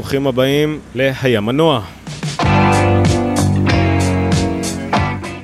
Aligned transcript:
ברוכים 0.00 0.26
הבאים 0.26 0.80
ל"היה 0.94 1.40
מנוע". 1.40 1.80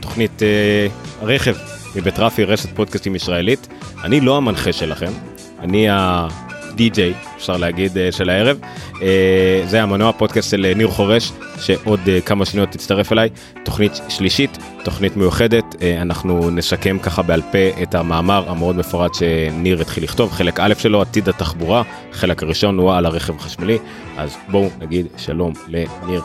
תוכנית 0.01 0.43
אה, 0.43 0.87
הרכב 1.21 1.54
מבית 1.97 2.19
רפי, 2.19 2.45
רשת 2.45 2.69
פודקאסטים 2.77 3.15
ישראלית. 3.15 3.69
אני 4.04 4.21
לא 4.21 4.37
המנחה 4.37 4.72
שלכם, 4.72 5.13
אני 5.61 5.87
הדי-ג'יי, 5.90 7.15
אפשר 7.37 7.57
להגיד, 7.57 7.99
אה, 7.99 8.13
של 8.13 8.31
הערב. 8.31 8.59
אה, 9.03 9.63
זה 9.67 9.83
המנוע 9.83 10.13
פודקאסט 10.13 10.51
של 10.51 10.65
אה, 10.65 10.75
ניר 10.75 10.89
חורש, 10.89 11.33
שעוד 11.61 12.01
כמה 12.25 12.45
שניות 12.45 12.71
תצטרף 12.71 13.13
אליי. 13.13 13.29
תוכנית 13.65 14.01
שלישית, 14.09 14.59
תוכנית 14.85 15.17
מיוחדת. 15.17 15.65
אנחנו 16.01 16.51
נשקם 16.51 16.99
ככה 16.99 17.23
בעל 17.23 17.43
פה 17.43 17.83
את 17.83 17.95
המאמר 17.95 18.51
המאוד 18.51 18.77
מפורט 18.77 19.15
שניר 19.15 19.80
התחיל 19.80 20.05
לכתוב. 20.05 20.33
חלק 20.33 20.61
א' 20.61 20.75
שלו, 20.79 21.03
עתיד 21.03 21.29
התחבורה. 21.29 21.83
חלק 22.13 22.43
הראשון 22.43 22.79
הוא 22.79 22.93
על 22.93 23.07
הרכב 23.07 23.37
החשמלי. 23.37 23.79
אז 24.19 24.37
בואו 24.49 24.69
נגיד 24.80 25.07
שלום 25.16 25.53
לניר. 25.69 26.23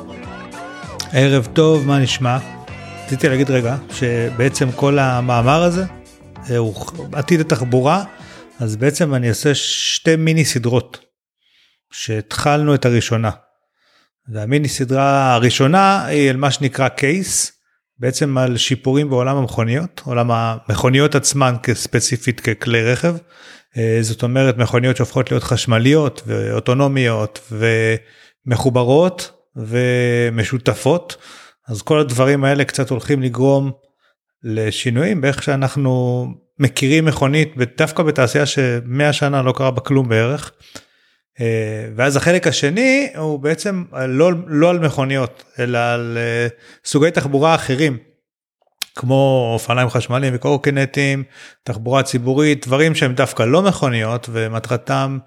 ערב 1.13 1.47
טוב, 1.53 1.87
מה 1.87 1.99
נשמע? 1.99 2.37
רציתי 3.05 3.29
להגיד 3.29 3.51
רגע 3.51 3.75
שבעצם 3.93 4.71
כל 4.75 4.99
המאמר 4.99 5.63
הזה 5.63 5.85
הוא 6.57 6.75
עתיד 7.11 7.39
התחבורה, 7.39 8.03
אז 8.61 8.75
בעצם 8.75 9.13
אני 9.13 9.29
אעשה 9.29 9.55
שתי 9.55 10.15
מיני 10.15 10.45
סדרות 10.45 10.99
שהתחלנו 11.91 12.75
את 12.75 12.85
הראשונה. 12.85 13.31
והמיני 14.33 14.67
סדרה 14.67 15.33
הראשונה 15.33 16.05
היא 16.05 16.29
על 16.29 16.37
מה 16.37 16.51
שנקרא 16.51 16.87
קייס, 16.87 17.51
בעצם 17.97 18.37
על 18.37 18.57
שיפורים 18.57 19.09
בעולם 19.09 19.37
המכוניות, 19.37 20.01
עולם 20.05 20.31
המכוניות 20.31 21.15
עצמן 21.15 21.55
כספציפית 21.63 22.39
ככלי 22.39 22.91
רכב. 22.91 23.15
אה, 23.77 23.97
זאת 24.01 24.23
אומרת 24.23 24.57
מכוניות 24.57 24.97
שהופכות 24.97 25.31
להיות 25.31 25.43
חשמליות 25.43 26.21
ואוטונומיות 26.25 27.51
ומחוברות 28.47 29.31
ומשותפות. 29.55 31.17
אז 31.67 31.81
כל 31.81 31.99
הדברים 31.99 32.43
האלה 32.43 32.65
קצת 32.65 32.89
הולכים 32.89 33.21
לגרום 33.21 33.71
לשינויים 34.43 35.21
באיך 35.21 35.43
שאנחנו 35.43 36.25
מכירים 36.61 37.05
מכונית 37.05 37.53
דווקא 37.77 38.03
בתעשייה 38.03 38.45
שמאה 38.45 39.13
שנה 39.13 39.41
לא 39.41 39.51
קרה 39.51 39.71
בה 39.71 39.81
כלום 39.81 40.09
בערך. 40.09 40.51
אה, 41.41 41.89
ואז 41.95 42.15
החלק 42.15 42.47
השני 42.47 43.09
הוא 43.17 43.39
בעצם 43.39 43.83
לא, 44.07 44.31
לא 44.47 44.69
על 44.69 44.79
מכוניות 44.79 45.43
אלא 45.59 45.77
על 45.77 46.17
אה, 46.17 46.47
סוגי 46.85 47.11
תחבורה 47.11 47.55
אחרים. 47.55 47.97
כמו 48.95 49.51
אופניים 49.53 49.89
חשמליים 49.89 50.35
וקורקינטים, 50.35 51.23
תחבורה 51.63 52.03
ציבורית, 52.03 52.67
דברים 52.67 52.95
שהם 52.95 53.13
דווקא 53.13 53.43
לא 53.43 53.61
מכוניות 53.61 54.29
ומטרתם 54.31 55.17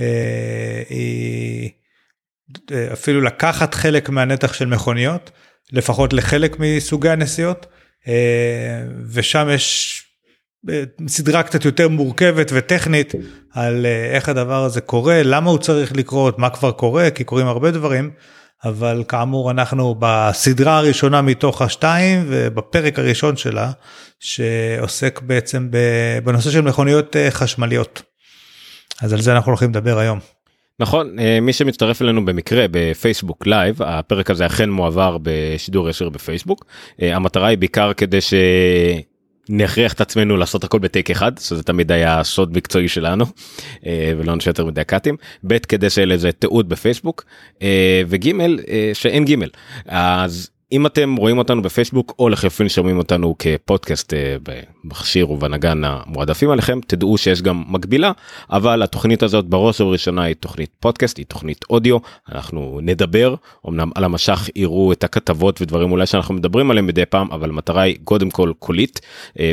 אה, 0.00 0.82
היא 0.88 1.70
אה, 2.72 2.92
אפילו 2.92 3.20
לקחת 3.20 3.74
חלק 3.74 4.08
מהנתח 4.08 4.52
של 4.52 4.66
מכוניות 4.66 5.30
לפחות 5.72 6.12
לחלק 6.12 6.56
מסוגי 6.58 7.08
הנסיעות 7.08 7.66
אה, 8.08 8.82
ושם 9.12 9.48
יש 9.54 10.02
סדרה 11.06 11.42
קצת 11.42 11.64
יותר 11.64 11.88
מורכבת 11.88 12.50
וטכנית 12.54 13.14
על 13.52 13.86
אה, 13.86 14.10
איך 14.14 14.28
הדבר 14.28 14.64
הזה 14.64 14.80
קורה 14.80 15.22
למה 15.22 15.50
הוא 15.50 15.58
צריך 15.58 15.96
לקרות 15.96 16.38
מה 16.38 16.50
כבר 16.50 16.72
קורה 16.72 17.10
כי 17.10 17.24
קורים 17.24 17.46
הרבה 17.46 17.70
דברים 17.70 18.10
אבל 18.64 19.04
כאמור 19.08 19.50
אנחנו 19.50 19.94
בסדרה 19.98 20.78
הראשונה 20.78 21.22
מתוך 21.22 21.62
השתיים 21.62 22.24
ובפרק 22.28 22.98
הראשון 22.98 23.36
שלה 23.36 23.70
שעוסק 24.20 25.20
בעצם 25.22 25.68
בנושא 26.24 26.50
של 26.50 26.60
מכוניות 26.60 27.16
חשמליות. 27.30 28.02
אז 29.02 29.12
על 29.12 29.20
זה 29.20 29.32
אנחנו 29.32 29.50
הולכים 29.50 29.70
לדבר 29.70 29.98
היום. 29.98 30.18
נכון 30.80 31.16
מי 31.42 31.52
שמצטרף 31.52 32.02
אלינו 32.02 32.24
במקרה 32.24 32.66
בפייסבוק 32.70 33.46
Live 33.46 33.82
הפרק 33.82 34.30
הזה 34.30 34.46
אכן 34.46 34.70
מועבר 34.70 35.16
בשידור 35.22 35.90
ישיר 35.90 36.08
בפייסבוק 36.08 36.64
המטרה 36.98 37.48
היא 37.48 37.58
בעיקר 37.58 37.92
כדי 37.92 38.20
שנכריח 39.48 39.92
את 39.92 40.00
עצמנו 40.00 40.36
לעשות 40.36 40.64
הכל 40.64 40.78
בטייק 40.78 41.10
אחד 41.10 41.38
שזה 41.38 41.62
תמיד 41.62 41.92
היה 41.92 42.24
סוד 42.24 42.56
מקצועי 42.56 42.88
שלנו 42.88 43.24
ולא 44.18 44.36
נשאר 44.36 44.50
יותר 44.50 44.64
מדי 44.64 44.84
קאטים 44.84 45.16
ב' 45.46 45.58
כדי 45.58 45.90
שיהיה 45.90 46.06
לזה 46.06 46.32
תיעוד 46.32 46.68
בפייסבוק 46.68 47.24
וג' 48.08 48.30
שאין 48.94 49.24
ג' 49.24 49.34
אז 49.86 50.50
אם 50.72 50.86
אתם 50.86 51.16
רואים 51.16 51.38
אותנו 51.38 51.62
בפייסבוק 51.62 52.14
או 52.18 52.28
לחלופין 52.28 52.68
שומעים 52.68 52.98
אותנו 52.98 53.34
כפודקאסט 53.38 54.12
במכשיר 54.42 55.30
ובנגן 55.30 55.84
המועדפים 55.84 56.50
עליכם 56.50 56.80
תדעו 56.86 57.18
שיש 57.18 57.42
גם 57.42 57.64
מקבילה 57.68 58.12
אבל 58.50 58.82
התוכנית 58.82 59.22
הזאת 59.22 59.46
בראש 59.46 59.80
ובראשונה 59.80 60.22
היא 60.22 60.34
תוכנית 60.40 60.70
פודקאסט 60.80 61.18
היא 61.18 61.26
תוכנית 61.26 61.64
אודיו 61.70 61.98
אנחנו 62.32 62.78
נדבר 62.82 63.34
אמנם 63.68 63.90
על 63.94 64.04
המשך 64.04 64.48
יראו 64.56 64.92
את 64.92 65.04
הכתבות 65.04 65.62
ודברים 65.62 65.92
אולי 65.92 66.06
שאנחנו 66.06 66.34
מדברים 66.34 66.70
עליהם 66.70 66.86
מדי 66.86 67.06
פעם 67.06 67.32
אבל 67.32 67.48
המטרה 67.48 67.82
היא 67.82 67.96
קודם 68.04 68.30
כל 68.30 68.52
קולית 68.58 69.00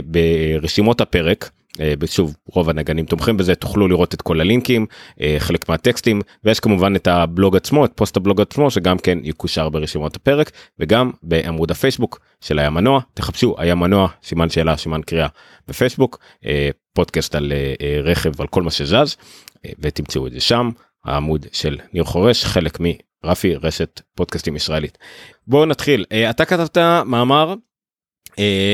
ברשימות 0.06 1.02
הפרק. 1.02 1.57
שוב 2.06 2.36
רוב 2.46 2.70
הנגנים 2.70 3.06
תומכים 3.06 3.38
בזה 3.38 3.56
תוכלו 3.56 3.88
לראות 3.88 4.14
את 4.14 4.22
כל 4.22 4.42
הלינקים 4.42 4.86
חלק 5.40 5.70
מהטקסטים 5.70 6.22
ויש 6.44 6.60
כמובן 6.60 6.96
את 6.96 7.08
הבלוג 7.08 7.56
עצמו 7.56 7.86
את 7.86 7.92
פוסט 7.96 8.18
הבלוג 8.18 8.42
עצמו 8.42 8.72
שגם 8.72 8.98
כן 8.98 9.18
יקושר 9.24 9.70
ברשימות 9.70 10.16
הפרק 10.16 10.52
וגם 10.80 11.12
בעמוד 11.24 11.72
הפייסבוק 11.72 12.20
של 12.42 12.60
היה 12.60 12.70
מנוע 12.70 13.02
תחפשו 13.14 13.56
היה 13.58 13.76
מנוע 13.76 14.08
סימן 14.24 14.50
שאלה 14.50 14.78
סימן 14.78 15.02
קריאה 15.02 15.28
בפייסבוק 15.68 16.20
פודקאסט 16.94 17.36
על 17.36 17.54
רכב 18.04 18.32
ועל 18.38 18.48
כל 18.48 18.62
מה 18.62 18.72
שזז 18.72 19.16
ותמצאו 19.80 20.28
את 20.28 20.32
זה 20.32 20.40
שם 20.40 20.70
העמוד 21.06 21.46
של 21.52 21.78
ניר 21.94 22.04
חורש 22.04 22.46
חלק 22.46 22.78
מרפי 23.24 23.56
רשת 23.56 24.02
פודקאסטים 24.16 24.56
ישראלית. 24.56 24.98
בואו 25.48 25.66
נתחיל 25.66 26.06
אתה 26.30 26.46
כתבת 26.46 26.78
מאמר 27.06 27.54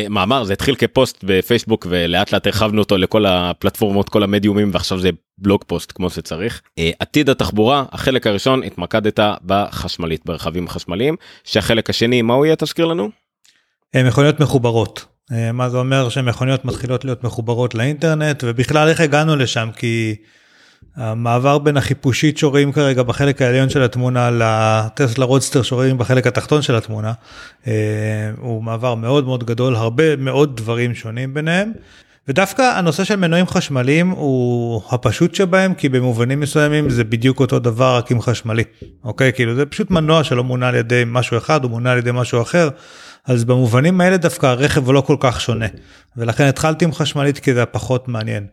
מאמר 0.09 0.43
זה 0.43 0.53
התחיל 0.53 0.75
כפוסט 0.75 1.23
בפייסבוק 1.23 1.87
ולאט 1.89 2.31
לאט 2.31 2.47
הרחבנו 2.47 2.81
אותו 2.81 2.97
לכל 2.97 3.25
הפלטפורמות 3.25 4.09
כל 4.09 4.23
המדיומים 4.23 4.69
ועכשיו 4.73 4.99
זה 4.99 5.09
blog 5.37 5.63
post 5.67 5.91
כמו 5.95 6.09
שצריך 6.09 6.61
uh, 6.79 6.83
עתיד 6.99 7.29
התחבורה 7.29 7.85
החלק 7.91 8.27
הראשון 8.27 8.63
התמקדת 8.63 9.19
בחשמלית 9.45 10.21
ברכבים 10.25 10.67
חשמליים 10.67 11.15
שהחלק 11.43 11.89
השני 11.89 12.21
מה 12.21 12.33
הוא 12.33 12.45
יהיה 12.45 12.55
תזכיר 12.55 12.85
לנו. 12.85 13.09
מכוניות 13.95 14.39
מחוברות 14.39 15.05
מה 15.53 15.69
זה 15.69 15.77
אומר 15.77 16.09
שמכוניות 16.09 16.65
מתחילות 16.65 17.05
להיות 17.05 17.23
מחוברות 17.23 17.75
לאינטרנט 17.75 18.43
ובכלל 18.47 18.89
איך 18.89 18.99
הגענו 18.99 19.35
לשם 19.35 19.69
כי. 19.75 20.15
המעבר 20.95 21.57
בין 21.57 21.77
החיפושית 21.77 22.37
שרואים 22.37 22.71
כרגע 22.71 23.03
בחלק 23.03 23.41
העליון 23.41 23.69
של 23.69 23.83
התמונה 23.83 24.29
לטסלה 24.31 25.25
רודסטר 25.25 25.61
שרואים 25.61 25.97
בחלק 25.97 26.27
התחתון 26.27 26.61
של 26.61 26.75
התמונה 26.75 27.13
אה, 27.67 28.31
הוא 28.37 28.63
מעבר 28.63 28.95
מאוד 28.95 29.25
מאוד 29.25 29.43
גדול 29.43 29.75
הרבה 29.75 30.15
מאוד 30.15 30.57
דברים 30.57 30.95
שונים 30.95 31.33
ביניהם. 31.33 31.71
ודווקא 32.27 32.61
הנושא 32.61 33.03
של 33.03 33.15
מנועים 33.15 33.47
חשמליים 33.47 34.09
הוא 34.09 34.81
הפשוט 34.89 35.35
שבהם 35.35 35.73
כי 35.73 35.89
במובנים 35.89 36.39
מסוימים 36.39 36.89
זה 36.89 37.03
בדיוק 37.03 37.39
אותו 37.39 37.59
דבר 37.59 37.97
רק 37.97 38.11
עם 38.11 38.21
חשמלי 38.21 38.63
אוקיי 39.03 39.33
כאילו 39.33 39.55
זה 39.55 39.65
פשוט 39.65 39.91
מנוע 39.91 40.23
שלא 40.23 40.43
מונע 40.43 40.67
על 40.67 40.75
ידי 40.75 41.03
משהו 41.05 41.37
אחד 41.37 41.63
הוא 41.63 41.71
מונע 41.71 41.91
על 41.91 41.97
ידי 41.97 42.11
משהו 42.13 42.41
אחר 42.41 42.69
אז 43.25 43.45
במובנים 43.45 44.01
האלה 44.01 44.17
דווקא 44.17 44.45
הרכב 44.45 44.91
לא 44.91 45.01
כל 45.01 45.17
כך 45.19 45.41
שונה 45.41 45.65
ולכן 46.17 46.43
התחלתי 46.43 46.85
עם 46.85 46.93
חשמלית 46.93 47.39
כי 47.39 47.53
זה 47.53 47.65
פחות 47.65 48.07
מעניין. 48.07 48.45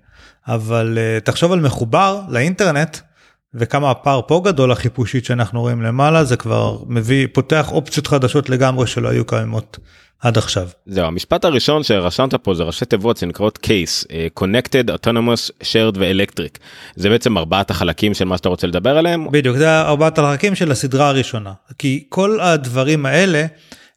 אבל 0.54 0.98
uh, 0.98 1.24
תחשוב 1.24 1.52
על 1.52 1.60
מחובר 1.60 2.20
לאינטרנט 2.28 2.96
וכמה 3.54 3.90
הפער 3.90 4.20
פה 4.26 4.42
גדול 4.44 4.72
החיפושית 4.72 5.24
שאנחנו 5.24 5.60
רואים 5.60 5.82
למעלה 5.82 6.24
זה 6.24 6.36
כבר 6.36 6.78
מביא 6.86 7.26
פותח 7.32 7.72
אופציות 7.72 8.06
חדשות 8.06 8.48
לגמרי 8.48 8.86
שלא 8.86 9.08
היו 9.08 9.24
קיימות 9.24 9.78
עד 10.20 10.38
עכשיו. 10.38 10.68
זהו 10.86 11.04
המשפט 11.04 11.44
הראשון 11.44 11.82
שרשמת 11.82 12.34
פה 12.34 12.54
זה 12.54 12.62
ראשי 12.62 12.84
תיבות 12.84 13.16
שנקראות 13.16 13.58
case 13.66 14.04
uh, 14.04 14.42
connected 14.42 14.90
autonomous 14.90 15.50
shared 15.62 15.98
ואלקטריק 15.98 16.58
זה 16.96 17.08
בעצם 17.08 17.38
ארבעת 17.38 17.70
החלקים 17.70 18.14
של 18.14 18.24
מה 18.24 18.36
שאתה 18.36 18.48
רוצה 18.48 18.66
לדבר 18.66 18.98
עליהם 18.98 19.30
בדיוק 19.30 19.56
זה 19.56 19.80
ארבעת 19.80 20.18
החלקים 20.18 20.54
של 20.54 20.70
הסדרה 20.70 21.08
הראשונה 21.08 21.52
כי 21.78 22.04
כל 22.08 22.40
הדברים 22.40 23.06
האלה 23.06 23.46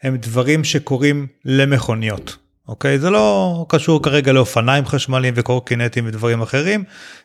הם 0.04 0.18
דברים 0.18 0.64
שקורים 0.64 1.28
למכוניות. 1.46 2.43
אוקיי? 2.68 3.00
זה 3.00 3.10
לא 3.10 3.66
קשור 3.70 4.04
כרגע 4.04 4.32
לאופניים 4.32 4.86
חשמליים 4.86 5.34
וקורקינטים 5.38 6.08
ודברים 6.08 6.42
אחרים. 6.42 6.84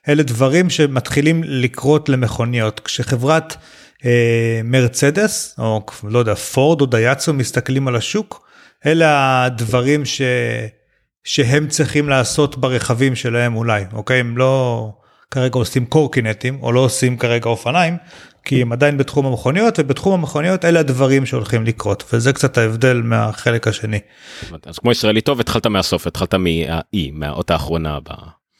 אלה 0.09 0.23
דברים 0.23 0.71
שמתחילים 0.71 1.43
לקרות 1.45 2.09
למכוניות. 2.09 2.81
כשחברת 2.81 3.57
אה, 4.05 4.61
מרצדס 4.65 5.55
או 5.59 5.87
לא 6.05 6.19
יודע 6.19 6.35
פורד 6.35 6.81
או 6.81 6.87
דייצו 6.87 7.35
מסתכלים 7.35 7.89
על 7.89 7.97
השוק 7.97 8.49
אלה 8.87 9.45
הדברים 9.45 10.05
ש... 10.05 10.23
שהם 11.25 11.69
צריכים 11.69 12.09
לעשות 12.09 12.59
ברכבים 12.59 13.15
שלהם 13.15 13.57
אולי 13.57 13.85
אוקיי? 13.93 14.21
הם 14.21 14.39
לא 14.39 14.93
כרגע 15.31 15.55
עושים 15.55 15.87
קורקינטים 15.87 16.59
או 16.63 16.73
לא 16.73 16.81
עושים 16.81 17.17
כרגע 17.17 17.49
אופניים 17.51 17.97
כי 18.49 18.63
הם 18.63 18.73
עדיין 18.73 18.99
בתחום 18.99 19.27
המכוניות 19.27 19.79
ובתחום 19.79 20.15
המכוניות 20.15 20.65
אלה 20.65 20.81
הדברים 20.81 21.27
שהולכים 21.27 21.65
לקרות 21.65 22.05
וזה 22.13 22.33
קצת 22.33 22.59
ההבדל 22.59 23.01
מהחלק 23.05 23.69
השני. 23.69 23.99
אז 24.67 24.79
כמו 24.79 24.93
ישראלי 24.93 25.21
טוב 25.21 25.41
התחלת 25.41 25.67
מהסוף 25.67 26.07
התחלת 26.07 26.35
מהאי 26.35 27.11
מהאות 27.13 27.51
האחרונה. 27.51 27.99
ב... 28.01 28.09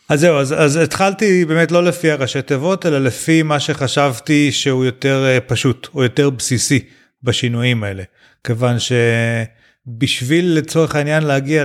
אז 0.09 0.21
זהו, 0.21 0.37
אז, 0.39 0.53
אז 0.59 0.77
התחלתי 0.77 1.45
באמת 1.45 1.73
לא 1.73 1.85
לפי 1.85 2.11
הראשי 2.11 2.43
תיבות, 2.43 2.87
אלא 2.87 2.99
לפי 2.99 3.43
מה 3.43 3.61
שחשבתי 3.61 4.53
שהוא 4.53 4.85
יותר 4.85 5.25
אה, 5.27 5.41
פשוט, 5.41 5.89
או 5.95 6.03
יותר 6.03 6.31
בסיסי 6.31 6.85
בשינויים 7.23 7.85
האלה. 7.85 8.03
כיוון 8.45 8.77
שבשביל 8.79 10.59
לצורך 10.59 10.95
העניין 10.95 11.23
להגיע 11.23 11.65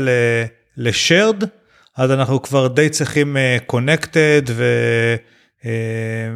ל-shared, 0.78 1.46
אז 1.98 2.12
אנחנו 2.12 2.42
כבר 2.42 2.68
די 2.68 2.90
צריכים 2.90 3.38
uh, 3.38 3.72
connected 3.72 4.50
ו... 4.50 4.64
uh, 5.64 5.66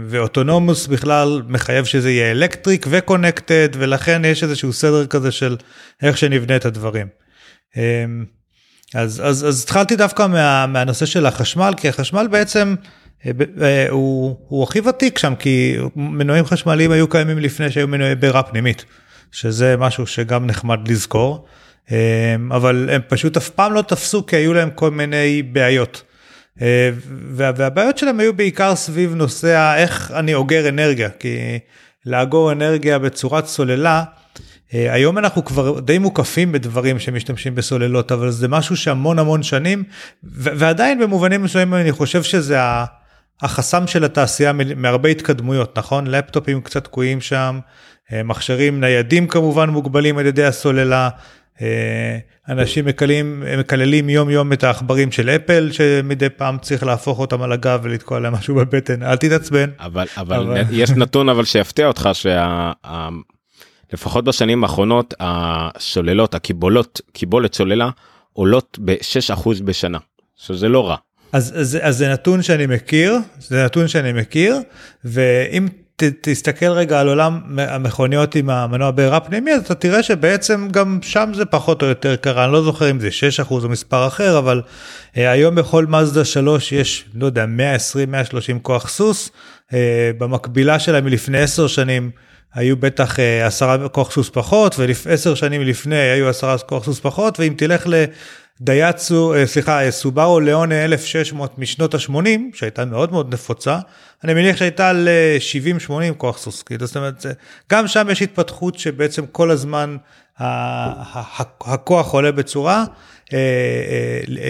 ו-autonomous 0.08 0.88
בכלל 0.88 1.42
מחייב 1.48 1.86
שזה 1.86 2.12
יהיה 2.12 2.32
electric 2.32 2.86
ו-connected 2.90 3.70
ולכן 3.74 4.26
יש 4.26 4.44
איזשהו 4.44 4.74
סדר 4.74 5.06
כזה 5.06 5.32
של 5.32 5.58
איך 6.02 6.18
שנבנה 6.18 6.56
את 6.56 6.66
הדברים. 6.66 7.08
Um, 7.74 7.78
אז, 8.94 9.22
אז, 9.26 9.48
אז 9.48 9.64
התחלתי 9.64 9.96
דווקא 9.96 10.28
מה, 10.28 10.66
מהנושא 10.68 11.06
של 11.06 11.26
החשמל, 11.26 11.74
כי 11.78 11.90
החשמל 11.90 12.28
בעצם 12.32 12.76
אה, 13.26 13.32
אה, 13.62 13.90
הוא, 13.90 14.38
הוא 14.48 14.64
הכי 14.64 14.80
ותיק 14.80 15.18
שם, 15.18 15.34
כי 15.40 15.78
מנועים 15.96 16.46
חשמליים 16.46 16.92
היו 16.92 17.08
קיימים 17.08 17.40
לפני 17.40 17.72
שהיו 17.72 17.88
מנועי 17.88 18.16
בעירה 18.16 18.44
פנימית, 18.44 18.86
שזה 19.32 19.78
משהו 19.78 20.08
שגם 20.08 20.48
נחמד 20.48 20.88
לזכור, 20.88 21.46
אה, 21.92 22.36
אבל 22.52 22.90
הם 22.92 23.02
פשוט 23.08 23.38
אף 23.38 23.50
פעם 23.50 23.74
לא 23.74 23.82
תפסו 23.82 24.26
כי 24.26 24.36
היו 24.36 24.54
להם 24.54 24.70
כל 24.70 24.92
מיני 24.92 25.44
בעיות. 25.44 26.04
והבעיות 27.32 27.98
שלהם 27.98 28.20
היו 28.20 28.34
בעיקר 28.34 28.76
סביב 28.76 29.16
נושא 29.16 29.76
איך 29.78 30.12
אני 30.12 30.34
אוגר 30.34 30.70
אנרגיה, 30.70 31.10
כי 31.10 31.60
לאגור 32.06 32.52
אנרגיה 32.52 33.00
בצורת 33.00 33.46
סוללה, 33.46 34.04
אה, 34.74 34.94
היום 34.94 35.18
אנחנו 35.18 35.46
כבר 35.46 35.80
די 35.80 35.98
מוקפים 35.98 36.52
בדברים 36.52 37.00
שמשתמשים 37.00 37.56
בסוללות 37.56 38.12
אבל 38.12 38.32
זה 38.32 38.48
משהו 38.48 38.78
שהמון 38.78 39.20
המון 39.20 39.44
שנים 39.44 39.84
ועדיין 40.24 41.00
במובנים 41.00 41.44
מסוימים 41.44 41.74
אני 41.74 41.92
חושב 41.92 42.24
שזה 42.24 42.58
החסם 43.42 43.88
של 43.88 44.04
התעשייה 44.04 44.52
מהרבה 44.76 45.10
התקדמויות 45.10 45.78
נכון 45.78 46.08
לפטופים 46.08 46.62
קצת 46.62 46.84
תקועים 46.84 47.22
שם 47.22 47.60
אה, 48.14 48.24
מכשירים 48.24 48.80
ניידים 48.80 49.28
כמובן 49.28 49.70
מוגבלים 49.70 50.18
על 50.18 50.26
ידי 50.26 50.46
הסוללה. 50.46 51.10
אה, 51.62 52.18
אנשים 52.50 52.86
מקלים, 52.86 53.44
מקללים 53.60 54.10
יום 54.10 54.30
יום 54.30 54.54
את 54.54 54.64
העכברים 54.64 55.12
של 55.12 55.30
אפל 55.30 55.70
שמדי 55.72 56.30
פעם 56.30 56.58
צריך 56.62 56.84
להפוך 56.84 57.20
אותם 57.20 57.42
על 57.42 57.52
הגב 57.52 57.80
ולתקוע 57.84 58.20
להם 58.20 58.34
משהו 58.34 58.56
בבטן 58.56 59.04
אל 59.04 59.18
תתעצבן. 59.18 59.70
אבל, 59.80 60.08
אבל, 60.18 60.36
אבל... 60.36 60.64
יש 60.72 60.90
נתון 60.90 61.30
אבל 61.30 61.46
שיפתיע 61.46 61.88
אותך 61.88 62.10
שה... 62.14 62.72
לפחות 63.94 64.26
בשנים 64.26 64.64
האחרונות 64.64 65.14
השוללות 65.20 66.36
הקיבולות 66.36 67.02
קיבולת 67.12 67.56
סוללה 67.56 67.90
עולות 68.34 68.80
ב-6% 68.86 69.50
בשנה 69.66 69.98
שזה 70.36 70.70
לא 70.70 70.90
רע. 70.90 70.96
אז, 71.32 71.54
אז, 71.58 71.78
אז 71.82 71.98
זה 71.98 72.10
נתון 72.10 72.42
שאני 72.42 72.66
מכיר 72.66 73.18
זה 73.40 73.66
נתון 73.66 73.88
שאני 73.88 74.14
מכיר 74.14 74.58
ואם 75.06 75.68
ת, 76.02 76.04
תסתכל 76.22 76.66
רגע 76.70 77.00
על 77.00 77.08
עולם 77.08 77.42
המכוניות 77.58 78.36
עם 78.36 78.50
המנוע 78.50 78.92
בעירה 78.92 79.20
פנימי 79.20 79.54
אז 79.54 79.62
אתה 79.62 79.76
תראה 79.76 80.04
שבעצם 80.04 80.68
גם 80.72 81.00
שם 81.02 81.32
זה 81.36 81.46
פחות 81.46 81.82
או 81.82 81.88
יותר 81.88 82.16
קרה 82.16 82.46
אני 82.46 82.54
לא 82.54 82.64
זוכר 82.64 82.92
אם 82.92 83.00
זה 83.00 83.10
6% 83.48 83.52
או 83.52 83.70
מספר 83.70 84.08
אחר 84.08 84.38
אבל 84.38 84.62
uh, 84.66 85.18
היום 85.18 85.56
בכל 85.56 85.86
מזדה 85.86 86.26
3 86.26 86.72
יש 86.72 87.06
לא 87.14 87.26
יודע 87.26 87.46
120 87.46 88.12
130 88.12 88.60
כוח 88.60 88.90
סוס 88.90 89.32
uh, 89.70 89.74
במקבילה 90.18 90.80
שלה 90.80 91.02
מלפני 91.02 91.40
10 91.40 91.68
שנים. 91.68 92.12
היו 92.54 92.78
בטח 92.78 93.20
אה, 93.20 93.48
עשרה 93.48 93.90
כוח 93.90 94.12
סוס 94.12 94.30
פחות 94.30 94.76
ועשר 94.80 95.36
שנים 95.36 95.62
לפני 95.62 95.96
היו 95.96 96.30
עשרה 96.30 96.58
כוח 96.58 96.86
סוס 96.86 97.00
פחות 97.00 97.40
ואם 97.40 97.54
תלך 97.58 97.88
אה, 98.70 99.46
סליחה 99.46 99.86
אה, 99.86 99.92
סובארו 99.92 100.40
ליאונה 100.40 100.86
1600 100.86 101.60
משנות 101.60 101.94
ה-80 101.94 102.40
שהייתה 102.54 102.86
מאוד 102.86 103.12
מאוד 103.12 103.34
נפוצה. 103.34 103.80
אני 104.24 104.34
מניח 104.34 104.58
שהייתה 104.58 104.94
ל-70-80 104.94 106.14
כוח 106.18 106.38
סוס 106.38 106.64
כאילו 106.64 106.86
זאת 106.88 106.98
אומרת 106.98 107.26
גם 107.72 107.88
שם 107.88 108.08
יש 108.12 108.22
התפתחות 108.22 108.80
שבעצם 108.80 109.26
כל 109.32 109.52
הזמן 109.52 109.98
הכוח 111.62 112.14
עולה 112.14 112.32
בצורה 112.32 112.86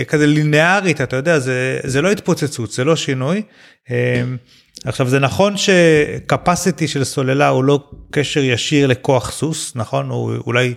כזה 0.08 0.28
לינארית 0.28 1.02
אתה 1.02 1.16
יודע 1.16 1.40
זה 1.40 1.80
זה 1.84 2.02
לא 2.02 2.12
התפוצצות 2.12 2.72
זה 2.72 2.84
לא 2.84 2.96
שינוי. 2.96 3.42
עכשיו 4.86 5.10
זה 5.10 5.20
נכון 5.20 5.54
שקפסיטי 5.58 6.88
של 6.88 7.04
סוללה 7.04 7.48
הוא 7.48 7.64
לא 7.64 7.90
קשר 8.12 8.40
ישיר 8.40 8.88
לכוח 8.88 9.32
סוס 9.32 9.72
נכון? 9.76 10.10
הוא 10.10 10.34
אולי 10.46 10.74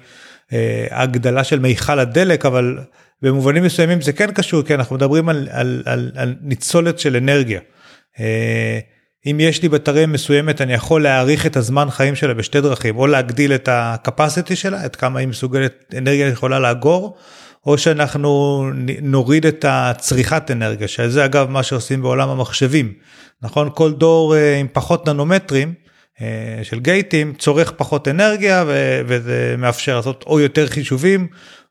אה, 0.52 0.86
הגדלה 0.90 1.44
של 1.44 1.58
מיכל 1.58 1.98
הדלק 1.98 2.46
אבל 2.46 2.78
במובנים 3.22 3.62
מסוימים 3.62 4.00
זה 4.00 4.12
כן 4.12 4.30
קשור 4.30 4.62
כי 4.62 4.74
אנחנו 4.74 4.96
מדברים 4.96 5.28
על, 5.28 5.48
על, 5.50 5.82
על, 5.86 6.12
על 6.14 6.34
ניצולת 6.42 6.98
של 6.98 7.16
אנרגיה. 7.16 7.60
אה, 8.20 8.78
אם 9.26 9.40
יש 9.40 9.62
לי 9.62 9.68
בטריה 9.68 10.06
מסוימת 10.06 10.60
אני 10.60 10.72
יכול 10.72 11.02
להאריך 11.02 11.46
את 11.46 11.56
הזמן 11.56 11.90
חיים 11.90 12.14
שלה 12.14 12.34
בשתי 12.34 12.60
דרכים 12.60 12.96
או 12.96 13.06
להגדיל 13.06 13.54
את 13.54 13.68
הקפסיטי 13.72 14.56
שלה 14.56 14.86
את 14.86 14.96
כמה 14.96 15.18
היא 15.18 15.28
מסוגלת 15.28 15.94
אנרגיה 15.98 16.28
יכולה 16.28 16.58
לאגור 16.58 17.16
או 17.66 17.78
שאנחנו 17.78 18.64
נוריד 19.02 19.46
את 19.46 19.64
הצריכת 19.68 20.50
אנרגיה 20.50 20.88
שזה 20.88 21.24
אגב 21.24 21.50
מה 21.50 21.62
שעושים 21.62 22.02
בעולם 22.02 22.28
המחשבים 22.28 22.92
נכון 23.42 23.70
כל 23.74 23.92
דור 23.92 24.36
אה, 24.36 24.56
עם 24.56 24.66
פחות 24.72 25.08
ננומטרים 25.08 25.74
אה, 26.20 26.60
של 26.62 26.80
גייטים 26.80 27.34
צורך 27.38 27.72
פחות 27.76 28.08
אנרגיה 28.08 28.64
וזה 29.06 29.54
מאפשר 29.58 29.96
לעשות 29.96 30.24
או 30.26 30.40
יותר 30.40 30.66
חישובים 30.66 31.26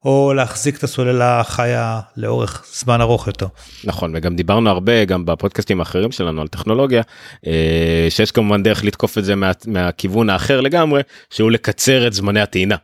או 0.05 0.33
להחזיק 0.33 0.77
את 0.77 0.83
הסוללה 0.83 1.43
חיה 1.43 1.99
לאורך 2.17 2.65
זמן 2.73 3.01
ארוך 3.01 3.27
יותר. 3.27 3.47
נכון 3.83 4.15
וגם 4.15 4.35
דיברנו 4.35 4.69
הרבה 4.69 5.05
גם 5.05 5.25
בפודקאסטים 5.25 5.79
האחרים 5.79 6.11
שלנו 6.11 6.41
על 6.41 6.47
טכנולוגיה 6.47 7.01
אה, 7.47 8.07
שיש 8.09 8.31
כמובן 8.31 8.63
דרך 8.63 8.83
לתקוף 8.83 9.17
את 9.17 9.25
זה 9.25 9.35
מה, 9.35 9.51
מהכיוון 9.67 10.29
האחר 10.29 10.61
לגמרי 10.61 11.01
שהוא 11.29 11.51
לקצר 11.51 12.07
את 12.07 12.13
זמני 12.13 12.41
הטעינה. 12.41 12.75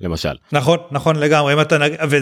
למשל. 0.00 0.34
נכון 0.52 0.78
נכון 0.90 1.16
לגמרי 1.16 1.52
אם 1.52 1.60
אתה 1.60 1.78
נג... 1.78 1.92
ו... 2.10 2.16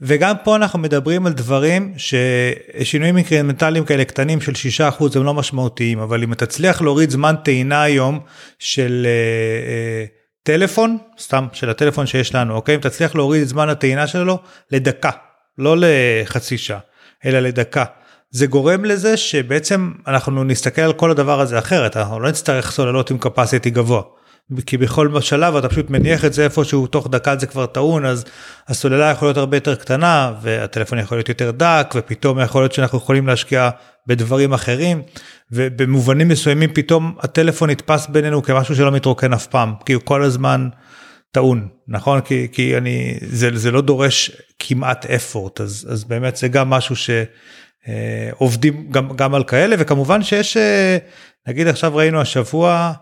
וגם 0.00 0.34
פה 0.44 0.56
אנחנו 0.56 0.78
מדברים 0.78 1.26
על 1.26 1.32
דברים 1.32 1.94
ששינויים 1.96 3.16
אינקרמנטליים 3.16 3.84
כאלה 3.84 4.04
קטנים 4.04 4.40
של 4.40 4.52
6% 4.98 5.04
הם 5.14 5.24
לא 5.24 5.34
משמעותיים 5.34 5.98
אבל 5.98 6.22
אם 6.22 6.32
אתה 6.32 6.46
תצליח 6.46 6.82
להוריד 6.82 7.10
זמן 7.10 7.34
טעינה 7.44 7.82
היום 7.82 8.20
של 8.58 9.06
uh, 9.06 10.08
uh, 10.10 10.23
טלפון 10.44 10.98
סתם 11.18 11.46
של 11.52 11.70
הטלפון 11.70 12.06
שיש 12.06 12.34
לנו 12.34 12.54
אוקיי 12.54 12.74
אם 12.74 12.80
תצליח 12.80 13.14
להוריד 13.14 13.42
את 13.42 13.48
זמן 13.48 13.68
הטעינה 13.68 14.06
שלו 14.06 14.38
לדקה 14.70 15.10
לא 15.58 15.76
לחצי 15.78 16.58
שעה 16.58 16.78
אלא 17.24 17.40
לדקה. 17.40 17.84
זה 18.30 18.46
גורם 18.46 18.84
לזה 18.84 19.16
שבעצם 19.16 19.92
אנחנו 20.06 20.44
נסתכל 20.44 20.82
על 20.82 20.92
כל 20.92 21.10
הדבר 21.10 21.40
הזה 21.40 21.58
אחרת 21.58 21.96
אנחנו 21.96 22.20
לא 22.20 22.28
נצטרך 22.28 22.70
סוללות 22.70 23.10
עם 23.10 23.18
capacity 23.24 23.68
גבוה. 23.68 24.02
כי 24.66 24.76
בכל 24.76 25.20
שלב 25.20 25.56
אתה 25.56 25.68
פשוט 25.68 25.90
מניח 25.90 26.24
את 26.24 26.32
זה 26.32 26.44
איפשהו 26.44 26.86
תוך 26.86 27.08
דקה 27.10 27.36
זה 27.36 27.46
כבר 27.46 27.66
טעון 27.66 28.06
אז 28.06 28.24
הסוללה 28.68 29.10
יכולה 29.10 29.28
להיות 29.28 29.36
הרבה 29.36 29.56
יותר 29.56 29.74
קטנה 29.74 30.32
והטלפון 30.42 30.98
יכול 30.98 31.18
להיות 31.18 31.28
יותר 31.28 31.50
דק 31.50 31.94
ופתאום 31.94 32.40
יכול 32.40 32.62
להיות 32.62 32.72
שאנחנו 32.72 32.98
יכולים 32.98 33.26
להשקיע 33.26 33.70
בדברים 34.06 34.52
אחרים 34.52 35.02
ובמובנים 35.52 36.28
מסוימים 36.28 36.70
פתאום 36.74 37.16
הטלפון 37.20 37.70
נתפס 37.70 38.06
בינינו 38.06 38.42
כמשהו 38.42 38.76
שלא 38.76 38.92
מתרוקן 38.92 39.32
אף 39.32 39.46
פעם 39.46 39.74
כי 39.86 39.92
הוא 39.92 40.02
כל 40.04 40.22
הזמן 40.22 40.68
טעון 41.32 41.68
נכון 41.88 42.20
כי, 42.20 42.48
כי 42.52 42.76
אני 42.76 43.18
זה, 43.22 43.48
זה 43.54 43.70
לא 43.70 43.80
דורש 43.80 44.30
כמעט 44.58 45.06
אפורט 45.06 45.60
אז, 45.60 45.86
אז 45.90 46.04
באמת 46.04 46.36
זה 46.36 46.48
גם 46.48 46.70
משהו 46.70 46.94
שעובדים 46.96 48.76
אה, 48.76 48.82
גם, 48.90 49.16
גם 49.16 49.34
על 49.34 49.44
כאלה 49.44 49.76
וכמובן 49.78 50.22
שיש 50.22 50.56
אה, 50.56 50.98
נגיד 51.48 51.68
עכשיו 51.68 51.96
ראינו 51.96 52.20
השבוע. 52.20 52.92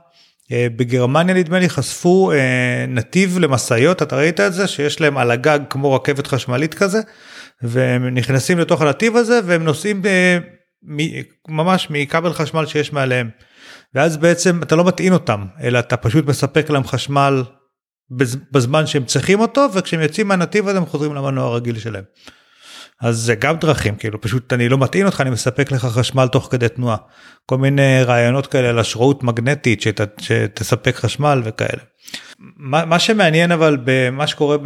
אה, 0.53 0.67
בגרמניה 0.77 1.35
נדמה 1.35 1.59
לי 1.59 1.69
חשפו 1.69 2.33
אה, 2.33 2.85
נתיב 2.89 3.39
למשאיות 3.39 4.03
אתה 4.03 4.17
ראית 4.17 4.41
את 4.41 4.53
זה 4.53 4.67
שיש 4.67 5.01
להם 5.01 5.19
על 5.19 5.31
הגג 5.31 5.59
כמו 5.71 5.95
רכבת 5.95 6.27
חשמלית 6.27 6.75
כזה 6.75 7.01
והם 7.63 8.15
נכנסים 8.15 8.59
לתוך 8.59 8.83
הנתיב 8.83 9.17
הזה 9.17 9.41
והם 9.45 9.65
נוסעים 9.65 10.03
אה, 10.07 10.39
ממש 11.49 11.89
מכבל 11.91 12.33
חשמל 12.33 12.67
שיש 12.67 12.93
מעליהם. 12.93 13.31
ואז 13.95 14.17
בעצם 14.17 14.63
אתה 14.63 14.77
לא 14.77 14.85
מטעין 14.85 15.13
אותם 15.13 15.45
אלא 15.63 15.79
אתה 15.79 15.97
פשוט 15.97 16.27
מספק 16.27 16.71
להם 16.71 16.85
חשמל 16.85 17.43
בזמן 18.53 18.87
שהם 18.87 19.05
צריכים 19.05 19.41
אותו 19.41 19.69
וכשהם 19.75 20.01
יוצאים 20.01 20.29
מהנתיב 20.29 20.69
הזה 20.69 20.79
הם 20.79 20.87
חוזרים 20.87 21.15
למנוע 21.15 21.45
הרגיל 21.45 21.79
שלהם. 21.79 22.05
אז 23.03 23.19
זה 23.19 23.35
גם 23.35 23.57
דרכים 23.57 23.95
כאילו 23.95 24.21
פשוט 24.21 24.53
אני 24.53 24.69
לא 24.69 24.79
מטעין 24.79 25.07
אותך 25.07 25.21
אני 25.21 25.31
מספק 25.31 25.73
לך 25.73 25.85
חשמל 25.85 26.27
תוך 26.27 26.49
כדי 26.51 26.69
תנועה 26.69 26.97
כל 27.47 27.59
מיני 27.59 28.03
רעיונות 28.03 28.47
כאלה 28.47 28.69
על 28.69 28.79
השראות 28.79 29.23
מגנטית 29.23 29.81
שת, 29.81 30.01
שתספק 30.21 30.97
חשמל 30.97 31.43
וכאלה. 31.45 31.83
מה, 32.57 32.85
מה 32.85 32.99
שמעניין 32.99 33.53
אבל 33.53 33.79
במה 33.85 34.27
שקורה 34.27 34.57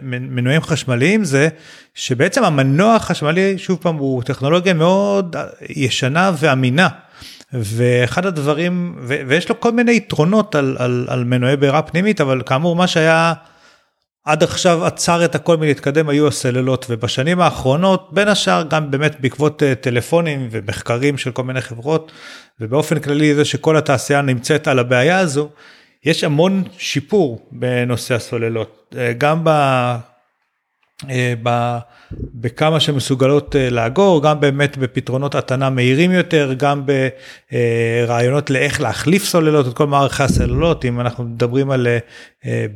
במנועים 0.00 0.62
חשמליים 0.62 1.24
זה 1.24 1.48
שבעצם 1.94 2.44
המנוע 2.44 2.94
החשמלי 2.94 3.58
שוב 3.58 3.78
פעם 3.82 3.96
הוא 3.96 4.22
טכנולוגיה 4.22 4.74
מאוד 4.74 5.36
ישנה 5.68 6.32
ואמינה. 6.38 6.88
ואחד 7.52 8.26
הדברים 8.26 8.96
ו, 9.02 9.16
ויש 9.26 9.48
לו 9.48 9.60
כל 9.60 9.72
מיני 9.72 9.96
יתרונות 9.96 10.54
על, 10.54 10.76
על, 10.78 11.06
על 11.08 11.24
מנועי 11.24 11.56
בעירה 11.56 11.82
פנימית 11.82 12.20
אבל 12.20 12.42
כאמור 12.46 12.76
מה 12.76 12.86
שהיה 12.86 13.32
עד 14.24 14.42
עכשיו 14.42 14.84
עצר 14.84 15.24
את 15.24 15.34
הכל 15.34 15.56
מלהתקדם 15.56 16.08
היו 16.08 16.28
הסוללות 16.28 16.86
ובשנים 16.88 17.40
האחרונות 17.40 18.08
בין 18.12 18.28
השאר 18.28 18.62
גם 18.70 18.90
באמת 18.90 19.20
בעקבות 19.20 19.62
אה, 19.62 19.74
טלפונים 19.74 20.48
ומחקרים 20.50 21.18
של 21.18 21.30
כל 21.30 21.42
מיני 21.44 21.60
חברות 21.60 22.12
ובאופן 22.60 22.98
כללי 22.98 23.34
זה 23.34 23.44
שכל 23.44 23.76
התעשייה 23.76 24.22
נמצאת 24.22 24.68
על 24.68 24.78
הבעיה 24.78 25.18
הזו 25.18 25.48
יש 26.04 26.24
המון 26.24 26.64
שיפור 26.78 27.48
בנושא 27.52 28.14
הסוללות 28.14 28.94
אה, 28.98 29.12
גם 29.18 29.40
ב... 29.44 29.50
אה. 31.08 31.78
בכמה 32.34 32.80
שמסוגלות 32.80 33.56
לאגור 33.70 34.22
גם 34.22 34.40
באמת 34.40 34.76
בפתרונות 34.78 35.34
התנה 35.34 35.70
מהירים 35.70 36.12
יותר 36.12 36.52
גם 36.56 36.82
ברעיונות 37.52 38.50
לאיך 38.50 38.80
להחליף 38.80 39.24
סוללות 39.24 39.68
את 39.68 39.74
כל 39.74 39.86
מערכי 39.86 40.22
הסוללות 40.22 40.84
אם 40.84 41.00
אנחנו 41.00 41.24
מדברים 41.24 41.70
על 41.70 41.86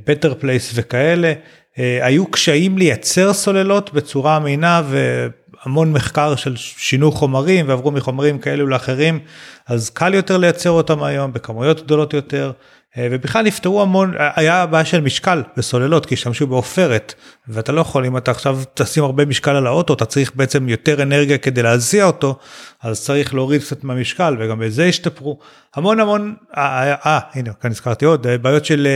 better 0.06 0.42
place 0.42 0.72
וכאלה 0.74 1.32
אה, 1.78 2.06
היו 2.06 2.26
קשיים 2.26 2.78
לייצר 2.78 3.32
סוללות 3.32 3.92
בצורה 3.92 4.36
אמינה 4.36 4.82
והמון 4.88 5.92
מחקר 5.92 6.36
של 6.36 6.56
שינו 6.56 7.12
חומרים 7.12 7.68
ועברו 7.68 7.90
מחומרים 7.90 8.38
כאלו 8.38 8.66
לאחרים 8.66 9.18
אז 9.66 9.90
קל 9.90 10.14
יותר 10.14 10.36
לייצר 10.36 10.70
אותם 10.70 11.02
היום 11.02 11.32
בכמויות 11.32 11.82
גדולות 11.82 12.14
יותר 12.14 12.46
אה, 12.46 12.73
ובכלל 12.98 13.44
נפתרו 13.44 13.82
המון 13.82 14.14
היה 14.18 14.66
בעיה 14.66 14.84
של 14.84 15.00
משקל 15.00 15.42
בסוללות 15.56 16.06
כי 16.06 16.14
השתמשו 16.14 16.46
בעופרת 16.46 17.14
ואתה 17.48 17.72
לא 17.72 17.80
יכול 17.80 18.06
אם 18.06 18.16
אתה 18.16 18.30
עכשיו 18.30 18.58
תשים 18.74 19.04
הרבה 19.04 19.24
משקל 19.24 19.50
על 19.50 19.66
האוטו 19.66 19.94
אתה 19.94 20.04
צריך 20.04 20.32
בעצם 20.34 20.68
יותר 20.68 21.02
אנרגיה 21.02 21.38
כדי 21.38 21.62
להזיע 21.62 22.04
אותו 22.04 22.38
אז 22.82 23.04
צריך 23.04 23.34
להוריד 23.34 23.62
קצת 23.62 23.84
מהמשקל 23.84 24.36
וגם 24.38 24.58
בזה 24.58 24.84
השתפרו 24.84 25.38
המון 25.76 26.00
המון 26.00 26.34
אה, 26.56 26.94
אה 27.06 27.20
הנה 27.34 27.52
כאן 27.52 27.70
הזכרתי 27.70 28.04
עוד 28.04 28.26
בעיות 28.42 28.64
של 28.64 28.88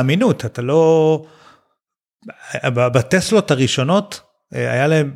אמינות 0.00 0.44
אתה 0.44 0.62
לא. 0.62 1.24
בטסלות 2.64 3.50
הראשונות 3.50 4.20
אה, 4.20 4.31
היה 4.52 4.86
להם 4.86 5.10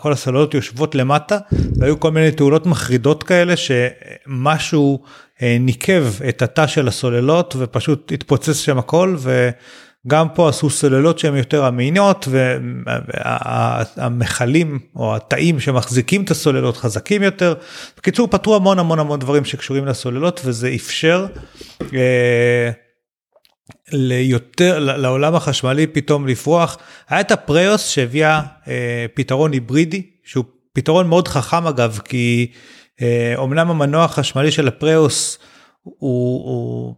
כל 0.00 0.12
הסוללות 0.12 0.54
יושבות 0.54 0.94
למטה 0.94 1.38
והיו 1.76 2.00
כל 2.00 2.10
מיני 2.10 2.30
תאולות 2.30 2.66
מחרידות 2.66 3.22
כאלה 3.22 3.54
שמשהו 3.56 5.02
אה, 5.42 5.56
ניקב 5.60 6.04
את 6.28 6.42
התא 6.42 6.66
של 6.66 6.88
הסוללות 6.88 7.54
ופשוט 7.58 8.12
התפוצץ 8.12 8.56
שם 8.56 8.78
הכל 8.78 9.16
וגם 9.18 10.28
פה 10.34 10.48
עשו 10.48 10.70
סוללות 10.70 11.18
שהן 11.18 11.36
יותר 11.36 11.68
אמינות 11.68 12.28
והמכלים 13.96 14.78
או 14.96 15.16
התאים 15.16 15.60
שמחזיקים 15.60 16.24
את 16.24 16.30
הסוללות 16.30 16.76
חזקים 16.76 17.22
יותר. 17.22 17.54
בקיצור 17.98 18.28
פתרו 18.28 18.56
המון 18.56 18.78
המון 18.78 18.98
המון 18.98 19.18
דברים 19.18 19.44
שקשורים 19.44 19.86
לסוללות 19.86 20.40
וזה 20.44 20.72
אפשר. 20.74 21.26
אה, 23.70 23.74
ליותר 23.92 24.78
לעולם 24.78 25.34
החשמלי 25.34 25.86
פתאום 25.86 26.26
לפרוח. 26.26 26.78
היה 27.08 27.20
את 27.20 27.32
הפריוס 27.32 27.88
שהביאה 27.88 28.42
אה, 28.68 29.06
פתרון 29.14 29.52
היברידי 29.52 30.02
שהוא 30.24 30.44
פתרון 30.72 31.08
מאוד 31.08 31.28
חכם 31.28 31.66
אגב 31.66 32.00
כי 32.04 32.52
אה, 33.02 33.32
אומנם 33.36 33.70
המנוע 33.70 34.04
החשמלי 34.04 34.50
של 34.50 34.68
הפריוס 34.68 35.38
הוא, 35.82 36.44
הוא 36.44 36.94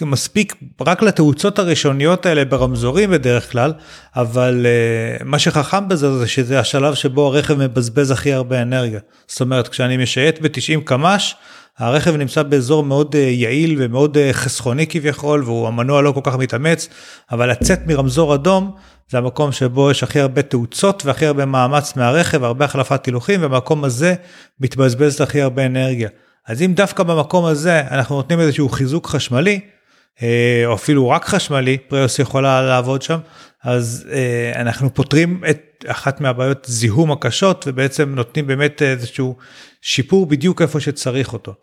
מספיק 0.00 0.54
רק 0.80 1.02
לתאוצות 1.02 1.58
הראשוניות 1.58 2.26
האלה 2.26 2.44
ברמזורים 2.44 3.10
בדרך 3.10 3.52
כלל 3.52 3.72
אבל 4.16 4.66
uh, 4.66 5.24
מה 5.24 5.38
שחכם 5.38 5.88
בזה 5.88 6.18
זה 6.18 6.26
שזה 6.26 6.60
השלב 6.60 6.94
שבו 6.94 7.26
הרכב 7.26 7.54
מבזבז 7.54 8.10
הכי 8.10 8.32
הרבה 8.32 8.62
אנרגיה. 8.62 9.00
זאת 9.26 9.40
אומרת 9.40 9.68
כשאני 9.68 9.96
משייט 9.96 10.40
ב-90 10.40 10.80
קמ"ש 10.84 11.34
הרכב 11.78 12.16
נמצא 12.16 12.42
באזור 12.42 12.84
מאוד 12.84 13.14
uh, 13.14 13.18
יעיל 13.18 13.76
ומאוד 13.78 14.16
uh, 14.16 14.32
חסכוני 14.32 14.86
כביכול 14.86 15.42
והוא 15.44 15.68
המנוע 15.68 16.02
לא 16.02 16.12
כל 16.12 16.20
כך 16.22 16.34
מתאמץ 16.34 16.88
אבל 17.32 17.50
לצאת 17.50 17.86
מרמזור 17.86 18.34
אדום 18.34 18.70
זה 19.08 19.18
המקום 19.18 19.52
שבו 19.52 19.90
יש 19.90 20.02
הכי 20.02 20.20
הרבה 20.20 20.42
תאוצות 20.42 21.06
והכי 21.06 21.26
הרבה 21.26 21.44
מאמץ 21.46 21.96
מהרכב 21.96 22.44
הרבה 22.44 22.64
החלפת 22.64 23.06
הילוכים 23.06 23.40
ובמקום 23.42 23.84
הזה 23.84 24.14
מתבזבז 24.60 25.20
הכי 25.20 25.42
הרבה 25.42 25.66
אנרגיה. 25.66 26.08
אז 26.46 26.62
אם 26.62 26.72
דווקא 26.74 27.02
במקום 27.02 27.44
הזה 27.44 27.80
אנחנו 27.80 28.16
נותנים 28.16 28.40
איזשהו 28.40 28.68
חיזוק 28.68 29.06
חשמלי 29.06 29.60
אה, 30.22 30.62
או 30.66 30.74
אפילו 30.74 31.08
רק 31.08 31.24
חשמלי, 31.24 31.78
פריוס 31.78 32.18
יכולה 32.18 32.62
לעבוד 32.62 33.02
שם, 33.02 33.18
אז 33.64 34.06
אה, 34.12 34.60
אנחנו 34.60 34.94
פותרים 34.94 35.42
את 35.50 35.60
אחת 35.86 36.20
מהבעיות 36.20 36.66
זיהום 36.68 37.12
הקשות 37.12 37.64
ובעצם 37.68 38.14
נותנים 38.14 38.46
באמת 38.46 38.82
איזשהו 38.82 39.36
שיפור 39.82 40.26
בדיוק 40.26 40.62
איפה 40.62 40.80
שצריך 40.80 41.32
אותו. 41.32 41.54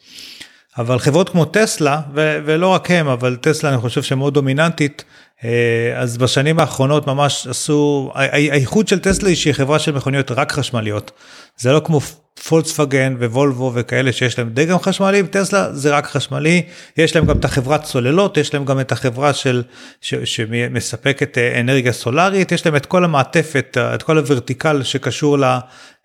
אבל 0.77 0.99
חברות 0.99 1.29
כמו 1.29 1.45
טסלה 1.45 2.01
ו- 2.15 2.37
ולא 2.45 2.67
רק 2.67 2.91
הם 2.91 3.07
אבל 3.07 3.35
טסלה 3.35 3.69
אני 3.69 3.77
חושב 3.77 4.03
שמאוד 4.03 4.33
דומיננטית 4.33 5.03
אה, 5.43 5.93
אז 5.95 6.17
בשנים 6.17 6.59
האחרונות 6.59 7.07
ממש 7.07 7.47
עשו 7.47 8.11
האיחוד 8.15 8.87
של 8.87 8.99
טסלה 8.99 9.29
היא 9.29 9.35
שהיא 9.35 9.53
חברה 9.53 9.79
של 9.79 9.91
מכוניות 9.91 10.31
רק 10.31 10.51
חשמליות 10.51 11.11
זה 11.57 11.71
לא 11.71 11.81
כמו 11.85 11.99
פולקסווגן 12.47 13.15
ווולבו 13.19 13.71
וכאלה 13.75 14.11
שיש 14.11 14.39
להם 14.39 14.49
דגם 14.53 14.79
חשמלי 14.79 15.23
טסלה 15.27 15.73
זה 15.73 15.95
רק 15.95 16.05
חשמלי. 16.05 16.61
יש 16.97 17.15
להם 17.15 17.25
גם 17.25 17.37
את 17.37 17.45
החברת 17.45 17.83
סוללות 17.83 18.37
יש 18.37 18.53
להם 18.53 18.65
גם 18.65 18.79
את 18.79 18.91
החברה 18.91 19.33
של 19.33 19.63
ש, 20.01 20.13
שמספקת 20.15 21.37
אה, 21.37 21.59
אנרגיה 21.59 21.91
סולארית 21.91 22.51
יש 22.51 22.65
להם 22.65 22.75
את 22.75 22.85
כל 22.85 23.05
המעטפת 23.05 23.77
את 23.95 24.03
כל 24.03 24.17
ה-vertical 24.17 24.83
שקשור 24.83 25.37
ל, 25.37 25.43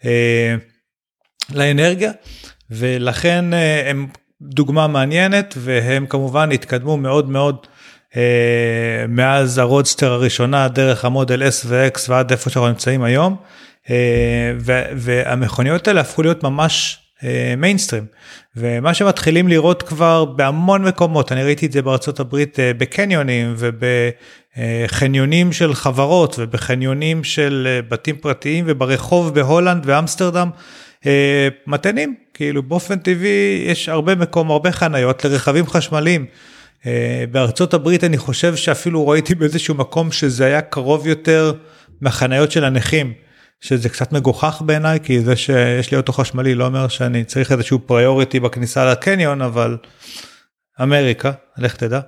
אה, 0.04 0.54
לאנרגיה. 1.52 2.12
ולכן 2.71 3.45
הם 3.87 4.07
דוגמה 4.42 4.87
מעניינת 4.87 5.54
והם 5.57 6.07
כמובן 6.07 6.52
התקדמו 6.52 6.97
מאוד 6.97 7.30
מאוד 7.30 7.66
אה, 8.16 9.04
מאז 9.09 9.59
הרודסטר 9.59 10.12
הראשונה 10.12 10.68
דרך 10.68 11.04
ה-Model 11.04 11.42
S 11.49 11.66
ו-X 11.66 12.00
ועד 12.09 12.30
איפה 12.30 12.50
שאנחנו 12.50 12.68
נמצאים 12.68 13.02
היום. 13.02 13.37
אה, 13.42 13.67
והמכוניות 14.97 15.88
האלה 15.88 16.00
הפכו 16.00 16.23
להיות 16.23 16.42
ממש 16.42 16.99
מיינסטרים 17.57 18.02
אה, 18.02 18.18
ומה 18.57 18.95
שמתחילים 18.95 19.49
לראות 19.49 19.83
כבר 19.83 20.25
בהמון 20.25 20.85
מקומות 20.85 21.33
אני 21.33 21.42
ראיתי 21.42 21.66
את 21.66 21.73
זה 21.73 21.83
בארצות 21.83 22.21
הברית 22.21 22.61
אה, 22.61 22.73
בקניונים 22.75 23.54
ובחניונים 23.57 25.52
של 25.52 25.75
חברות 25.75 26.37
ובחניונים 26.38 27.25
של 27.25 27.68
אה, 27.71 27.83
בתים 27.83 28.16
פרטיים 28.16 28.64
וברחוב 28.68 29.35
בהולנד 29.35 29.83
ואמסטרדם. 29.87 30.50
אה, 31.07 31.49
נותנים 31.66 32.14
כאילו 32.35 32.62
באופן 32.62 32.99
טבעי 32.99 33.64
יש 33.66 33.88
הרבה 33.88 34.14
מקום 34.14 34.50
הרבה 34.50 34.73
חניות 34.73 35.25
לרכבים 35.25 35.66
חשמליים. 35.66 36.26
אה, 36.87 37.25
בארצות 37.30 37.75
הברית 37.75 38.04
אני 38.04 38.18
חושב 38.18 38.57
שאפילו 38.57 39.09
ראיתי 39.09 39.35
באיזשהו 39.35 39.75
מקום 39.75 40.12
שזה 40.12 40.45
היה 40.45 40.61
קרוב 40.61 41.07
יותר 41.07 41.52
מהחניות 42.00 42.52
של 42.52 42.64
הנכים. 42.64 43.27
שזה 43.61 43.88
קצת 43.88 44.12
מגוחך 44.12 44.62
בעיניי 44.67 44.99
כי 45.03 45.21
זה 45.21 45.37
שיש 45.37 45.91
לי 45.91 45.97
אוטו 45.97 46.12
חשמלי 46.12 46.55
לא 46.55 46.67
אומר 46.67 46.88
שאני 46.88 47.25
צריך 47.25 47.53
איזשהו 47.53 47.79
פריוריטי 47.79 48.41
בכניסה 48.41 48.93
לקניון 48.93 49.43
אבל 49.43 49.77
אמריקה 50.83 51.33
לך 51.59 51.77
תדע 51.77 52.00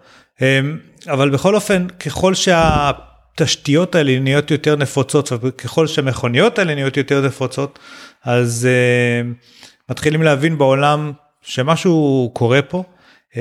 אה, 0.43 0.61
אבל 1.07 1.31
בכל 1.31 1.55
אופן 1.55 1.89
ככל 1.89 2.35
שהתשתיות 2.35 3.95
האלה 3.95 4.19
נהיות 4.19 4.51
יותר 4.51 4.77
נפוצות 4.77 5.33
וככל 5.33 5.87
שהמכוניות 5.87 6.59
האלה 6.59 6.75
נהיות 6.75 6.97
יותר 6.97 7.27
נפוצות 7.27 7.79
אז 8.25 8.69
uh, 8.69 9.47
מתחילים 9.91 10.23
להבין 10.23 10.59
בעולם 10.59 11.13
שמשהו 11.43 12.31
קורה 12.35 12.63
פה. 12.63 12.83
Uh, 13.33 13.37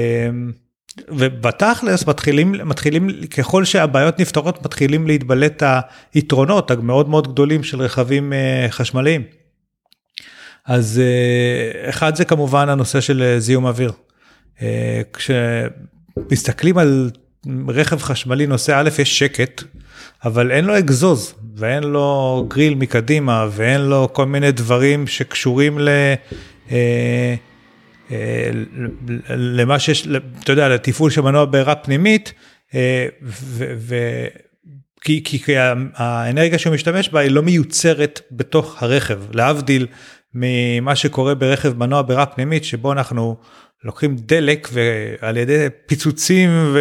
ובתכלס 1.07 2.07
מתחילים 2.07 2.51
מתחילים 2.51 3.09
ככל 3.37 3.65
שהבעיות 3.65 4.19
נפתרות 4.19 4.65
מתחילים 4.65 5.07
להתבלט 5.07 5.63
היתרונות 6.13 6.71
המאוד 6.71 7.09
מאוד 7.09 7.27
גדולים 7.27 7.63
של 7.63 7.81
רכבים 7.81 8.33
uh, 8.33 8.71
חשמליים. 8.71 9.23
אז 10.65 11.01
uh, 11.01 11.89
אחד 11.89 12.15
זה 12.15 12.25
כמובן 12.25 12.69
הנושא 12.69 13.01
של 13.01 13.35
זיהום 13.39 13.65
אוויר. 13.65 13.91
כשמסתכלים 15.13 16.77
על 16.77 17.11
רכב 17.67 18.01
חשמלי 18.01 18.47
נושא 18.47 18.75
א' 18.75 18.89
יש 18.99 19.19
שקט 19.19 19.63
אבל 20.25 20.51
אין 20.51 20.65
לו 20.65 20.77
אגזוז 20.77 21.33
ואין 21.55 21.83
לו 21.83 22.45
גריל 22.47 22.75
מקדימה 22.75 23.47
ואין 23.51 23.81
לו 23.81 24.09
כל 24.13 24.25
מיני 24.25 24.51
דברים 24.51 25.07
שקשורים 25.07 25.79
ל... 25.79 25.89
אה, 25.89 26.15
אה, 26.71 27.35
למה 29.29 29.79
שיש, 29.79 30.07
אתה 30.43 30.51
יודע, 30.51 30.69
לתפעול 30.69 31.11
של 31.11 31.21
מנוע 31.21 31.45
בעירה 31.45 31.75
פנימית, 31.75 32.33
אה, 32.75 33.07
ו, 33.23 33.73
ו, 33.77 33.95
כי, 35.01 35.23
כי, 35.23 35.39
כי 35.39 35.53
האנרגיה 35.95 36.59
שהוא 36.59 36.73
משתמש 36.73 37.09
בה 37.09 37.19
היא 37.19 37.31
לא 37.31 37.41
מיוצרת 37.41 38.21
בתוך 38.31 38.83
הרכב, 38.83 39.19
להבדיל 39.33 39.87
ממה 40.33 40.95
שקורה 40.95 41.35
ברכב 41.35 41.77
מנוע 41.77 42.01
בעירה 42.01 42.25
פנימית, 42.25 42.63
שבו 42.63 42.91
אנחנו 42.91 43.37
לוקחים 43.83 44.15
דלק 44.15 44.69
ועל 44.71 45.37
ידי 45.37 45.67
פיצוצים 45.85 46.75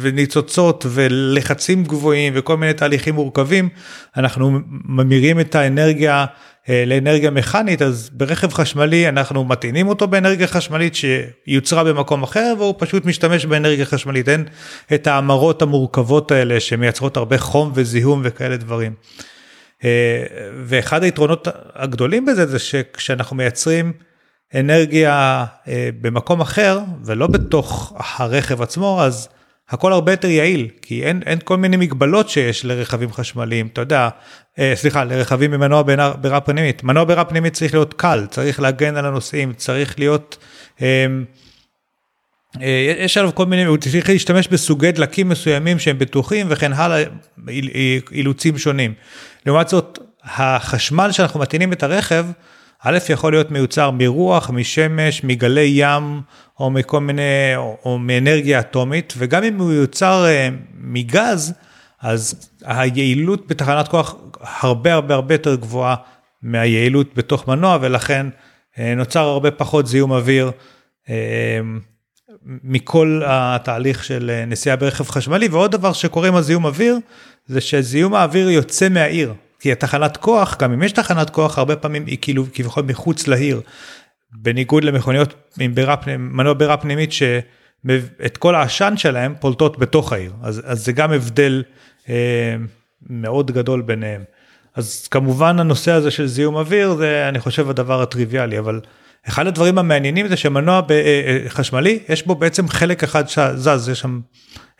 וניצוצות 0.00 0.86
ולחצים 0.88 1.84
גבוהים 1.84 2.32
וכל 2.36 2.56
מיני 2.56 2.74
תהליכים 2.74 3.14
מורכבים 3.14 3.68
אנחנו 4.16 4.58
ממירים 4.84 5.40
את 5.40 5.54
האנרגיה 5.54 6.20
אה, 6.20 6.26
לאנרגיה 6.86 7.30
מכנית 7.30 7.82
אז 7.82 8.10
ברכב 8.12 8.52
חשמלי 8.52 9.08
אנחנו 9.08 9.44
מטעינים 9.44 9.88
אותו 9.88 10.06
באנרגיה 10.06 10.46
חשמלית 10.46 10.94
שיוצרה 10.94 11.84
במקום 11.84 12.22
אחר 12.22 12.54
והוא 12.58 12.74
פשוט 12.78 13.04
משתמש 13.04 13.46
באנרגיה 13.46 13.84
חשמלית 13.84 14.28
אין 14.28 14.44
את 14.94 15.06
ההמרות 15.06 15.62
המורכבות 15.62 16.30
האלה 16.30 16.60
שמייצרות 16.60 17.16
הרבה 17.16 17.38
חום 17.38 17.72
וזיהום 17.74 18.20
וכאלה 18.24 18.56
דברים. 18.56 18.94
אה, 19.84 20.24
ואחד 20.64 21.02
היתרונות 21.02 21.48
הגדולים 21.74 22.26
בזה 22.26 22.46
זה 22.46 22.58
שכשאנחנו 22.58 23.36
מייצרים 23.36 23.92
אנרגיה 24.54 25.44
אה, 25.68 25.88
במקום 26.00 26.40
אחר 26.40 26.80
ולא 27.04 27.26
בתוך 27.26 27.92
הרכב 27.98 28.62
עצמו 28.62 29.02
אז 29.02 29.28
הכל 29.70 29.92
הרבה 29.92 30.12
יותר 30.12 30.28
יעיל 30.28 30.68
כי 30.82 31.04
אין 31.04 31.22
אין 31.26 31.38
כל 31.44 31.56
מיני 31.56 31.76
מגבלות 31.76 32.28
שיש 32.28 32.64
לרכבים 32.64 33.12
חשמליים 33.12 33.68
אתה 33.72 33.80
יודע 33.80 34.08
אה, 34.58 34.72
סליחה 34.76 35.04
לרכבים 35.04 35.52
עם 35.54 35.60
מנוע 35.60 35.82
בירה 36.20 36.40
פנימית 36.40 36.84
מנוע 36.84 37.04
בירה 37.04 37.24
פנימית 37.24 37.52
צריך 37.52 37.74
להיות 37.74 37.94
קל 37.94 38.26
צריך 38.30 38.60
להגן 38.60 38.96
על 38.96 39.06
הנוסעים 39.06 39.52
צריך 39.52 39.98
להיות. 39.98 40.38
יש 43.00 43.16
עליו 43.16 43.34
כל 43.34 43.46
מיני, 43.46 43.64
הוא 43.64 43.76
צריך 43.76 44.08
להשתמש 44.08 44.48
בסוגי 44.48 44.92
דלקים 44.92 45.28
מסוימים 45.28 45.78
שהם 45.78 45.98
בטוחים 45.98 46.46
וכן 46.50 46.72
הלאה, 46.72 47.04
אילוצים 48.12 48.58
שונים. 48.58 48.94
לעומת 49.46 49.68
זאת, 49.68 49.98
החשמל 50.24 51.12
שאנחנו 51.12 51.40
מטעינים 51.40 51.72
את 51.72 51.82
הרכב, 51.82 52.26
א' 52.82 52.98
יכול 53.08 53.32
להיות 53.32 53.50
מיוצר 53.50 53.90
מרוח, 53.90 54.50
משמש, 54.50 55.24
מגלי 55.24 55.72
ים, 55.74 56.20
או 56.60 56.70
מכל 56.70 57.00
מיני, 57.00 57.56
או, 57.56 57.76
או 57.84 57.98
מאנרגיה 57.98 58.60
אטומית, 58.60 59.14
וגם 59.16 59.44
אם 59.44 59.58
הוא 59.58 59.72
יוצר 59.72 60.26
uh, 60.26 60.54
מגז, 60.74 61.52
אז 62.00 62.50
היעילות 62.64 63.46
בתחנת 63.46 63.88
כוח 63.88 64.14
הרבה 64.40 64.94
הרבה 64.94 65.14
הרבה 65.14 65.34
יותר 65.34 65.54
גבוהה 65.54 65.96
מהיעילות 66.42 67.14
בתוך 67.14 67.48
מנוע, 67.48 67.78
ולכן 67.80 68.26
uh, 68.74 68.78
נוצר 68.96 69.20
הרבה 69.20 69.50
פחות 69.50 69.86
זיהום 69.86 70.12
אוויר. 70.12 70.50
Uh, 71.06 71.10
מכל 72.64 73.22
התהליך 73.26 74.04
של 74.04 74.44
נסיעה 74.46 74.76
ברכב 74.76 75.08
חשמלי 75.08 75.48
ועוד 75.48 75.72
דבר 75.72 75.92
שקורה 75.92 76.28
עם 76.28 76.34
הזיהום 76.34 76.64
אוויר 76.64 76.98
זה 77.46 77.60
שזיהום 77.60 78.14
האוויר 78.14 78.50
יוצא 78.50 78.88
מהעיר 78.88 79.34
כי 79.60 79.72
התחנת 79.72 80.16
כוח 80.16 80.56
גם 80.58 80.72
אם 80.72 80.82
יש 80.82 80.92
תחנת 80.92 81.30
כוח 81.30 81.58
הרבה 81.58 81.76
פעמים 81.76 82.06
היא 82.06 82.18
כאילו 82.20 82.44
כביכול 82.54 82.82
מחוץ 82.82 83.26
לעיר. 83.28 83.60
בניגוד 84.32 84.84
למכוניות 84.84 85.34
עם 85.60 85.74
בירה 85.74 85.96
פנימית 85.96 86.32
מנוע 86.32 86.52
בירה 86.52 86.76
פנימית 86.76 87.12
שאת 87.12 88.36
כל 88.38 88.54
העשן 88.54 88.94
שלהם 88.96 89.34
פולטות 89.40 89.78
בתוך 89.78 90.12
העיר. 90.12 90.32
אז, 90.42 90.62
אז 90.64 90.84
זה 90.84 90.92
גם 90.92 91.12
הבדל 91.12 91.62
אה, 92.08 92.56
מאוד 93.10 93.50
גדול 93.50 93.82
ביניהם. 93.82 94.24
אז 94.74 95.08
כמובן 95.10 95.60
הנושא 95.60 95.92
הזה 95.92 96.10
של 96.10 96.26
זיהום 96.26 96.56
אוויר 96.56 96.94
זה 96.94 97.28
אני 97.28 97.40
חושב 97.40 97.70
הדבר 97.70 98.02
הטריוויאלי 98.02 98.58
אבל 98.58 98.80
אחד 99.28 99.46
הדברים 99.46 99.78
המעניינים 99.78 100.28
זה 100.28 100.36
שמנוע 100.36 100.80
אה, 100.90 100.94
אה, 100.94 101.38
חשמלי 101.48 101.98
יש 102.08 102.26
בו 102.26 102.34
בעצם 102.34 102.68
חלק 102.68 103.02
אחד 103.02 103.28
שזז 103.28 103.88
יש 103.92 104.00
שם 104.00 104.20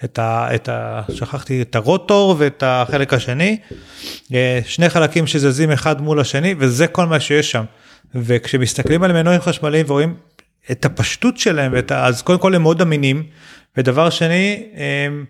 את 0.04 0.18
ה... 0.18 0.54
את 0.54 0.68
ה 0.68 1.02
שכחתי 1.14 1.62
את 1.62 1.76
הרוטור 1.76 2.34
ואת 2.38 2.62
החלק 2.66 3.14
השני. 3.14 3.58
אה, 4.34 4.60
שני 4.66 4.88
חלקים 4.88 5.26
שזזים 5.26 5.70
אחד 5.70 6.02
מול 6.02 6.20
השני 6.20 6.54
וזה 6.58 6.86
כל 6.86 7.06
מה 7.06 7.20
שיש 7.20 7.50
שם 7.50 7.64
וכשמסתכלים 8.14 9.02
על 9.02 9.12
מנועים 9.12 9.40
חשמליים 9.40 9.86
ורואים 9.88 10.14
את 10.70 10.84
הפשטות 10.84 11.38
שלהם 11.38 11.72
ואת. 11.74 11.92
אז 11.92 12.22
קודם 12.22 12.38
כל 12.38 12.54
הם 12.54 12.62
מאוד 12.62 12.82
אמינים 12.82 13.22
ודבר 13.76 14.10
שני 14.10 14.66
הם 14.74 15.24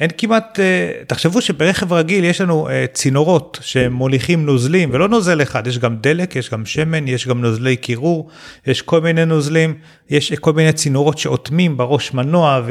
אין 0.00 0.10
כמעט, 0.18 0.60
אה, 0.60 0.92
תחשבו 1.06 1.40
שברכב 1.40 1.92
רגיל 1.92 2.24
יש 2.24 2.40
לנו 2.40 2.68
אה, 2.68 2.84
צינורות 2.92 3.58
שמוליכים 3.62 4.46
נוזלים 4.46 4.88
ולא 4.92 5.08
נוזל 5.08 5.42
אחד, 5.42 5.66
יש 5.66 5.78
גם 5.78 5.96
דלק, 5.96 6.36
יש 6.36 6.50
גם 6.50 6.66
שמן, 6.66 7.08
יש 7.08 7.28
גם 7.28 7.40
נוזלי 7.40 7.76
קירור, 7.76 8.28
יש 8.66 8.82
כל 8.82 9.00
מיני 9.00 9.24
נוזלים, 9.24 9.74
יש 10.10 10.32
כל 10.32 10.52
מיני 10.52 10.72
צינורות 10.72 11.18
שאוטמים 11.18 11.76
בראש 11.76 12.14
מנוע 12.14 12.62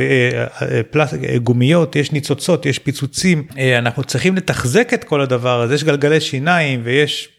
וגומיות, 1.22 1.96
אה, 1.96 2.02
יש 2.02 2.12
ניצוצות, 2.12 2.66
יש 2.66 2.80
פיצוצים, 2.80 3.44
אנחנו 3.78 4.04
צריכים 4.04 4.36
לתחזק 4.36 4.94
את 4.94 5.04
כל 5.04 5.22
הדבר 5.22 5.62
הזה, 5.62 5.76
יש 5.76 5.84
גלגלי 5.84 6.22
שיניים 6.22 6.82
ויש 6.84 7.30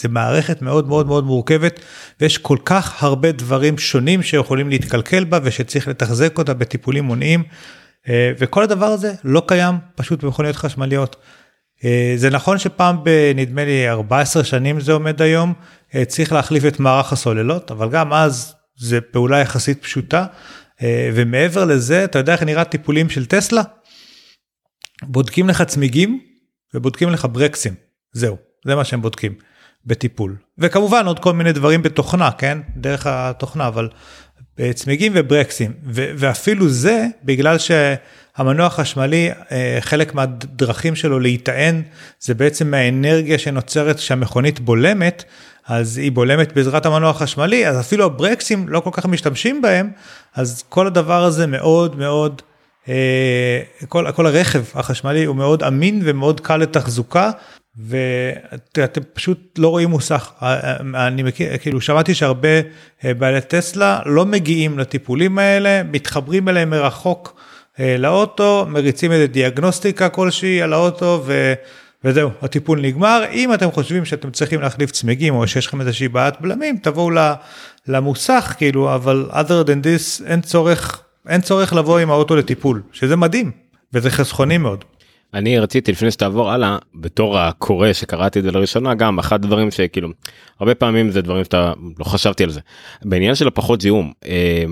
זה 0.00 0.08
מערכת 0.08 0.62
מאוד 0.62 0.88
מאוד 0.88 1.06
מאוד 1.06 1.24
מורכבת 1.24 1.80
ויש 2.20 2.38
כל 2.38 2.56
כך 2.64 3.02
הרבה 3.02 3.32
דברים 3.32 3.78
שונים 3.78 4.22
שיכולים 4.22 4.68
להתקלקל 4.68 5.24
בה 5.24 5.38
ושצריך 5.42 5.88
לתחזק 5.88 6.38
אותה 6.38 6.54
בטיפולים 6.54 7.04
מונעים. 7.04 7.42
אה, 8.08 8.32
וכל 8.38 8.62
הדבר 8.62 8.86
הזה 8.86 9.14
לא 9.24 9.42
קיים 9.46 9.74
פשוט 9.94 10.24
במכוניות 10.24 10.56
חשמליות. 10.56 11.16
אה, 11.84 12.12
זה 12.16 12.30
נכון 12.30 12.58
שפעם 12.58 13.04
בנדמה 13.04 13.64
לי 13.64 13.88
14 13.88 14.44
שנים 14.44 14.80
זה 14.80 14.92
עומד 14.92 15.22
היום, 15.22 15.54
אה, 15.94 16.04
צריך 16.04 16.32
להחליף 16.32 16.64
את 16.64 16.80
מערך 16.80 17.12
הסוללות, 17.12 17.70
אבל 17.70 17.88
גם 17.88 18.12
אז 18.12 18.54
זה 18.76 19.00
פעולה 19.00 19.38
יחסית 19.38 19.82
פשוטה. 19.82 20.26
ומעבר 21.14 21.64
לזה, 21.64 22.04
אתה 22.04 22.18
יודע 22.18 22.32
איך 22.32 22.42
נראה 22.42 22.64
טיפולים 22.64 23.10
של 23.10 23.26
טסלה? 23.26 23.62
בודקים 25.02 25.48
לך 25.48 25.62
צמיגים 25.62 26.20
ובודקים 26.74 27.10
לך 27.10 27.26
ברקסים, 27.32 27.74
זהו, 28.12 28.36
זה 28.64 28.74
מה 28.74 28.84
שהם 28.84 29.02
בודקים 29.02 29.34
בטיפול. 29.86 30.36
וכמובן 30.58 31.06
עוד 31.06 31.18
כל 31.18 31.32
מיני 31.32 31.52
דברים 31.52 31.82
בתוכנה, 31.82 32.30
כן? 32.32 32.58
דרך 32.76 33.06
התוכנה, 33.06 33.66
אבל 33.66 33.88
צמיגים 34.74 35.12
וברקסים 35.14 35.72
ואפילו 35.92 36.68
זה 36.68 37.06
בגלל 37.24 37.56
שהמנוע 37.58 38.66
החשמלי 38.66 39.30
אה, 39.52 39.78
חלק 39.80 40.14
מהדרכים 40.14 40.96
שלו 40.96 41.20
להיטען 41.20 41.82
זה 42.20 42.34
בעצם 42.34 42.70
מהאנרגיה 42.70 43.38
שנוצרת 43.38 43.98
שהמכונית 43.98 44.60
בולמת 44.60 45.24
אז 45.66 45.98
היא 45.98 46.12
בולמת 46.12 46.52
בעזרת 46.52 46.86
המנוע 46.86 47.10
החשמלי 47.10 47.68
אז 47.68 47.80
אפילו 47.80 48.04
הברקסים 48.04 48.68
לא 48.68 48.80
כל 48.80 48.90
כך 48.92 49.06
משתמשים 49.06 49.62
בהם 49.62 49.90
אז 50.34 50.64
כל 50.68 50.86
הדבר 50.86 51.24
הזה 51.24 51.46
מאוד 51.46 51.96
מאוד 51.96 52.42
אה, 52.88 53.60
כל, 53.88 54.12
כל 54.14 54.26
הרכב 54.26 54.64
החשמלי 54.74 55.24
הוא 55.24 55.36
מאוד 55.36 55.62
אמין 55.62 56.00
ומאוד 56.04 56.40
קל 56.40 56.56
לתחזוקה 56.56 57.30
ואתם 57.78 59.00
פשוט 59.12 59.58
לא 59.58 59.68
רואים 59.68 59.90
מוסך 59.90 60.32
אני 60.94 61.22
מכיר 61.22 61.58
כאילו 61.58 61.80
שמעתי 61.80 62.14
שהרבה 62.14 62.48
אה, 63.04 63.14
בעלי 63.14 63.40
טסלה 63.40 64.00
לא 64.06 64.26
מגיעים 64.26 64.78
לטיפולים 64.78 65.38
האלה 65.38 65.82
מתחברים 65.82 66.48
אליהם 66.48 66.70
מרחוק 66.70 67.40
אה, 67.80 67.96
לאוטו 67.98 68.66
מריצים 68.68 69.12
איזה 69.12 69.26
דיאגנוסטיקה 69.26 70.08
כלשהי 70.08 70.62
על 70.62 70.72
האוטו 70.72 71.22
ו... 71.26 71.54
וזהו 72.04 72.30
הטיפול 72.42 72.80
נגמר 72.80 73.24
אם 73.32 73.54
אתם 73.54 73.70
חושבים 73.70 74.04
שאתם 74.04 74.30
צריכים 74.30 74.60
להחליף 74.60 74.90
צמיגים 74.90 75.34
או 75.34 75.48
שיש 75.48 75.66
לכם 75.66 75.80
איזושהי 75.80 76.08
בעיית 76.08 76.40
בלמים 76.40 76.76
תבואו 76.82 77.10
למוסך 77.86 78.54
כאילו 78.58 78.94
אבל 78.94 79.30
other 79.30 79.66
than 79.66 79.84
this 79.84 80.26
אין 80.26 80.40
צורך 80.40 81.02
אין 81.28 81.40
צורך 81.40 81.72
לבוא 81.72 81.98
עם 81.98 82.10
האוטו 82.10 82.36
לטיפול 82.36 82.82
שזה 82.92 83.16
מדהים 83.16 83.50
וזה 83.92 84.10
חסכוני 84.10 84.58
מאוד. 84.58 84.84
אני 85.34 85.58
רציתי 85.58 85.92
לפני 85.92 86.10
שתעבור 86.10 86.50
הלאה 86.50 86.78
בתור 86.94 87.38
הקורא 87.38 87.92
שקראתי 87.92 88.38
את 88.38 88.44
זה 88.44 88.50
לראשונה 88.50 88.94
גם 88.94 89.18
אחד 89.18 89.44
הדברים 89.44 89.70
שכאילו 89.70 90.08
הרבה 90.60 90.74
פעמים 90.74 91.10
זה 91.10 91.22
דברים 91.22 91.44
שאתה 91.44 91.72
לא 91.98 92.04
חשבתי 92.04 92.44
על 92.44 92.50
זה 92.50 92.60
בעניין 93.04 93.34
של 93.34 93.48
הפחות 93.48 93.80
זיהום. 93.80 94.12
אה, 94.26 94.64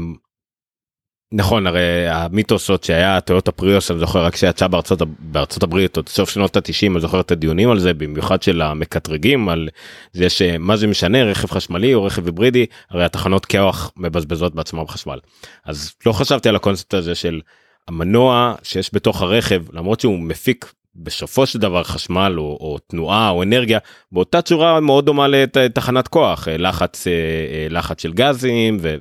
נכון 1.32 1.66
הרי 1.66 2.08
המיתוס 2.08 2.70
עוד 2.70 2.84
שהיה 2.84 3.20
טויוטה 3.20 3.52
פריוס 3.52 3.90
אני 3.90 3.98
זוכר 3.98 4.24
רק 4.24 4.36
שיצא 4.36 4.66
בארצות 4.66 5.02
בארצות 5.18 5.62
הברית 5.62 5.96
עוד 5.96 6.08
סוף 6.08 6.30
שנות 6.30 6.56
ה-90 6.56 6.92
אני 6.92 7.00
זוכר 7.00 7.20
את 7.20 7.30
הדיונים 7.30 7.70
על 7.70 7.78
זה 7.78 7.94
במיוחד 7.94 8.42
של 8.42 8.62
המקטרגים 8.62 9.48
על 9.48 9.68
זה 10.12 10.30
שמה 10.30 10.76
זה 10.76 10.86
משנה 10.86 11.24
רכב 11.24 11.50
חשמלי 11.50 11.94
או 11.94 12.04
רכב 12.04 12.26
היברידי 12.26 12.66
הרי 12.90 13.04
התחנות 13.04 13.46
כוח 13.46 13.92
מבזבזות 13.96 14.54
בעצמם 14.54 14.88
חשמל 14.88 15.18
אז 15.64 15.94
לא 16.06 16.12
חשבתי 16.12 16.48
על 16.48 16.56
הקונספט 16.56 16.94
הזה 16.94 17.14
של 17.14 17.40
המנוע 17.88 18.54
שיש 18.62 18.90
בתוך 18.92 19.22
הרכב 19.22 19.62
למרות 19.72 20.00
שהוא 20.00 20.18
מפיק 20.18 20.72
בסופו 20.96 21.46
של 21.46 21.58
דבר 21.58 21.82
חשמל 21.82 22.34
או, 22.38 22.58
או 22.60 22.78
תנועה 22.86 23.30
או 23.30 23.42
אנרגיה 23.42 23.78
באותה 24.12 24.42
צורה 24.42 24.80
מאוד 24.80 25.06
דומה 25.06 25.28
לתחנת 25.28 26.08
כוח 26.08 26.48
אה, 26.48 26.56
לחץ 26.56 27.06
אה, 27.06 27.12
אה, 27.12 27.66
לחץ 27.70 28.02
של 28.02 28.12
גזים 28.12 28.78
ו... 28.80 28.96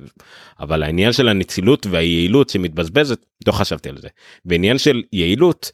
אבל 0.60 0.82
העניין 0.82 1.12
של 1.12 1.28
הנצילות 1.28 1.86
והיעילות 1.90 2.50
שמתבזבזת 2.50 3.18
לא 3.46 3.52
חשבתי 3.52 3.88
על 3.88 3.98
זה. 3.98 4.08
בעניין 4.44 4.78
של 4.78 5.02
יעילות 5.12 5.70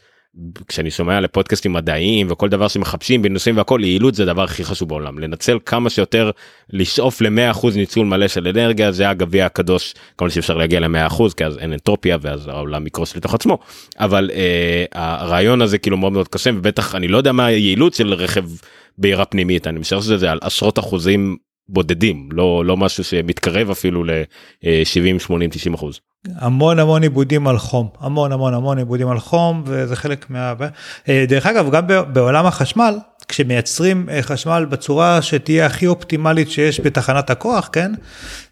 כשאני 0.69 0.91
שומע 0.91 1.21
לפודקאסטים 1.21 1.73
מדעיים 1.73 2.27
וכל 2.31 2.49
דבר 2.49 2.69
שמחפשים 2.69 3.23
בנושאים 3.23 3.57
והכל 3.57 3.81
יעילות 3.83 4.15
זה 4.15 4.23
הדבר 4.23 4.43
הכי 4.43 4.65
חשוב 4.65 4.89
בעולם. 4.89 5.19
לנצל 5.19 5.59
כמה 5.67 5.91
שיותר 5.91 6.31
לשאוף 6.71 7.21
ל-100% 7.21 7.67
ניצול 7.77 8.07
מלא 8.07 8.29
של 8.29 8.49
אנרגיה 8.49 8.93
זה 8.93 9.09
הגביע 9.09 9.47
הקדוש. 9.47 9.95
כל 10.17 10.31
שאפשר 10.31 10.57
להגיע 10.57 10.81
ל-100% 10.81 11.23
כי 11.37 11.45
אז 11.45 11.59
אין 11.59 11.73
אנטרופיה 11.73 12.17
ואז 12.21 12.49
העולם 12.49 12.87
יקרוס 12.87 13.17
לתוך 13.17 13.35
עצמו. 13.35 13.59
אבל 13.99 14.31
אה, 14.35 14.85
הרעיון 14.93 15.63
הזה 15.63 15.79
כאילו 15.79 15.97
מאוד 15.97 16.13
מאוד 16.13 16.29
קשה 16.29 16.51
ובטח 16.55 16.95
אני 16.95 17.09
לא 17.09 17.17
יודע 17.17 17.33
מה 17.33 17.47
היעילות 17.47 17.95
של 17.95 18.15
רכב 18.15 18.45
בעירה 18.99 19.25
פנימית. 19.25 19.67
אני 19.67 19.79
משער 19.79 20.01
שזה 20.01 20.31
על 20.31 20.39
עשרות 20.43 20.79
אחוזים 20.79 21.37
בודדים 21.69 22.29
לא 22.33 22.65
לא 22.65 22.77
משהו 22.77 23.05
שמתקרב 23.05 23.71
אפילו 23.71 24.05
ל-70 24.05 25.19
80 25.19 25.51
90 25.51 25.75
אחוז. 25.75 26.01
המון 26.37 26.79
המון 26.79 27.03
עיבודים 27.03 27.49
על 27.49 27.59
חום 27.59 27.89
המון 28.01 28.33
המון 28.33 28.55
המון 28.55 28.79
עיבודים 28.79 29.09
על 29.09 29.19
חום 29.19 29.63
וזה 29.67 29.97
חלק 29.97 30.31
מה... 30.31 30.55
אה, 31.09 31.25
דרך 31.29 31.47
אגב 31.47 31.71
גם 31.71 31.87
בעולם 32.13 32.47
החשמל 32.47 32.99
כשמייצרים 33.29 34.09
אה, 34.11 34.23
חשמל 34.23 34.67
בצורה 34.71 35.23
שתהיה 35.23 35.67
הכי 35.67 35.87
אופטימלית 35.87 36.51
שיש 36.51 36.81
בתחנת 36.81 37.31
הכוח, 37.31 37.69
כן? 37.73 37.93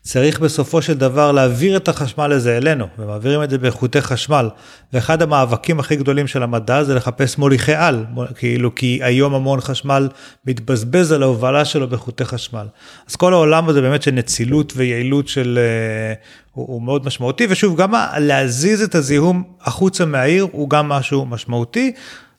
צריך 0.03 0.41
בסופו 0.41 0.83
של 0.83 0.95
דבר 0.95 1.33
להעביר 1.33 1.77
את 1.77 1.89
החשמל 1.89 2.33
הזה 2.33 2.57
אלינו, 2.57 2.87
ומעבירים 2.99 3.43
את 3.43 3.51
זה 3.51 3.59
באיכותי 3.59 4.01
חשמל. 4.01 4.49
ואחד 4.93 5.23
המאבקים 5.23 5.81
הכי 5.81 5.97
גדולים 5.97 6.27
של 6.27 6.43
המדע 6.43 6.85
זה 6.85 6.95
לחפש 6.95 7.39
מוליכי 7.39 7.75
על, 7.75 8.05
כאילו 8.37 8.75
כי 8.75 8.99
היום 9.03 9.35
המון 9.35 9.61
חשמל 9.61 10.09
מתבזבז 10.47 11.13
על 11.13 11.23
ההובלה 11.23 11.65
שלו 11.65 11.89
באיכותי 11.89 12.25
חשמל. 12.25 12.67
אז 13.09 13.17
כל 13.17 13.33
העולם 13.33 13.69
הזה 13.69 13.81
באמת 13.81 14.03
של 14.03 14.11
נצילות 14.11 14.73
ויעילות 14.77 15.29
של... 15.29 15.59
אה, 15.59 16.15
הוא, 16.53 16.67
הוא 16.69 16.83
מאוד 16.83 17.07
משמעותי, 17.07 17.47
ושוב, 17.51 17.81
גם 17.81 17.95
להזיז 18.19 18.83
את 18.83 18.95
הזיהום 18.95 19.43
החוצה 19.61 20.05
מהעיר 20.05 20.47
הוא 20.53 20.71
גם 20.71 20.89
משהו 20.89 21.27
משמעותי. 21.27 21.93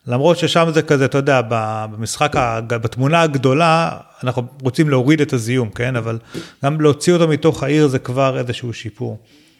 למרות 0.08 0.38
ששם 0.38 0.68
זה 0.74 0.82
כזה, 0.82 1.06
אתה 1.06 1.18
יודע, 1.18 1.42
במשחק, 1.50 2.34
בתמונה 2.68 3.22
הגדולה, 3.22 3.92
אנחנו 4.24 4.44
רוצים 4.62 4.90
להוריד 4.90 5.22
את 5.22 5.34
הזיהום, 5.34 5.70
כן? 5.70 5.96
אבל 5.96 6.18
גם 6.66 6.82
להוציא 6.82 7.14
אותו 7.14 7.28
מתוך 7.28 7.64
העיר 7.64 7.88
זה 7.88 8.00
כבר 8.00 8.38
איזשהו 8.38 8.74
שיפור. 8.74 9.18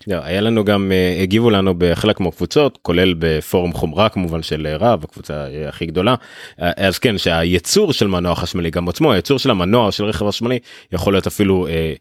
לא, 0.08 0.18
היה 0.24 0.42
לנו 0.42 0.66
גם 0.66 0.92
אה, 0.92 1.22
הגיבו 1.22 1.50
לנו 1.50 1.74
בחלק 1.78 2.20
מהקבוצות 2.20 2.80
כולל 2.82 3.14
בפורום 3.20 3.74
חומרה 3.74 4.10
כמובן 4.10 4.44
של 4.44 4.68
רב 4.80 5.04
הקבוצה 5.04 5.46
הכי 5.68 5.86
גדולה 5.86 6.16
אז 6.58 7.00
כן 7.00 7.18
שהייצור 7.18 7.94
של 7.94 8.08
מנוע 8.08 8.36
חשמלי 8.36 8.70
גם 8.70 8.90
עצמו 8.90 9.14
הייצור 9.14 9.40
של 9.40 9.52
המנוע 9.52 9.92
של 9.92 10.06
רכב 10.06 10.28
חשמלי 10.28 10.60
יכול 10.92 11.14
להיות 11.14 11.28
אפילו 11.28 11.68
אה, 11.68 11.94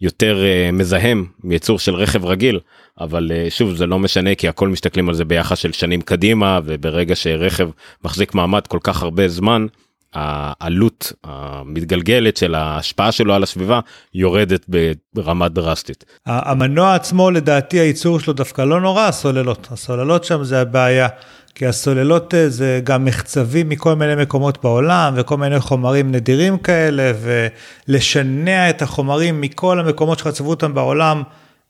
יותר 0.00 0.44
אה, 0.44 0.70
מזהם 0.72 1.24
מייצור 1.44 1.78
של 1.78 1.94
רכב 1.94 2.24
רגיל 2.24 2.60
אבל 3.00 3.32
אה, 3.34 3.46
שוב 3.50 3.76
זה 3.76 3.86
לא 3.86 3.98
משנה 3.98 4.34
כי 4.34 4.48
הכל 4.48 4.68
מסתכלים 4.68 5.08
על 5.08 5.14
זה 5.14 5.24
ביחס 5.24 5.58
של 5.58 5.72
שנים 5.72 6.00
קדימה 6.00 6.60
וברגע 6.64 7.16
שרכב 7.16 7.68
מחזיק 8.04 8.34
מעמד 8.34 8.66
כל 8.66 8.78
כך 8.82 9.02
הרבה 9.02 9.28
זמן 9.28 9.66
העלות 10.14 11.12
המתגלגלת 11.24 12.36
של 12.36 12.54
ההשפעה 12.54 13.12
שלו 13.12 13.34
על 13.34 13.42
הסביבה 13.42 13.80
יורדת 14.14 14.66
ברמה 15.14 15.48
דרסטית. 15.48 16.04
המנוע 16.26 16.94
עצמו 16.94 17.30
לדעתי 17.30 17.78
הייצור 17.78 18.20
שלו 18.20 18.32
דווקא 18.32 18.62
לא 18.62 18.80
נורא 18.80 19.06
הסוללות 19.06 19.68
הסוללות 19.70 20.24
שם 20.24 20.44
זה 20.44 20.60
הבעיה. 20.60 21.08
כי 21.60 21.66
הסוללות 21.66 22.34
אה, 22.34 22.48
זה 22.48 22.80
גם 22.84 23.04
מחצבים 23.04 23.68
מכל 23.68 23.94
מיני 23.94 24.22
מקומות 24.22 24.62
בעולם 24.62 25.14
וכל 25.16 25.36
מיני 25.36 25.60
חומרים 25.60 26.12
נדירים 26.12 26.58
כאלה 26.58 27.12
ולשנע 27.88 28.70
את 28.70 28.82
החומרים 28.82 29.40
מכל 29.40 29.80
המקומות 29.80 30.18
שחצבו 30.18 30.50
אותם 30.50 30.74
בעולם 30.74 31.22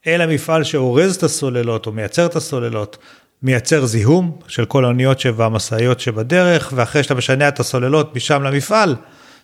אל 0.06 0.20
המפעל 0.20 0.64
שאורז 0.64 1.16
את 1.16 1.22
הסוללות 1.22 1.86
או 1.86 1.92
מייצר 1.92 2.26
את 2.26 2.36
הסוללות. 2.36 2.98
מייצר 3.42 3.86
זיהום 3.86 4.38
של 4.48 4.64
כל 4.64 4.84
האוניות 4.84 5.22
והמשאיות 5.36 6.00
שבדרך 6.00 6.72
ואחרי 6.76 7.02
שאתה 7.02 7.14
משנע 7.14 7.48
את 7.48 7.60
הסוללות 7.60 8.16
משם 8.16 8.42
למפעל 8.42 8.96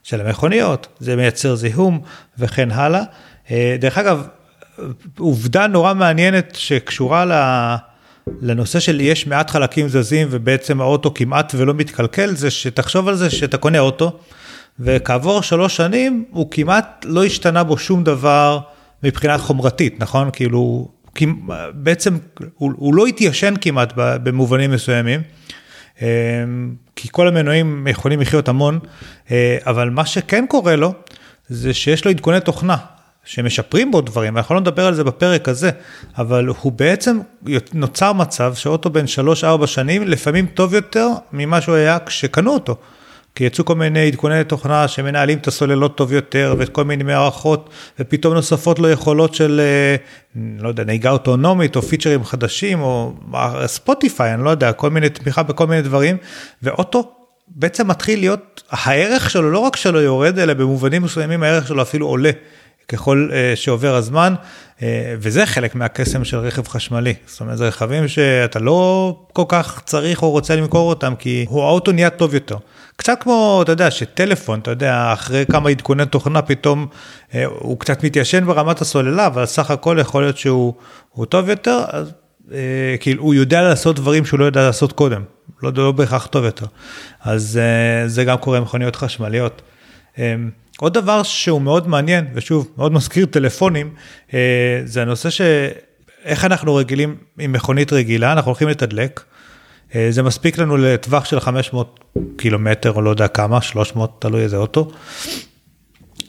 של 0.03 0.21
המכוניות 0.21 0.87
זה 0.99 1.17
מייצר 1.17 1.55
זיהום 1.55 2.01
וכן 2.39 2.71
הלאה. 2.71 3.03
אה, 3.51 3.77
דרך 3.81 3.99
אגב 3.99 4.27
עובדה 5.19 5.67
נורא 5.67 5.95
מעניינת 5.95 6.55
שקשורה 6.55 7.25
ל... 7.25 7.33
לנושא 8.43 8.81
של 8.81 9.01
יש 9.01 9.27
מעט 9.27 9.51
חלקים 9.51 9.89
זזים 9.89 10.29
ובעצם 10.31 10.81
האוטו 10.81 11.15
כמעט 11.15 11.53
ולא 11.57 11.75
מתקלקל, 11.75 12.35
זה 12.35 12.51
שתחשוב 12.51 13.09
על 13.09 13.15
זה 13.15 13.31
שאתה 13.31 13.59
קונה 13.59 13.79
אוטו, 13.79 14.19
וכעבור 14.81 15.43
שלוש 15.43 15.77
שנים 15.77 16.25
הוא 16.31 16.51
כמעט 16.51 17.05
לא 17.09 17.25
השתנה 17.25 17.65
בו 17.65 17.79
שום 17.79 18.05
דבר 18.05 18.59
מבחינה 19.03 19.39
חומרתית, 19.39 20.01
נכון? 20.01 20.31
כאילו, 20.33 20.89
בעצם 21.75 22.19
הוא, 22.55 22.73
הוא 22.77 22.95
לא 22.95 23.07
התיישן 23.07 23.55
כמעט 23.61 23.93
במובנים 23.97 24.71
מסוימים. 24.71 25.21
אמ, 26.03 26.07
כי 26.97 27.09
כל 27.13 27.29
המנועים 27.29 27.87
יכולים 27.91 28.21
לחיות 28.21 28.49
המון, 28.49 28.79
אה, 29.31 29.59
אבל 29.67 29.91
מה 29.91 30.07
שכן 30.07 30.45
קורה 30.49 30.77
לו, 30.77 30.93
זה 31.49 31.75
שיש 31.75 32.05
לו 32.05 32.11
עדכוני 32.11 32.41
תוכנה. 32.41 32.77
שמשפרים 33.27 33.91
בו 33.91 34.01
דברים, 34.01 34.37
אנחנו 34.37 34.55
לא 34.55 34.61
נדבר 34.61 34.87
על 34.87 34.95
זה 34.95 35.05
בפרק 35.05 35.49
הזה, 35.49 35.71
אבל 36.19 36.47
הוא 36.47 36.73
בעצם 36.73 37.19
נוצר 37.75 38.13
מצב 38.13 38.55
שאוטו 38.55 38.91
בן 38.91 39.05
3-4 39.63 39.67
שנים 39.67 40.09
לפעמים 40.09 40.47
טוב 40.47 40.75
יותר 40.75 41.09
ממה 41.33 41.61
שהוא 41.61 41.75
היה 41.75 41.99
כשקנו 42.07 42.55
אותו. 42.55 42.77
כי 43.35 43.45
יצאו 43.45 43.65
כל 43.65 43.75
מיני 43.75 44.07
עדכוני 44.07 44.45
תוכנה 44.45 44.89
שמנהלים 44.89 45.39
את 45.39 45.47
הסוללות 45.47 45.97
טוב 45.97 46.13
יותר 46.13 46.55
וכל 46.59 46.85
מיני 46.85 47.05
מערכות 47.05 47.71
ופתאום 47.99 48.35
נוספות 48.35 48.79
לו 48.79 48.89
יכולות 48.89 49.35
של 49.35 49.61
אה, 49.61 49.97
לא 50.59 50.69
יודע 50.69 50.85
נהיגה 50.85 51.11
אוטונומית 51.11 51.77
או 51.77 51.83
פיצ'רים 51.83 52.25
חדשים 52.25 52.81
או 52.81 53.13
ספוטיפיי 53.67 54.35
אני 54.35 54.45
לא 54.45 54.51
יודע 54.51 54.73
כל 54.73 54.91
מיני 54.91 55.09
תמיכה 55.09 55.43
בכל 55.43 55.67
מיני 55.67 55.83
דברים 55.83 56.17
ואוטו 56.63 57.13
בעצם 57.49 57.89
מתחיל 57.89 58.19
להיות 58.19 58.63
הערך 58.71 59.31
שלו 59.31 59.51
לא 59.51 59.59
רק 59.59 59.77
שלו 59.77 60.01
יורד 60.01 60.39
אלא 60.39 60.55
במובנים 60.55 61.03
מסוימים 61.03 61.43
הערך 61.43 61.69
שלו 61.69 61.83
אפילו 61.83 62.07
עולה. 62.07 62.31
ככל 62.89 63.29
uh, 63.31 63.57
שעובר 63.57 63.95
הזמן, 63.95 64.35
uh, 64.79 64.83
וזה 65.19 65.47
חלק 65.47 65.75
מהקסם 65.75 66.25
של 66.25 66.39
רכב 66.39 66.69
חשמלי. 66.69 67.15
זאת 67.27 67.41
אומרת, 67.41 67.59
זה 67.59 67.69
רכבים 67.69 68.09
שאתה 68.09 68.59
לא 68.59 69.17
כל 69.33 69.45
כך 69.49 69.83
צריך 69.85 70.23
או 70.23 70.31
רוצה 70.31 70.57
למכור 70.57 70.89
אותם, 70.89 71.15
כי 71.19 71.47
הוא 71.49 71.63
האוטו 71.63 71.93
נהיה 71.93 72.11
טוב 72.11 72.35
יותר. 72.35 72.57
קצת 72.97 73.19
כמו, 73.21 73.61
אתה 73.63 73.73
יודע, 73.73 73.91
שטלפון, 73.91 74.61
אתה 74.61 74.71
יודע, 74.71 75.13
אחרי 75.13 75.45
כמה 75.53 75.71
עדכוני 75.71 76.07
תוכנה 76.07 76.43
פתאום 76.43 76.87
uh, 77.31 77.35
הוא 77.49 77.79
קצת 77.79 78.05
מתיישן 78.05 78.47
ברמת 78.47 78.81
הסוללה, 78.81 79.27
אבל 79.27 79.47
סך 79.47 79.71
הכל 79.71 79.99
יכול 80.01 80.23
להיות 80.23 80.39
שהוא 80.39 80.75
טוב 81.29 81.49
יותר, 81.49 81.81
אז 81.89 82.13
כאילו 83.01 83.23
הוא 83.23 83.35
יודע 83.35 83.63
לעשות 83.63 83.97
דברים 83.97 84.25
שהוא 84.25 84.41
לא 84.41 84.45
יודע 84.45 84.63
לעשות 84.67 84.93
קודם, 84.93 85.23
לא, 85.63 85.73
לא 85.77 85.93
בהכרח 85.93 86.27
טוב 86.27 86.45
יותר. 86.45 86.67
אז 87.25 87.61
זה 88.07 88.25
גם 88.25 88.37
קורה 88.37 88.59
עם 88.59 88.63
מכוניות 88.63 88.97
חשמליות. 88.97 89.63
Um, 90.17 90.21
עוד 90.79 90.95
דבר 90.95 91.23
שהוא 91.23 91.63
מאוד 91.63 91.89
מעניין, 91.89 92.27
ושוב, 92.35 92.71
מאוד 92.79 92.93
מזכיר 92.93 93.27
טלפונים, 93.27 93.95
אה, 94.35 94.81
זה 94.85 95.03
הנושא 95.03 95.31
שאיך 95.31 96.45
אנחנו 96.45 96.75
רגילים 96.75 97.17
עם 97.39 97.53
מכונית 97.53 97.93
רגילה, 97.93 98.33
אנחנו 98.33 98.49
הולכים 98.49 98.69
לתדלק, 98.69 99.21
אה, 99.95 100.07
זה 100.11 100.23
מספיק 100.23 100.59
לנו 100.59 100.77
לטווח 100.77 101.25
של 101.25 101.41
500 101.41 102.01
קילומטר 102.37 102.93
או 102.93 103.03
לא 103.03 103.11
יודע 103.11 103.29
כמה, 103.29 103.63
300, 103.63 104.17
תלוי 104.19 104.43
איזה 104.43 104.57
אוטו. 104.57 104.91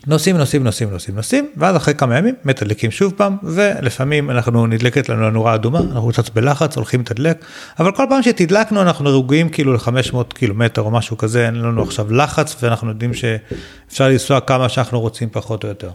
נוסעים, 0.07 0.37
נוסעים, 0.37 0.63
נוסעים, 0.63 0.89
נוסעים, 0.89 1.15
נוסעים, 1.15 1.49
ואז 1.57 1.75
אחרי 1.75 1.93
כמה 1.93 2.17
ימים 2.17 2.35
מתדלקים 2.45 2.91
שוב 2.91 3.13
פעם, 3.17 3.37
ולפעמים 3.43 4.31
אנחנו 4.31 4.67
נדלקת 4.67 5.09
לנו 5.09 5.27
הנורה 5.27 5.55
אדומה, 5.55 5.79
אנחנו 5.79 6.09
קצת 6.09 6.29
בלחץ, 6.29 6.75
הולכים 6.75 7.01
לתדלק, 7.01 7.45
אבל 7.79 7.91
כל 7.91 8.03
פעם 8.09 8.23
שתדלקנו 8.23 8.81
אנחנו 8.81 9.19
רגועים 9.19 9.49
כאילו 9.49 9.73
ל-500 9.73 10.33
קילומטר 10.33 10.81
או 10.81 10.91
משהו 10.91 11.17
כזה, 11.17 11.45
אין 11.45 11.55
לנו 11.55 11.83
עכשיו 11.83 12.11
לחץ, 12.11 12.55
ואנחנו 12.61 12.89
יודעים 12.89 13.11
שאפשר 13.13 14.07
לנסוע 14.07 14.39
כמה 14.39 14.69
שאנחנו 14.69 14.99
רוצים 14.99 15.29
פחות 15.31 15.63
או 15.63 15.69
יותר. 15.69 15.89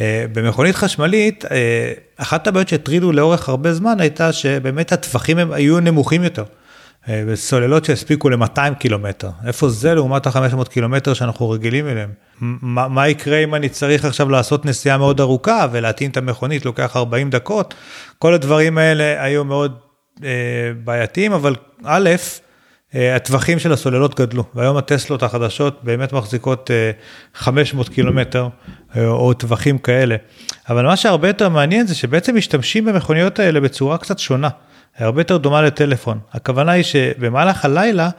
אה, 0.00 0.24
במכונית 0.32 0.74
חשמלית, 0.74 1.44
אה, 1.50 1.92
אחת 2.16 2.46
הבעיות 2.46 2.68
שהטרידו 2.68 3.12
לאורך 3.12 3.48
הרבה 3.48 3.72
זמן 3.74 4.00
הייתה 4.00 4.32
שבאמת 4.32 4.92
הטווחים 4.92 5.38
הם 5.38 5.52
היו 5.52 5.80
נמוכים 5.80 6.24
יותר. 6.24 6.44
בסוללות 7.08 7.84
שהספיקו 7.84 8.30
ל-200 8.30 8.74
קילומטר. 8.78 9.30
איפה 9.46 9.68
זה 9.68 9.94
לעומת 9.94 10.26
ה-500 10.26 10.68
קילומטר 10.68 11.14
שאנחנו 11.14 11.50
רגילים 11.50 11.88
אליהם? 11.88 12.10
מה, 12.40 12.88
מה 12.88 13.08
יקרה 13.08 13.38
אם 13.38 13.54
אני 13.54 13.68
צריך 13.68 14.04
עכשיו 14.04 14.28
לעשות 14.28 14.66
נסיעה 14.66 14.98
מאוד 14.98 15.20
ארוכה 15.20 15.66
ולהטעין 15.72 16.10
את 16.10 16.16
המכונית, 16.16 16.64
לוקח 16.64 16.96
40 16.96 17.30
דקות? 17.30 17.74
כל 18.18 18.34
הדברים 18.34 18.78
האלה 18.78 19.22
היו 19.22 19.44
מאוד 19.44 19.78
אה, 20.24 20.28
בעייתיים, 20.84 21.32
אבל 21.32 21.54
א', 21.84 22.10
אה, 22.94 23.16
הטווחים 23.16 23.58
של 23.58 23.72
הסוללות 23.72 24.20
גדלו, 24.20 24.44
והיום 24.54 24.76
הטסלות 24.76 25.22
החדשות 25.22 25.80
באמת 25.82 26.12
מחזיקות 26.12 26.70
אה, 26.70 26.90
500 27.34 27.88
קילומטר 27.88 28.48
אה, 28.96 29.06
או 29.06 29.32
טווחים 29.34 29.78
כאלה. 29.78 30.16
אבל 30.68 30.86
מה 30.86 30.96
שהרבה 30.96 31.28
יותר 31.28 31.48
מעניין 31.48 31.86
זה 31.86 31.94
שבעצם 31.94 32.36
משתמשים 32.36 32.84
במכוניות 32.84 33.38
האלה 33.38 33.60
בצורה 33.60 33.98
קצת 33.98 34.18
שונה. 34.18 34.48
הרבה 34.98 35.20
יותר 35.20 35.36
דומה 35.36 35.62
לטלפון. 35.62 36.18
הכוונה 36.32 36.72
היא 36.72 36.82
שבמהלך 36.82 37.64
הלילה 37.64 38.10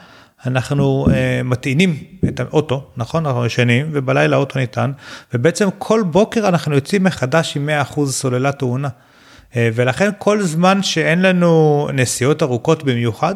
אנחנו 0.45 1.05
uh, 1.07 1.11
מטעינים 1.43 1.95
את 2.27 2.39
האוטו, 2.39 2.87
נכון? 2.97 3.25
אנחנו 3.25 3.45
ישנים 3.45 3.89
ובלילה 3.91 4.35
האוטו 4.35 4.59
ניתן, 4.59 4.91
ובעצם 5.33 5.69
כל 5.77 6.03
בוקר 6.03 6.47
אנחנו 6.47 6.75
יוצאים 6.75 7.03
מחדש 7.03 7.57
עם 7.57 7.69
100% 7.93 8.05
סוללה 8.05 8.51
טעונה. 8.51 8.87
Uh, 9.51 9.55
ולכן 9.73 10.09
כל 10.17 10.41
זמן 10.41 10.83
שאין 10.83 11.21
לנו 11.21 11.87
נסיעות 11.93 12.43
ארוכות 12.43 12.83
במיוחד, 12.83 13.35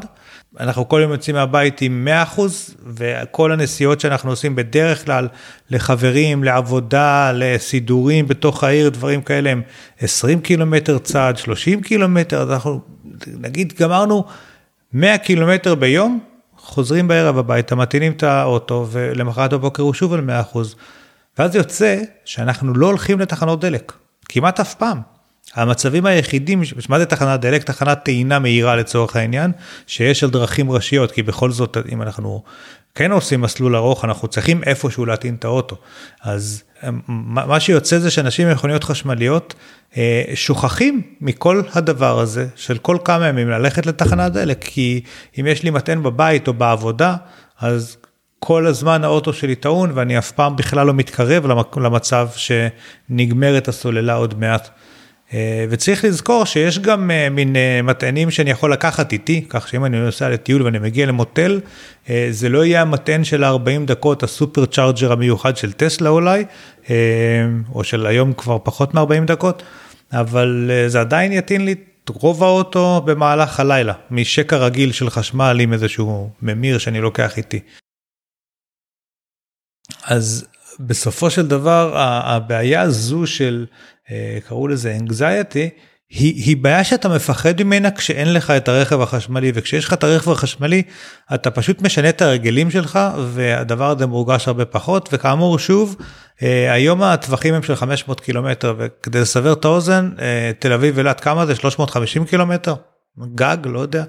אנחנו 0.60 0.90
כל 0.90 1.00
יום 1.02 1.12
יוצאים 1.12 1.36
מהבית 1.36 1.82
עם 1.82 2.08
100% 2.38 2.42
וכל 2.88 3.52
הנסיעות 3.52 4.00
שאנחנו 4.00 4.30
עושים 4.30 4.56
בדרך 4.56 5.06
כלל 5.06 5.28
לחברים, 5.70 6.44
לעבודה, 6.44 7.32
לסידורים 7.34 8.28
בתוך 8.28 8.64
העיר, 8.64 8.90
דברים 8.90 9.22
כאלה 9.22 9.50
הם 9.50 9.62
20 10.00 10.42
קילומטר 10.42 10.98
צעד, 10.98 11.38
30 11.38 11.82
קילומטר, 11.82 12.42
אז 12.42 12.52
אנחנו 12.52 12.82
נגיד 13.28 13.74
גמרנו 13.80 14.26
100 14.94 15.18
קילומטר 15.18 15.76
ביום, 15.76 16.20
חוזרים 16.58 17.08
בערב 17.08 17.38
הביתה, 17.38 17.76
מטעינים 17.76 18.12
את 18.12 18.24
האוטו 18.24 18.88
ולמחרת 18.92 19.54
בבוקר 19.54 19.84
הוא 19.84 19.94
שוב 19.94 20.14
על 20.14 20.22
100 20.22 20.42
אחוז. 20.42 20.76
ואז 21.38 21.56
יוצא 21.56 22.02
שאנחנו 22.26 22.74
לא 22.74 22.88
הולכים 22.88 23.20
לתחנות 23.20 23.62
דלק, 23.62 23.94
כמעט 24.30 24.60
אף 24.60 24.76
פעם. 24.76 25.02
המצבים 25.54 26.06
היחידים, 26.06 26.62
מה 26.90 27.00
זה 27.00 27.06
תחנת 27.06 27.40
דלק? 27.40 27.64
תחנת 27.64 28.04
טעינה 28.04 28.40
מהירה 28.40 28.76
לצורך 28.76 29.16
העניין, 29.16 29.52
שיש 29.88 30.24
על 30.24 30.30
דרכים 30.30 30.72
ראשיות, 30.72 31.12
כי 31.12 31.24
בכל 31.24 31.52
זאת, 31.52 31.78
אם 31.92 32.02
אנחנו 32.02 32.44
כן 32.96 33.12
עושים 33.12 33.42
מסלול 33.42 33.76
ארוך, 33.76 34.06
אנחנו 34.06 34.28
צריכים 34.28 34.64
איפשהו 34.64 35.06
להטעין 35.06 35.36
את 35.36 35.46
האוטו. 35.46 35.76
אז 36.22 36.64
מה 37.08 37.60
שיוצא 37.60 38.00
זה 38.00 38.12
שאנשים 38.12 38.48
עם 38.48 38.54
מכוניות 38.54 38.84
חשמליות 38.84 39.54
אה, 39.98 40.24
שוכחים 40.36 41.02
מכל 41.22 41.62
הדבר 41.74 42.20
הזה 42.20 42.48
של 42.56 42.78
כל 42.78 42.98
כמה 43.06 43.28
ימים 43.28 43.50
ללכת 43.50 43.86
לתחנת 43.86 44.32
דלק, 44.32 44.58
כי 44.62 45.02
אם 45.40 45.48
יש 45.48 45.64
לי 45.64 45.70
מטען 45.70 46.04
בבית 46.04 46.48
או 46.48 46.54
בעבודה, 46.54 47.16
אז 47.60 47.98
כל 48.40 48.68
הזמן 48.68 49.04
האוטו 49.04 49.34
שלי 49.34 49.56
טעון 49.56 49.92
ואני 49.94 50.18
אף 50.18 50.32
פעם 50.32 50.56
בכלל 50.56 50.88
לא 50.88 50.94
מתקרב 50.94 51.46
למצב 51.78 52.30
שנגמרת 52.36 53.68
הסוללה 53.68 54.14
עוד 54.14 54.40
מעט. 54.40 54.70
אה, 55.34 55.66
וצריך 55.70 56.06
לזכור 56.06 56.46
שיש 56.46 56.80
גם 56.80 57.12
אה, 57.12 57.30
מין 57.30 57.56
אה, 57.56 57.82
מטענים 57.82 58.32
שאני 58.32 58.52
יכול 58.52 58.74
לקחת 58.74 59.14
איתי, 59.14 59.46
כך 59.50 59.68
שאם 59.68 59.86
אני 59.86 60.00
נוסע 60.00 60.30
לטיול 60.30 60.62
ואני 60.64 60.80
מגיע 60.80 61.06
למוטל, 61.06 61.60
זה 62.30 62.50
לא 62.50 62.66
יהיה 62.66 62.82
המטען 62.82 63.24
של 63.24 63.44
40 63.44 63.86
דקות, 63.86 64.24
הסופר 64.24 64.66
צ'ארג'ר 64.66 65.12
המיוחד 65.12 65.58
של 65.58 65.72
טסלה 65.72 66.10
אולי, 66.10 66.46
או 67.74 67.84
של 67.84 68.06
היום 68.06 68.34
כבר 68.34 68.58
פחות 68.64 68.94
מ-40 68.94 69.26
דקות, 69.26 69.64
אבל 70.12 70.72
זה 70.88 71.00
עדיין 71.00 71.32
יטעין 71.32 71.66
לי 71.66 71.72
את 71.72 72.10
רוב 72.10 72.44
האוטו 72.44 73.02
במהלך 73.06 73.60
הלילה, 73.60 73.94
משקע 74.12 74.58
רגיל 74.58 74.92
של 74.92 75.10
חשמל 75.10 75.58
עם 75.62 75.74
איזשהו 75.74 76.30
ממיר 76.42 76.78
שאני 76.78 77.02
לוקח 77.02 77.38
איתי. 77.38 77.60
אז 80.04 80.48
בסופו 80.80 81.30
של 81.30 81.48
דבר 81.48 81.98
הבעיה 81.98 82.82
הזו 82.82 83.28
של 83.28 83.66
קראו 84.48 84.68
לזה 84.68 84.98
anxiety 85.00 85.70
היא, 86.10 86.44
היא 86.46 86.58
בעיה 86.58 86.84
שאתה 86.84 87.10
מפחד 87.10 87.64
ממנה 87.64 87.92
כשאין 87.92 88.34
לך 88.34 88.52
את 88.52 88.68
הרכב 88.68 89.02
החשמלי 89.02 89.52
וכשיש 89.56 89.86
לך 89.86 89.94
את 89.94 90.04
הרכב 90.04 90.32
החשמלי 90.32 90.84
אתה 91.34 91.52
פשוט 91.52 91.82
משנה 91.82 92.10
את 92.10 92.22
הרגלים 92.22 92.72
שלך 92.72 93.00
והדבר 93.34 93.90
הזה 93.90 94.06
מורגש 94.06 94.48
הרבה 94.48 94.66
פחות 94.66 95.10
וכאמור 95.12 95.60
שוב 95.60 95.96
אה, 96.44 96.74
היום 96.74 97.04
הטווחים 97.04 97.54
הם 97.54 97.64
של 97.64 97.76
500 97.76 98.20
קילומטר 98.20 98.76
וכדי 98.78 99.22
לסבר 99.22 99.54
את 99.54 99.66
האוזן 99.66 100.10
אה, 100.20 100.52
תל 100.60 100.74
אביב 100.74 100.98
אילת 100.98 101.20
כמה 101.20 101.46
זה 101.46 101.56
350 101.56 102.26
קילומטר 102.26 102.74
גג 103.36 103.58
לא 103.66 103.80
יודע 103.80 104.04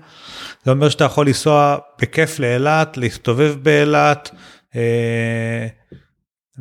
זה 0.65 0.71
אומר 0.71 0.89
שאתה 0.89 1.05
יכול 1.05 1.27
לנסוע 1.27 1.77
בכיף 2.03 2.39
לאילת 2.39 2.97
להסתובב 2.97 3.55
באילת. 3.63 4.31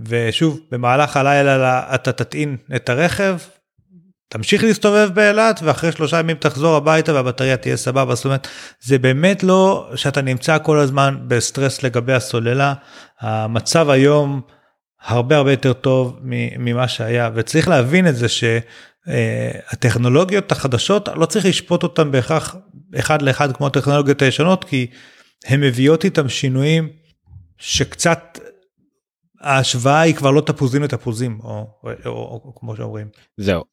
ושוב 0.08 0.60
במהלך 0.72 1.18
הלילה 1.18 1.96
אתה 1.96 2.12
תטעין 2.12 2.58
את 2.76 2.90
הרכב 2.90 3.38
תמשיך 4.30 4.64
להסתובב 4.64 5.10
באילת 5.14 5.60
ואחרי 5.64 5.92
שלושה 5.92 6.20
ימים 6.20 6.38
תחזור 6.38 6.76
הביתה 6.76 7.14
והבטריה 7.14 7.58
תהיה 7.58 7.78
סבבה. 7.78 8.16
זאת 8.16 8.26
אומרת 8.26 8.48
זה 8.82 8.98
באמת 8.98 9.44
לא 9.44 9.90
שאתה 9.96 10.22
נמצא 10.22 10.58
כל 10.64 10.80
הזמן 10.80 11.18
בסטרס 11.28 11.84
לגבי 11.84 12.14
הסוללה. 12.14 12.74
המצב 13.20 13.90
היום 13.90 14.42
הרבה 15.02 15.38
הרבה 15.38 15.52
יותר 15.52 15.74
טוב 15.74 16.20
ממה 16.58 16.88
שהיה. 16.88 17.30
וצריך 17.36 17.68
להבין 17.68 18.08
את 18.08 18.16
זה 18.16 18.28
שהטכנולוגיות 19.08 20.52
החדשות 20.52 21.10
לא 21.16 21.26
צריך 21.26 21.46
לשפוט 21.46 21.84
אותן 21.84 22.12
בהכרח 22.12 22.56
אחד 23.00 23.22
לאחד 23.22 23.56
כמו 23.56 23.68
הטכנולוגיות 23.68 24.22
הישנות 24.22 24.64
כי 24.64 24.88
הן 25.46 25.62
מביאות 25.62 26.06
איתם 26.06 26.30
שינויים 26.30 26.90
שקצת 27.58 28.40
ההשוואה 29.40 30.02
היא 30.02 30.16
כבר 30.16 30.32
לא 30.32 30.42
תפוזים 30.42 30.84
לתפוזים 30.84 31.40
או, 31.44 31.68
או, 31.84 31.90
או, 32.06 32.42
או 32.46 32.56
כמו 32.56 32.76
שאומרים. 32.76 33.08
זהו. 33.38 33.64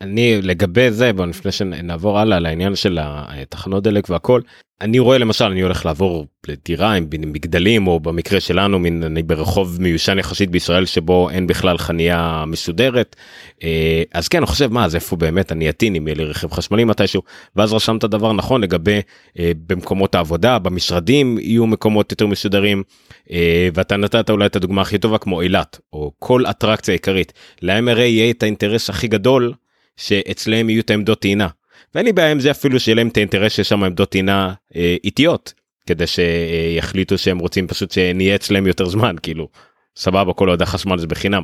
אני 0.00 0.42
לגבי 0.42 0.90
זה 0.90 1.12
בוא 1.12 1.26
לפני 1.26 1.52
שנעבור 1.52 2.18
הלאה 2.18 2.38
לעניין 2.38 2.74
של 2.74 2.98
התחנות 3.02 3.82
דלק 3.82 4.10
והכל 4.10 4.40
אני 4.80 4.98
רואה 4.98 5.18
למשל 5.18 5.44
אני 5.44 5.60
הולך 5.60 5.86
לעבור 5.86 6.26
לדירה 6.48 6.92
עם 6.92 7.06
מגדלים 7.10 7.86
או 7.86 8.00
במקרה 8.00 8.40
שלנו 8.40 8.78
מן 8.78 9.02
אני 9.02 9.22
ברחוב 9.22 9.76
מיושן 9.80 10.18
יחסית 10.18 10.50
בישראל 10.50 10.86
שבו 10.86 11.30
אין 11.30 11.46
בכלל 11.46 11.78
חניה 11.78 12.44
מסודרת. 12.46 13.16
אה, 13.62 14.02
אז 14.14 14.28
כן 14.28 14.38
אני 14.38 14.46
חושב 14.46 14.72
מה 14.72 14.84
אז 14.84 14.94
איפה 14.94 15.16
באמת 15.16 15.52
אני 15.52 15.70
אטין 15.70 15.94
אם 15.94 16.08
יהיה 16.08 16.16
לי 16.16 16.24
רכב 16.24 16.52
חשמלי 16.52 16.84
מתישהו? 16.84 17.22
ואז 17.56 17.72
רשמת 17.72 18.04
דבר 18.04 18.32
נכון 18.32 18.60
לגבי 18.60 19.00
אה, 19.38 19.52
במקומות 19.66 20.14
העבודה 20.14 20.58
במשרדים 20.58 21.38
יהיו 21.38 21.66
מקומות 21.66 22.12
יותר 22.12 22.26
מסודרים 22.26 22.82
אה, 23.30 23.68
ואתה 23.74 23.96
נתת 23.96 24.30
אולי 24.30 24.46
את 24.46 24.56
הדוגמה 24.56 24.82
הכי 24.82 24.98
טובה 24.98 25.18
כמו 25.18 25.40
אילת 25.40 25.78
או 25.92 26.12
כל 26.18 26.46
אטרקציה 26.50 26.94
עיקרית. 26.94 27.32
הרי 27.62 28.08
יהיה 28.08 28.30
את 28.30 28.42
האינטרס 28.42 28.90
הכי 28.90 29.08
גדול 29.08 29.52
שאצלם 29.98 30.70
יהיו 30.70 30.80
את 30.80 30.90
העמדות 30.90 31.20
טעינה. 31.20 31.48
ואין 31.94 32.06
לי 32.06 32.12
בעיה 32.12 32.32
עם 32.32 32.40
זה 32.40 32.50
אפילו 32.50 32.80
שיהיה 32.80 32.96
להם 32.96 33.08
את 33.08 33.16
האינטרס 33.16 33.52
שיש 33.52 33.68
שם 33.68 33.84
עמדות 33.84 34.10
טעינה 34.10 34.54
אה, 34.76 34.96
איטיות 35.04 35.52
כדי 35.86 36.04
שיחליטו 36.06 37.18
שהם 37.18 37.38
רוצים 37.38 37.66
פשוט 37.66 37.90
שנהיה 37.90 38.34
אצלם 38.34 38.66
יותר 38.66 38.88
זמן 38.88 39.16
כאילו. 39.22 39.48
סבבה 39.96 40.32
כל 40.32 40.48
עוד 40.48 40.62
החשמל 40.62 40.98
זה 40.98 41.06
בחינם. 41.06 41.42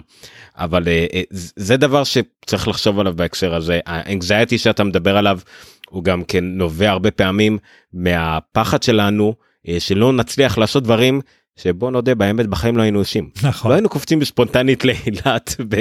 אבל 0.56 0.88
אה, 0.88 1.06
אה, 1.14 1.22
זה 1.30 1.76
דבר 1.76 2.04
שצריך 2.04 2.68
לחשוב 2.68 3.00
עליו 3.00 3.12
בהקשר 3.16 3.54
הזה. 3.54 3.80
האנגזייטי 3.86 4.58
שאתה 4.58 4.84
מדבר 4.84 5.16
עליו 5.16 5.38
הוא 5.88 6.04
גם 6.04 6.24
כן 6.24 6.44
נובע 6.44 6.90
הרבה 6.90 7.10
פעמים 7.10 7.58
מהפחד 7.92 8.82
שלנו 8.82 9.34
שלא 9.78 10.12
נצליח 10.12 10.58
לעשות 10.58 10.82
דברים 10.82 11.20
שבוא 11.56 11.90
נודה 11.90 12.14
באמת 12.14 12.46
בחיים 12.46 12.76
לא 12.76 12.82
היינו 12.82 12.98
עושים. 12.98 13.28
נכון. 13.42 13.70
לא 13.70 13.74
היינו 13.74 13.88
קופצים 13.88 14.24
ספונטנית 14.24 14.84
לאילת 14.84 15.56
ב... 15.68 15.76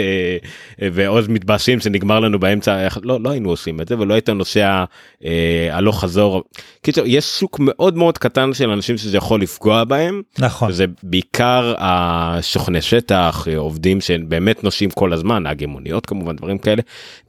ועוז 0.92 1.28
מתבאסים 1.28 1.80
שנגמר 1.80 2.20
לנו 2.20 2.40
באמצע 2.40 2.88
לא 3.04 3.20
לא 3.22 3.30
היינו 3.30 3.50
עושים 3.50 3.82
את 3.82 3.88
זה 3.88 4.00
ולא 4.00 4.14
היית 4.14 4.30
נוסע 4.30 4.84
אה, 5.26 5.70
הלוך 5.72 6.02
חזור. 6.02 6.44
קיצור 6.82 7.04
יש 7.08 7.26
שוק 7.26 7.60
מאוד 7.60 7.98
מאוד 7.98 8.18
קטן 8.18 8.54
של 8.54 8.70
אנשים 8.70 8.98
שזה 8.98 9.18
יכול 9.18 9.42
לפגוע 9.42 9.84
בהם. 9.84 10.22
נכון. 10.40 10.72
זה 10.72 10.86
בעיקר 11.04 11.74
השוכני 11.78 12.82
שטח 12.82 13.48
עובדים 13.58 14.02
שבאמת 14.02 14.64
נוסעים 14.64 14.90
כל 14.90 15.14
הזמן 15.14 15.44
נהגי 15.44 15.66
מוניות 15.66 16.06
כמובן 16.06 16.36
דברים 16.36 16.58
כאלה 16.58 16.82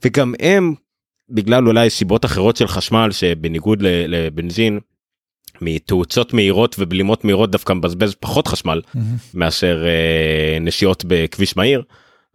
וגם 0.05 0.33
הם 0.39 0.73
בגלל 1.29 1.67
אולי 1.67 1.89
סיבות 1.89 2.25
אחרות 2.25 2.57
של 2.57 2.67
חשמל 2.67 3.11
שבניגוד 3.11 3.79
לבנזין. 3.83 4.79
מתאוצות 5.61 6.33
מהירות 6.33 6.75
ובלימות 6.79 7.25
מהירות 7.25 7.51
דווקא 7.51 7.73
מבזבז 7.73 8.15
פחות 8.19 8.47
חשמל 8.47 8.81
mm-hmm. 8.85 8.99
מאשר 9.33 9.83
אה, 9.85 10.59
נשיאות 10.59 11.05
בכביש 11.07 11.57
מהיר. 11.57 11.83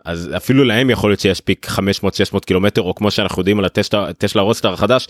אז 0.04 0.30
אפילו 0.36 0.64
להם 0.64 0.90
יכול 0.90 1.10
להיות 1.10 1.20
שיספיק 1.20 1.66
500-600 2.34 2.40
קילומטר 2.46 2.82
או 2.82 2.94
כמו 2.94 3.10
שאנחנו 3.10 3.40
יודעים 3.40 3.58
על 3.58 3.64
הטסלה 3.64 4.42
רוסטר 4.42 4.72
החדש 4.72 5.08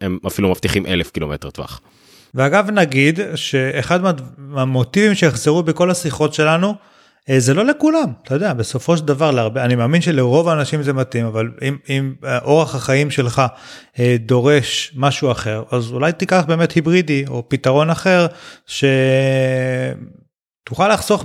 הם 0.00 0.18
אפילו 0.26 0.50
מבטיחים 0.50 0.86
אלף 0.86 1.10
קילומטר 1.10 1.50
טווח. 1.50 1.80
ואגב 2.34 2.70
נגיד 2.70 3.20
שאחד 3.34 4.00
מהמוטיבים 4.38 5.14
שיחזרו 5.14 5.62
בכל 5.62 5.90
השיחות 5.90 6.34
שלנו 6.34 6.74
זה 7.38 7.54
לא 7.54 7.64
לכולם, 7.64 8.12
אתה 8.22 8.34
יודע, 8.34 8.52
בסופו 8.52 8.96
של 8.96 9.04
דבר, 9.04 9.30
להרבה, 9.30 9.64
אני 9.64 9.74
מאמין 9.74 10.00
שלרוב 10.00 10.48
האנשים 10.48 10.82
זה 10.82 10.92
מתאים, 10.92 11.26
אבל 11.26 11.50
אם, 11.62 11.76
אם 11.88 12.14
אורח 12.44 12.74
החיים 12.74 13.10
שלך 13.10 13.42
אה, 13.98 14.16
דורש 14.20 14.92
משהו 14.96 15.32
אחר, 15.32 15.62
אז 15.70 15.92
אולי 15.92 16.12
תיקח 16.12 16.44
באמת 16.48 16.72
היברידי 16.72 17.24
או 17.28 17.48
פתרון 17.48 17.90
אחר, 17.90 18.26
שתוכל 18.66 18.88
לחסוך 20.88 21.24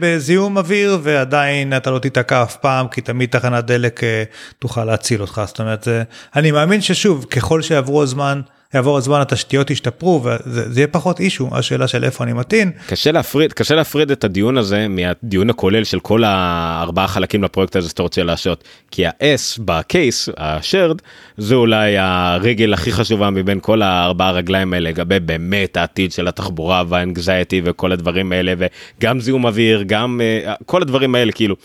בזיהום 0.00 0.58
אוויר 0.58 0.98
ועדיין 1.02 1.76
אתה 1.76 1.90
לא 1.90 1.98
תיתקע 1.98 2.42
אף 2.42 2.56
פעם, 2.56 2.88
כי 2.88 3.00
תמיד 3.00 3.30
תחנת 3.30 3.64
דלק 3.64 4.04
אה, 4.04 4.22
תוכל 4.58 4.84
להציל 4.84 5.20
אותך, 5.20 5.42
זאת 5.46 5.60
אומרת, 5.60 5.88
אני 6.36 6.50
מאמין 6.50 6.80
ששוב, 6.80 7.24
ככל 7.24 7.62
שיעברו 7.62 8.02
הזמן, 8.02 8.40
יעבור 8.74 8.96
הזמן 8.96 9.20
התשתיות 9.20 9.70
ישתפרו 9.70 10.22
וזה 10.24 10.80
יהיה 10.80 10.86
פחות 10.86 11.20
אישו 11.20 11.48
השאלה 11.52 11.88
של 11.88 12.04
איפה 12.04 12.24
אני 12.24 12.32
מתאים. 12.32 12.72
קשה 12.86 13.12
להפריד 13.12 13.52
קשה 13.52 13.74
להפריד 13.74 14.10
את 14.10 14.24
הדיון 14.24 14.58
הזה 14.58 14.88
מהדיון 14.88 15.50
הכולל 15.50 15.84
של 15.84 16.00
כל 16.00 16.24
הארבעה 16.24 17.08
חלקים 17.08 17.42
לפרויקט 17.42 17.76
הזה 17.76 17.88
שאתה 17.88 18.02
רוצה 18.02 18.22
לעשות 18.22 18.64
כי 18.90 19.06
ה-S 19.06 19.60
בקייס 19.64 20.28
השרד 20.36 20.96
זה 21.36 21.54
אולי 21.54 21.98
הרגל 21.98 22.74
הכי 22.74 22.92
חשובה 22.92 23.30
מבין 23.30 23.60
כל 23.60 23.82
הארבעה 23.82 24.30
רגליים 24.30 24.72
האלה 24.72 24.90
לגבי 24.90 25.20
באמת 25.20 25.76
העתיד 25.76 26.12
של 26.12 26.28
התחבורה 26.28 26.82
והאנגזייטי 26.88 27.62
וכל 27.64 27.92
הדברים 27.92 28.32
האלה 28.32 28.54
וגם 28.58 29.20
זיהום 29.20 29.46
אוויר 29.46 29.82
גם 29.86 30.20
uh, 30.44 30.50
כל 30.66 30.82
הדברים 30.82 31.14
האלה 31.14 31.32
כאילו. 31.32 31.56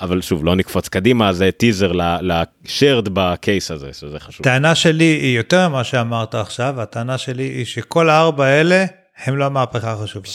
אבל 0.00 0.20
שוב 0.20 0.44
לא 0.44 0.56
נקפוץ 0.56 0.88
קדימה 0.88 1.32
זה 1.32 1.50
טיזר 1.56 1.92
לשרד 2.22 3.08
בקייס 3.12 3.70
הזה 3.70 3.92
שזה 3.92 4.20
חשוב. 4.20 4.44
טענה 4.44 4.74
שלי 4.74 5.04
היא 5.04 5.36
יותר 5.36 5.68
ממה 5.68 5.84
שאמרת 5.84 6.34
עכשיו 6.34 6.80
הטענה 6.80 7.18
שלי 7.18 7.42
היא 7.42 7.64
שכל 7.64 8.10
הארבע 8.10 8.44
האלה 8.44 8.84
הם 9.24 9.36
לא 9.36 9.44
המהפכה 9.44 9.92
החשובה. 9.92 10.28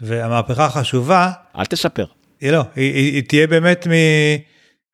והמהפכה 0.00 0.64
החשובה 0.64 1.30
אל 1.58 1.64
תשפר. 1.64 2.04
היא 2.40 2.50
לא 2.50 2.64
היא, 2.76 2.94
היא, 2.94 3.14
היא 3.14 3.22
תהיה 3.28 3.46
באמת 3.46 3.86
מ... 3.86 3.92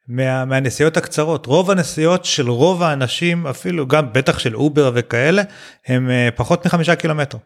מה, 0.09 0.45
מהנסיעות 0.45 0.97
הקצרות 0.97 1.47
רוב 1.47 1.71
הנסיעות 1.71 2.25
של 2.25 2.51
רוב 2.51 2.83
האנשים 2.83 3.47
אפילו 3.47 3.87
גם 3.87 4.13
בטח 4.13 4.39
של 4.39 4.57
אובר 4.57 4.91
וכאלה 4.95 5.43
הם 5.87 6.11
אה, 6.11 6.29
פחות 6.37 6.67
מחמישה 6.67 6.95
קילומטר. 6.95 7.39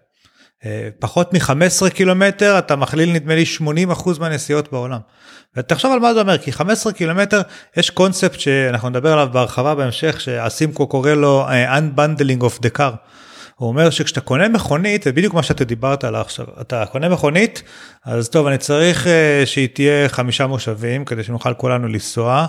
אה, 0.64 0.88
פחות 0.98 1.34
מ-15 1.34 1.90
קילומטר 1.90 2.58
אתה 2.58 2.76
מכליל 2.76 3.12
נדמה 3.12 3.34
לי 3.34 3.44
80% 3.92 4.20
מהנסיעות 4.20 4.72
בעולם. 4.72 4.98
ותחשוב 5.56 5.92
על 5.92 5.98
מה 5.98 6.14
זה 6.14 6.20
אומר 6.20 6.38
כי 6.38 6.52
15 6.52 6.92
קילומטר 6.92 7.40
יש 7.76 7.90
קונספט 7.90 8.40
שאנחנו 8.40 8.88
נדבר 8.88 9.12
עליו 9.12 9.28
בהרחבה 9.32 9.74
בהמשך 9.74 10.20
שהסימקו 10.20 10.86
קורא 10.86 11.10
לו 11.10 11.46
uh, 11.48 11.78
unbundling 11.78 12.42
of 12.42 12.62
the 12.62 12.78
car. 12.78 12.92
הוא 13.56 13.68
אומר 13.68 13.90
שכשאתה 13.90 14.20
קונה 14.20 14.48
מכונית 14.48 15.02
זה 15.02 15.12
בדיוק 15.12 15.34
מה 15.34 15.42
שאתה 15.42 15.64
דיברת 15.64 16.04
עליו 16.04 16.20
עכשיו 16.20 16.46
אתה 16.60 16.86
קונה 16.86 17.08
מכונית 17.08 17.62
אז 18.04 18.28
טוב 18.28 18.46
אני 18.46 18.58
צריך 18.58 19.06
uh, 19.06 19.46
שהיא 19.46 19.68
תהיה 19.74 20.08
חמישה 20.08 20.46
מושבים 20.46 21.04
כדי 21.04 21.22
שנוכל 21.22 21.54
כולנו 21.54 21.88
לנסוע 21.88 22.46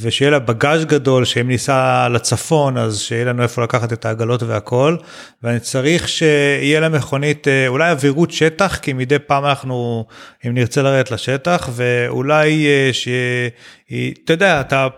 ושיהיה 0.00 0.30
לה 0.30 0.38
בגאז' 0.38 0.84
גדול 0.84 1.24
שאם 1.24 1.48
ניסע 1.48 2.08
לצפון 2.08 2.78
אז 2.78 3.00
שיהיה 3.00 3.24
לנו 3.24 3.42
איפה 3.42 3.62
לקחת 3.62 3.92
את 3.92 4.04
העגלות 4.04 4.42
והכל 4.42 4.96
ואני 5.42 5.60
צריך 5.60 6.08
שיהיה 6.08 6.80
לה 6.80 6.88
מכונית 6.88 7.48
אה, 7.48 7.68
אולי 7.68 7.90
אווירות 7.90 8.30
שטח 8.30 8.76
כי 8.76 8.92
מדי 8.92 9.18
פעם 9.18 9.44
אנחנו 9.44 10.04
אם 10.46 10.54
נרצה 10.54 10.82
לרדת 10.82 11.10
לשטח 11.10 11.68
ואולי 11.72 12.66
אה, 12.66 12.90
שיהיה 12.92 14.12
אתה 14.24 14.32
יודע 14.32 14.60
אתה. 14.60 14.88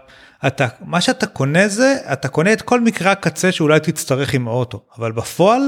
אתה 0.46 0.66
מה 0.80 1.00
שאתה 1.00 1.26
קונה 1.26 1.68
זה 1.68 1.96
אתה 2.12 2.28
קונה 2.28 2.52
את 2.52 2.62
כל 2.62 2.80
מקרה 2.80 3.12
הקצה 3.12 3.52
שאולי 3.52 3.80
תצטרך 3.80 4.34
עם 4.34 4.48
האוטו 4.48 4.80
אבל 4.98 5.12
בפועל 5.12 5.62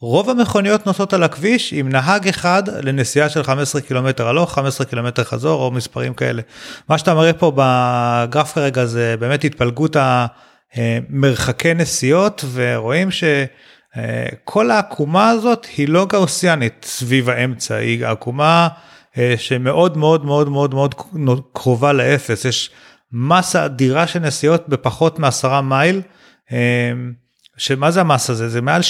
רוב 0.00 0.30
המכוניות 0.30 0.86
נוסעות 0.86 1.12
על 1.12 1.22
הכביש 1.22 1.72
עם 1.72 1.88
נהג 1.88 2.28
אחד 2.28 2.62
לנסיעה 2.68 3.28
של 3.28 3.42
15 3.42 3.80
קילומטר 3.80 4.28
הלוך 4.28 4.54
15 4.54 4.86
קילומטר 4.86 5.24
חזור 5.24 5.62
או 5.62 5.70
מספרים 5.70 6.14
כאלה. 6.14 6.42
מה 6.88 6.98
שאתה 6.98 7.14
מראה 7.14 7.32
פה 7.32 7.52
בגרף 7.56 8.54
כרגע 8.54 8.84
זה 8.84 9.14
באמת 9.18 9.44
התפלגות 9.44 9.96
המרחקי 10.74 11.74
נסיעות 11.74 12.44
ורואים 12.52 13.08
שכל 13.10 14.70
העקומה 14.70 15.30
הזאת 15.30 15.66
היא 15.76 15.88
לא 15.88 16.06
גאוסיאנית 16.06 16.86
סביב 16.88 17.30
האמצע 17.30 17.74
היא 17.74 18.06
עקומה 18.06 18.68
שמאוד 19.36 19.96
מאוד 19.96 20.24
מאוד 20.24 20.50
מאוד 20.50 20.74
מאוד 21.12 21.42
קרובה 21.52 21.92
לאפס 21.92 22.44
יש 22.44 22.70
מסה 23.12 23.64
אדירה 23.64 24.06
של 24.06 24.18
נסיעות 24.18 24.68
בפחות 24.68 25.18
מעשרה 25.18 25.60
מייל. 25.60 26.02
שמה 27.56 27.90
זה 27.90 28.00
המס 28.00 28.30
הזה 28.30 28.48
זה 28.48 28.60
מעל 28.60 28.80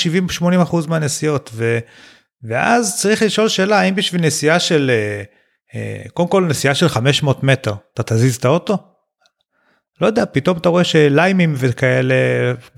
70-80 0.41 0.63
אחוז 0.63 0.87
מהנסיעות 0.87 1.51
ו, 1.55 1.79
ואז 2.43 2.97
צריך 3.01 3.23
לשאול 3.23 3.49
שאלה 3.49 3.81
האם 3.81 3.95
בשביל 3.95 4.23
נסיעה 4.23 4.61
של 4.61 4.91
אה, 4.91 5.23
אה, 5.75 6.03
קודם 6.15 6.29
כל 6.29 6.45
נסיעה 6.49 6.75
של 6.75 6.89
500 6.89 7.43
מטר 7.43 7.75
אתה 7.95 8.03
תזיז 8.03 8.37
את 8.37 8.45
האוטו? 8.45 8.79
לא 10.01 10.07
יודע 10.07 10.25
פתאום 10.33 10.59
אתה 10.59 10.69
רואה 10.69 10.85
שליימים 10.85 11.55
וכאלה 11.57 12.15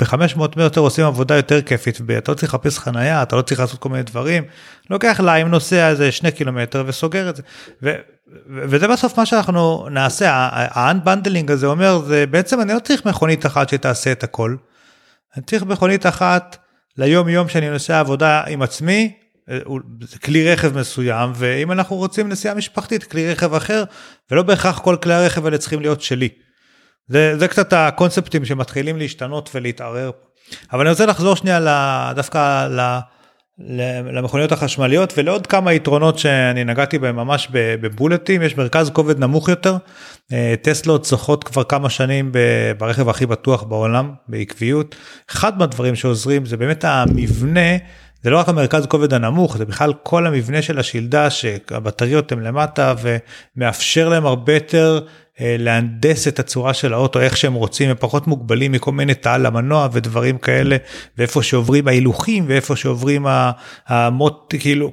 ב-500 0.00 0.38
מטר 0.56 0.80
עושים 0.80 1.04
עבודה 1.04 1.36
יותר 1.36 1.62
כיפית 1.62 1.98
ואתה 2.06 2.32
לא 2.32 2.36
צריך 2.36 2.54
לחפש 2.54 2.78
חנייה 2.78 3.22
אתה 3.22 3.36
לא 3.36 3.42
צריך 3.42 3.60
לעשות 3.60 3.80
כל 3.80 3.88
מיני 3.88 4.02
דברים 4.02 4.44
לוקח 4.90 5.20
ליים 5.24 5.48
נוסע 5.48 5.88
איזה 5.88 6.12
שני 6.12 6.32
קילומטר 6.32 6.84
וסוגר 6.86 7.30
את 7.30 7.36
זה. 7.36 7.42
ו- 7.82 7.94
וזה 8.46 8.88
בסוף 8.88 9.18
מה 9.18 9.26
שאנחנו 9.26 9.88
נעשה 9.90 10.30
ה-unbundling 10.30 11.52
הזה 11.52 11.66
אומר 11.66 11.98
זה 11.98 12.24
בעצם 12.26 12.60
אני 12.60 12.72
לא 12.72 12.78
צריך 12.78 13.06
מכונית 13.06 13.46
אחת 13.46 13.68
שתעשה 13.68 14.12
את 14.12 14.24
הכל. 14.24 14.56
אני 15.36 15.44
צריך 15.44 15.62
מכונית 15.62 16.06
אחת 16.06 16.56
ליום 16.96 17.28
יום 17.28 17.48
שאני 17.48 17.70
נוסע 17.70 18.00
עבודה 18.00 18.42
עם 18.46 18.62
עצמי, 18.62 19.12
אה, 19.50 19.58
כלי 20.24 20.52
רכב 20.52 20.78
מסוים, 20.78 21.32
ואם 21.34 21.72
אנחנו 21.72 21.96
רוצים 21.96 22.28
נסיעה 22.28 22.54
משפחתית, 22.54 23.04
כלי 23.04 23.32
רכב 23.32 23.54
אחר, 23.54 23.84
ולא 24.30 24.42
בהכרח 24.42 24.78
כל 24.78 24.96
כלי 25.02 25.14
הרכב 25.14 25.44
האלה 25.44 25.58
צריכים 25.58 25.80
להיות 25.80 26.02
שלי. 26.02 26.28
זה, 27.08 27.38
זה 27.38 27.48
קצת 27.48 27.72
הקונספטים 27.72 28.44
שמתחילים 28.44 28.98
להשתנות 28.98 29.50
ולהתערער. 29.54 30.10
אבל 30.72 30.80
אני 30.80 30.90
רוצה 30.90 31.06
לחזור 31.06 31.36
שנייה 31.36 32.12
דווקא 32.16 32.68
למכוניות 34.12 34.52
החשמליות 34.52 35.14
ולעוד 35.16 35.46
כמה 35.46 35.72
יתרונות 35.72 36.18
שאני 36.18 36.64
נגעתי 36.64 36.98
בהם 36.98 37.16
ממש 37.16 37.48
בבולטים. 37.52 38.42
יש 38.42 38.56
מרכז 38.56 38.90
כובד 38.90 39.18
נמוך 39.18 39.48
יותר. 39.48 39.76
אה, 40.32 40.54
טסלות 40.62 41.04
זוכות 41.04 41.44
כבר 41.44 41.64
כמה 41.64 41.90
שנים 41.90 42.32
ברכב 42.78 43.08
הכי 43.08 43.26
בטוח 43.26 43.62
בעולם 43.62 44.12
בעקביות. 44.28 44.96
אחד 45.30 45.58
מהדברים 45.58 45.94
שעוזרים 45.94 46.46
זה 46.46 46.56
באמת 46.56 46.84
המבנה. 46.84 47.76
זה 48.22 48.30
לא 48.30 48.38
רק 48.38 48.48
המרכז 48.48 48.86
כובד 48.86 49.14
הנמוך 49.14 49.56
זה 49.56 49.64
בכלל 49.64 49.92
כל 50.02 50.26
המבנה 50.26 50.62
של 50.62 50.78
השלדה 50.78 51.30
שהבטריות 51.30 52.32
הן 52.32 52.40
למטה 52.40 52.94
ומאפשר 53.56 54.08
להם 54.08 54.26
הרבה 54.26 54.54
יותר 54.54 55.00
להנדס 55.40 56.28
את 56.28 56.38
הצורה 56.38 56.74
של 56.74 56.92
האוטו 56.92 57.20
איך 57.20 57.36
שהם 57.36 57.54
רוצים 57.54 57.90
הם 57.90 57.96
פחות 58.00 58.26
מוגבלים 58.26 58.72
מכל 58.72 58.92
מיני 58.92 59.14
תעל 59.14 59.46
המנוע 59.46 59.88
ודברים 59.92 60.38
כאלה 60.38 60.76
ואיפה 61.18 61.42
שעוברים 61.42 61.88
ההילוכים 61.88 62.44
ואיפה 62.48 62.76
שעוברים 62.76 63.26
המוט 63.86 64.54
כאילו 64.58 64.92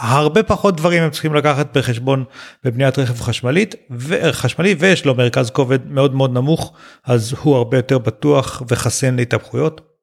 הרבה 0.00 0.42
פחות 0.42 0.76
דברים 0.76 1.02
הם 1.02 1.10
צריכים 1.10 1.34
לקחת 1.34 1.76
בחשבון 1.76 2.24
בבניית 2.64 2.98
רכב 2.98 3.20
חשמלית 3.20 3.74
וחשמלי 3.90 4.74
ויש 4.78 5.04
לו 5.04 5.14
מרכז 5.14 5.50
כובד 5.50 5.78
מאוד 5.90 6.14
מאוד 6.14 6.32
נמוך 6.32 6.72
אז 7.04 7.34
הוא 7.42 7.56
הרבה 7.56 7.78
יותר 7.78 7.98
בטוח 7.98 8.62
וחסין 8.68 9.16
להתהפכויות. 9.16 9.93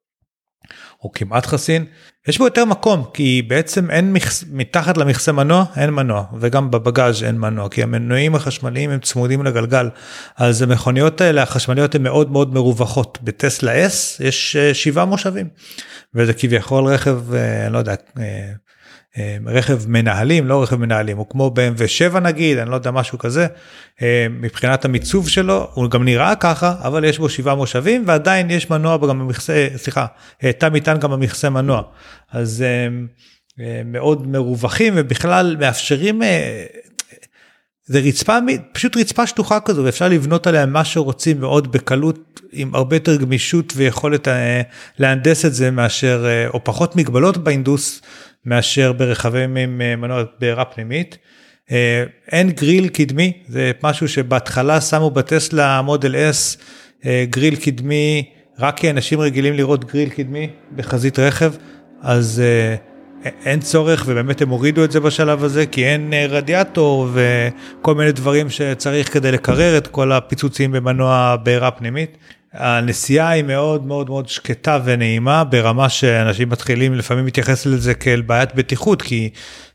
או 1.02 1.12
כמעט 1.12 1.46
חסין 1.46 1.84
יש 2.28 2.38
בו 2.38 2.44
יותר 2.44 2.64
מקום 2.64 3.04
כי 3.14 3.42
בעצם 3.48 3.90
אין 3.90 4.12
מכס, 4.12 4.44
מתחת 4.52 4.96
למכסה 4.96 5.32
מנוע 5.32 5.64
אין 5.76 5.90
מנוע 5.90 6.24
וגם 6.40 6.70
בבגאז' 6.70 7.24
אין 7.24 7.38
מנוע 7.38 7.68
כי 7.68 7.82
המנועים 7.82 8.34
החשמליים 8.34 8.90
הם 8.90 9.00
צמודים 9.00 9.42
לגלגל. 9.42 9.88
אז 10.36 10.62
המכוניות 10.62 11.20
האלה 11.20 11.42
החשמליות 11.42 11.94
הן 11.94 12.02
מאוד 12.02 12.30
מאוד 12.30 12.54
מרווחות. 12.54 13.18
בטסלה 13.22 13.86
S 13.86 14.24
יש 14.24 14.56
אה, 14.56 14.74
שבעה 14.74 15.04
מושבים 15.04 15.48
וזה 16.14 16.32
כביכול 16.32 16.84
רכב 16.84 17.34
אה, 17.34 17.68
לא 17.68 17.78
יודע 17.78 17.94
אה, 18.18 18.52
רכב 19.46 19.88
מנהלים 19.88 20.46
לא 20.46 20.62
רכב 20.62 20.76
מנהלים 20.76 21.16
הוא 21.16 21.26
כמו 21.30 21.50
ב-M7 21.50 21.86
7 21.86 22.20
נגיד 22.20 22.58
אני 22.58 22.70
לא 22.70 22.74
יודע 22.74 22.90
משהו 22.90 23.18
כזה. 23.18 23.46
אה, 24.02 24.26
מבחינת 24.30 24.84
המיצוב 24.84 25.28
שלו 25.28 25.70
הוא 25.74 25.90
גם 25.90 26.04
נראה 26.04 26.34
ככה 26.34 26.74
אבל 26.82 27.04
יש 27.04 27.18
בו 27.18 27.28
שבעה 27.28 27.54
מושבים 27.54 28.04
ועדיין 28.06 28.50
יש 28.50 28.70
מנוע 28.70 28.96
גם 28.96 29.18
במכסה 29.18 29.68
סליחה 29.76 30.06
אה, 30.44 30.52
תא 30.52 30.68
מטען 30.72 30.98
גם 30.98 31.10
במכסה 31.10 31.50
מנוע. 31.50 31.82
אז 32.32 32.64
מאוד 33.84 34.26
מרווחים 34.26 34.92
ובכלל 34.96 35.56
מאפשרים 35.60 36.22
זה 37.84 38.00
רצפה 38.00 38.38
פשוט 38.72 38.96
רצפה 38.96 39.26
שטוחה 39.26 39.60
כזו 39.60 39.84
ואפשר 39.84 40.08
לבנות 40.08 40.46
עליה 40.46 40.66
מה 40.66 40.84
שרוצים 40.84 41.40
מאוד 41.40 41.72
בקלות 41.72 42.40
עם 42.52 42.74
הרבה 42.74 42.96
יותר 42.96 43.16
גמישות 43.16 43.72
ויכולת 43.76 44.28
להנדס 44.98 45.44
את 45.44 45.54
זה 45.54 45.70
מאשר 45.70 46.26
או 46.54 46.64
פחות 46.64 46.96
מגבלות 46.96 47.36
באינדוס 47.36 48.00
מאשר 48.46 48.92
ברכבים 48.92 49.56
עם 49.56 49.80
אה, 49.80 49.96
מנוע 49.96 50.22
בעירה 50.40 50.64
פנימית. 50.64 51.18
אה, 51.70 52.04
אין 52.32 52.50
גריל 52.50 52.88
קדמי 52.88 53.32
זה 53.48 53.72
משהו 53.82 54.08
שבהתחלה 54.08 54.80
שמו 54.80 55.10
בטסלה 55.10 55.82
מודל 55.82 56.14
S 56.14 56.58
אה, 57.06 57.24
גריל 57.30 57.56
קדמי 57.56 58.24
רק 58.58 58.76
כי 58.76 58.90
אנשים 58.90 59.20
רגילים 59.20 59.54
לראות 59.54 59.84
גריל 59.84 60.08
קדמי 60.08 60.48
בחזית 60.76 61.18
רכב 61.18 61.52
אז 62.02 62.42
אין 63.44 63.60
צורך 63.60 64.04
ובאמת 64.06 64.42
הם 64.42 64.48
הורידו 64.48 64.84
את 64.84 64.92
זה 64.92 65.00
בשלב 65.00 65.44
הזה 65.44 65.66
כי 65.66 65.86
אין 65.86 66.12
רדיאטור 66.28 67.08
וכל 67.12 67.94
מיני 67.94 68.12
דברים 68.12 68.50
שצריך 68.50 69.12
כדי 69.12 69.32
לקרר 69.32 69.78
את 69.78 69.86
כל 69.86 70.12
הפיצוצים 70.12 70.72
במנוע 70.72 71.36
בעירה 71.42 71.70
פנימית. 71.70 72.16
הנסיעה 72.52 73.28
היא 73.28 73.44
מאוד 73.44 73.86
מאוד 73.86 74.10
מאוד 74.10 74.28
שקטה 74.28 74.78
ונעימה 74.84 75.44
ברמה 75.44 75.88
שאנשים 75.88 76.48
מתחילים 76.48 76.94
לפעמים 76.94 77.24
להתייחס 77.24 77.66
לזה 77.66 77.94
כאל 77.94 78.20
בעיית 78.20 78.54
בטיחות 78.54 79.02
כי 79.02 79.30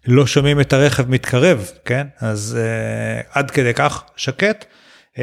לא 0.08 0.28
שומעים 0.28 0.60
את 0.60 0.74
הרכב 0.74 1.10
מתקרב 1.10 1.72
כן? 1.86 2.08
אז 2.20 2.58
uh, 2.60 3.28
עד 3.34 3.52
כדי 3.52 3.74
כך 3.74 4.04
שקט. 4.16 4.66
uh, 5.16 5.20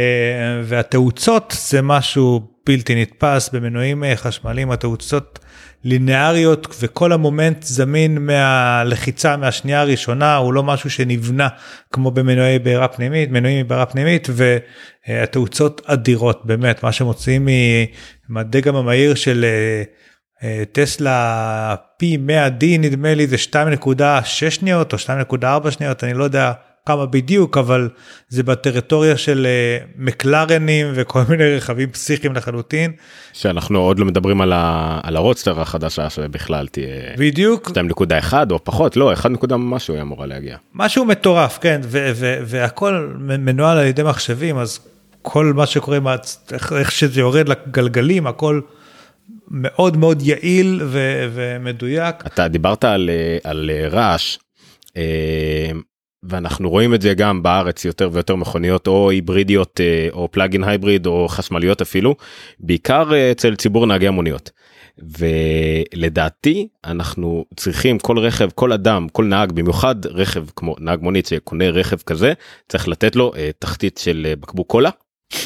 והתאוצות 0.64 1.54
זה 1.68 1.82
משהו 1.82 2.40
בלתי 2.66 3.02
נתפס 3.02 3.48
במנועים 3.52 4.04
אה, 4.04 4.16
חשמליים 4.16 4.70
התאוצות 4.70 5.38
לינאריות 5.84 6.76
וכל 6.80 7.12
המומנט 7.12 7.62
זמין 7.62 8.26
מהלחיצה 8.26 9.36
מהשנייה 9.36 9.80
הראשונה 9.80 10.36
הוא 10.36 10.52
לא 10.52 10.62
משהו 10.62 10.90
שנבנה 10.90 11.48
כמו 11.92 12.10
במנועי 12.10 12.58
בעירה 12.58 12.88
פנימית 12.88 13.30
מנועים 13.30 13.64
מבעירה 13.64 13.86
פנימית 13.86 14.28
והתאוצות 15.08 15.82
אדירות 15.86 16.46
באמת. 16.46 16.82
מה 16.82 16.92
שמוציאים 16.92 17.48
מהדגם 18.28 18.76
המהיר 18.76 19.14
של 19.14 19.44
אה, 19.44 19.82
אה, 20.42 20.64
טסלה 20.72 21.74
פי 21.98 22.16
100 22.16 22.48
d 22.48 22.64
נדמה 22.78 23.14
לי 23.14 23.26
זה 23.26 23.36
2.6 23.50 24.24
שניות 24.50 24.92
או 24.92 24.98
2.4 25.32 25.70
שניות 25.70 26.04
אני 26.04 26.14
לא 26.14 26.24
יודע 26.24 26.52
כמה 26.86 27.06
בדיוק 27.06 27.58
אבל 27.58 27.88
זה 28.28 28.42
בטריטוריה 28.42 29.16
של 29.16 29.46
uh, 29.46 29.88
מקלרנים 29.98 30.86
וכל 30.94 31.20
מיני 31.30 31.56
רכבים 31.56 31.90
פסיכיים 31.90 32.34
לחלוטין. 32.34 32.92
שאנחנו 33.32 33.78
עוד 33.78 33.98
לא 33.98 34.04
מדברים 34.04 34.40
על, 34.40 34.52
ה... 34.52 35.00
על 35.02 35.16
הרודסטר 35.16 35.60
החדשה 35.60 36.10
שבכלל 36.10 36.66
תהיה 36.66 36.86
בדיוק 37.18 37.70
2.1 38.30 38.32
או 38.50 38.64
פחות 38.64 38.96
לא 38.96 39.12
1 39.12 39.30
נקודה 39.30 39.56
משהו 39.56 39.94
היא 39.94 40.02
אמורה 40.02 40.26
להגיע. 40.26 40.56
משהו 40.74 41.04
מטורף 41.04 41.58
כן 41.60 41.80
ו- 41.84 42.12
ו- 42.14 42.38
והכל 42.44 43.14
מנוהל 43.18 43.78
על 43.78 43.86
ידי 43.86 44.02
מחשבים 44.02 44.58
אז 44.58 44.78
כל 45.22 45.52
מה 45.56 45.66
שקורה 45.66 45.98
איך, 46.52 46.72
איך 46.72 46.92
שזה 46.92 47.20
יורד 47.20 47.48
לגלגלים 47.48 48.26
הכל 48.26 48.60
מאוד 49.50 49.96
מאוד 49.96 50.22
יעיל 50.22 50.80
ו- 50.84 51.28
ומדויק. 51.34 52.16
אתה 52.26 52.48
דיברת 52.48 52.84
על, 52.84 53.10
אה, 53.10 53.50
על 53.50 53.70
אה, 53.70 53.88
רעש. 53.88 54.38
אה, 56.24 56.28
ואנחנו 56.30 56.70
רואים 56.70 56.94
את 56.94 57.02
זה 57.02 57.14
גם 57.14 57.42
בארץ 57.42 57.84
יותר 57.84 58.10
ויותר 58.12 58.36
מכוניות 58.36 58.86
או 58.86 59.10
היברידיות 59.10 59.80
או 60.12 60.28
פלאגין 60.30 60.64
הייבריד 60.64 61.06
או 61.06 61.28
חשמליות 61.28 61.80
אפילו 61.80 62.14
בעיקר 62.60 63.10
אצל 63.32 63.54
ציבור 63.54 63.86
נהגי 63.86 64.08
המוניות. 64.08 64.50
ולדעתי 64.98 66.68
אנחנו 66.84 67.44
צריכים 67.56 67.98
כל 67.98 68.18
רכב 68.18 68.48
כל 68.54 68.72
אדם 68.72 69.08
כל 69.08 69.24
נהג 69.24 69.52
במיוחד 69.52 70.06
רכב 70.06 70.44
כמו 70.56 70.74
נהג 70.78 71.00
מונית 71.02 71.26
שקונה 71.26 71.70
רכב 71.70 71.96
כזה 71.96 72.32
צריך 72.68 72.88
לתת 72.88 73.16
לו 73.16 73.32
תחתית 73.58 73.98
של 73.98 74.34
בקבוק 74.40 74.70
קולה 74.70 74.90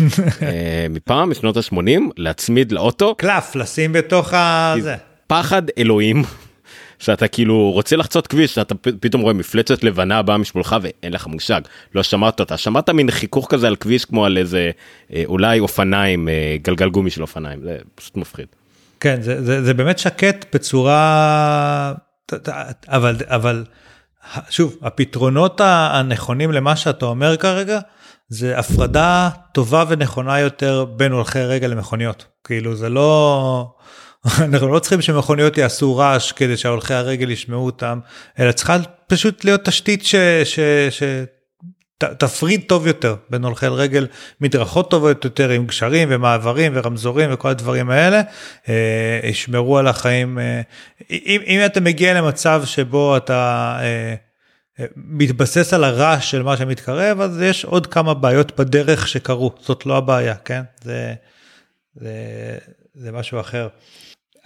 אה, 0.43 0.87
מפעם 0.91 1.31
משנות 1.31 1.57
ה-80 1.57 2.01
להצמיד 2.17 2.73
לאוטו. 2.73 3.15
קלף 3.15 3.57
לשים 3.57 3.93
בתוך 3.93 4.35
הזה 4.35 4.97
פחד 5.27 5.63
אלוהים 5.79 6.23
שאתה 6.99 7.29
כאילו 7.29 7.71
רוצה 7.71 7.97
לחצות 7.97 8.27
כביש 8.27 8.55
שאתה 8.55 8.75
פתאום 8.75 9.23
רואה 9.23 9.35
מפלצת 9.35 9.85
לבנה 9.85 10.23
באה 10.23 10.39
משמאלך 10.39 10.77
ואין 10.83 11.13
לך 11.13 11.27
מושג 11.27 11.61
לא 11.95 12.03
שמעת 12.03 12.41
אותה 12.41 12.57
שמעת 12.57 12.91
מין 12.91 13.11
חיכוך 13.11 13.47
כזה 13.51 13.67
על 13.67 13.77
כביש 13.77 14.05
כמו 14.05 14.25
על 14.25 14.39
איזה 14.39 14.71
אה, 15.15 15.23
אולי 15.27 15.59
אופניים 15.59 16.29
אה, 16.29 16.57
גלגל 16.63 16.89
גומי 16.89 17.11
של 17.11 17.23
אופניים 17.23 17.63
זה 17.63 17.79
פשוט 17.95 18.17
מפחיד. 18.17 18.47
כן 19.01 19.23
זה, 19.23 19.45
זה, 19.45 19.65
זה 19.65 19.75
באמת 19.75 19.99
שקט 19.99 20.55
בצורה 20.55 21.93
אבל 22.89 23.17
אבל 23.27 23.65
שוב 24.51 24.77
הפתרונות 24.83 25.61
הנכונים 25.65 26.53
למה 26.53 26.77
שאתה 26.77 27.07
אומר 27.07 27.37
כרגע 27.37 27.79
זה 28.29 28.59
הפרדה 28.59 29.31
טובה 29.53 29.85
ונכונה 29.89 30.41
יותר 30.41 30.85
בין 30.85 31.13
הולכי 31.13 31.41
רגל 31.41 31.67
למכוניות. 31.67 32.27
כאילו 32.45 32.77
זה 32.77 32.89
לא, 32.89 33.75
אנחנו 34.45 34.69
לא 34.69 34.79
צריכים 34.79 35.03
שמכוניות 35.03 35.59
יעשו 35.59 35.97
רעש 35.97 36.33
כדי 36.33 36.57
שההולכי 36.57 36.95
הרגל 36.95 37.31
ישמעו 37.31 37.67
אותם, 37.67 38.01
אלא 38.39 38.53
צריכה 38.53 38.77
פשוט 39.07 39.45
להיות 39.45 39.65
תשתית 39.65 40.07
ש... 40.07 40.15
ש, 40.45 40.61
ש 40.91 41.03
תפריד 42.19 42.63
טוב 42.67 42.87
יותר 42.87 43.17
בין 43.31 43.45
הולכי 43.45 43.67
רגל, 43.67 44.07
מדרכות 44.41 44.91
טובות 44.91 45.25
יותר 45.25 45.51
עם 45.51 45.67
גשרים 45.67 46.09
ומעברים 46.11 46.73
ורמזורים 46.75 47.31
וכל 47.33 47.49
הדברים 47.49 47.91
האלה, 47.91 48.23
אה, 48.69 49.21
ישמרו 49.25 49.79
על 49.79 49.87
החיים. 49.87 50.39
אה, 50.39 50.61
אם, 51.11 51.41
אם 51.47 51.61
אתה 51.67 51.81
מגיע 51.81 52.15
למצב 52.15 52.63
שבו 52.65 53.17
אתה 53.17 53.77
אה, 53.81 54.15
מתבסס 54.97 55.75
על 55.75 55.85
הרעש 55.85 56.31
של 56.31 56.43
מה 56.43 56.57
שמתקרב 56.57 57.21
אז 57.21 57.43
יש 57.43 57.65
עוד 57.65 57.87
כמה 57.87 58.15
בעיות 58.15 58.61
בדרך 58.61 59.09
שקרו 59.09 59.53
זאת 59.61 59.87
לא 59.87 59.97
הבעיה 59.97 60.35
כן 60.35 60.63
זה 60.83 61.15
זה, 61.95 62.13
זה 62.95 63.13
משהו 63.13 63.41
אחר. 63.41 63.69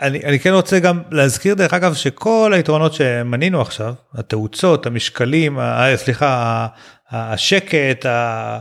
אני, 0.02 0.24
אני 0.24 0.40
כן 0.40 0.52
רוצה 0.52 0.78
גם 0.78 1.02
להזכיר 1.10 1.54
דרך 1.54 1.74
אגב 1.74 1.94
שכל 1.94 2.52
היתרונות 2.54 2.94
שמנינו 2.94 3.60
עכשיו 3.60 3.94
התאוצות 4.14 4.86
המשקלים 4.86 5.58
ה, 5.58 5.96
סליחה 5.96 6.66
השקט 7.10 8.06
ה, 8.06 8.58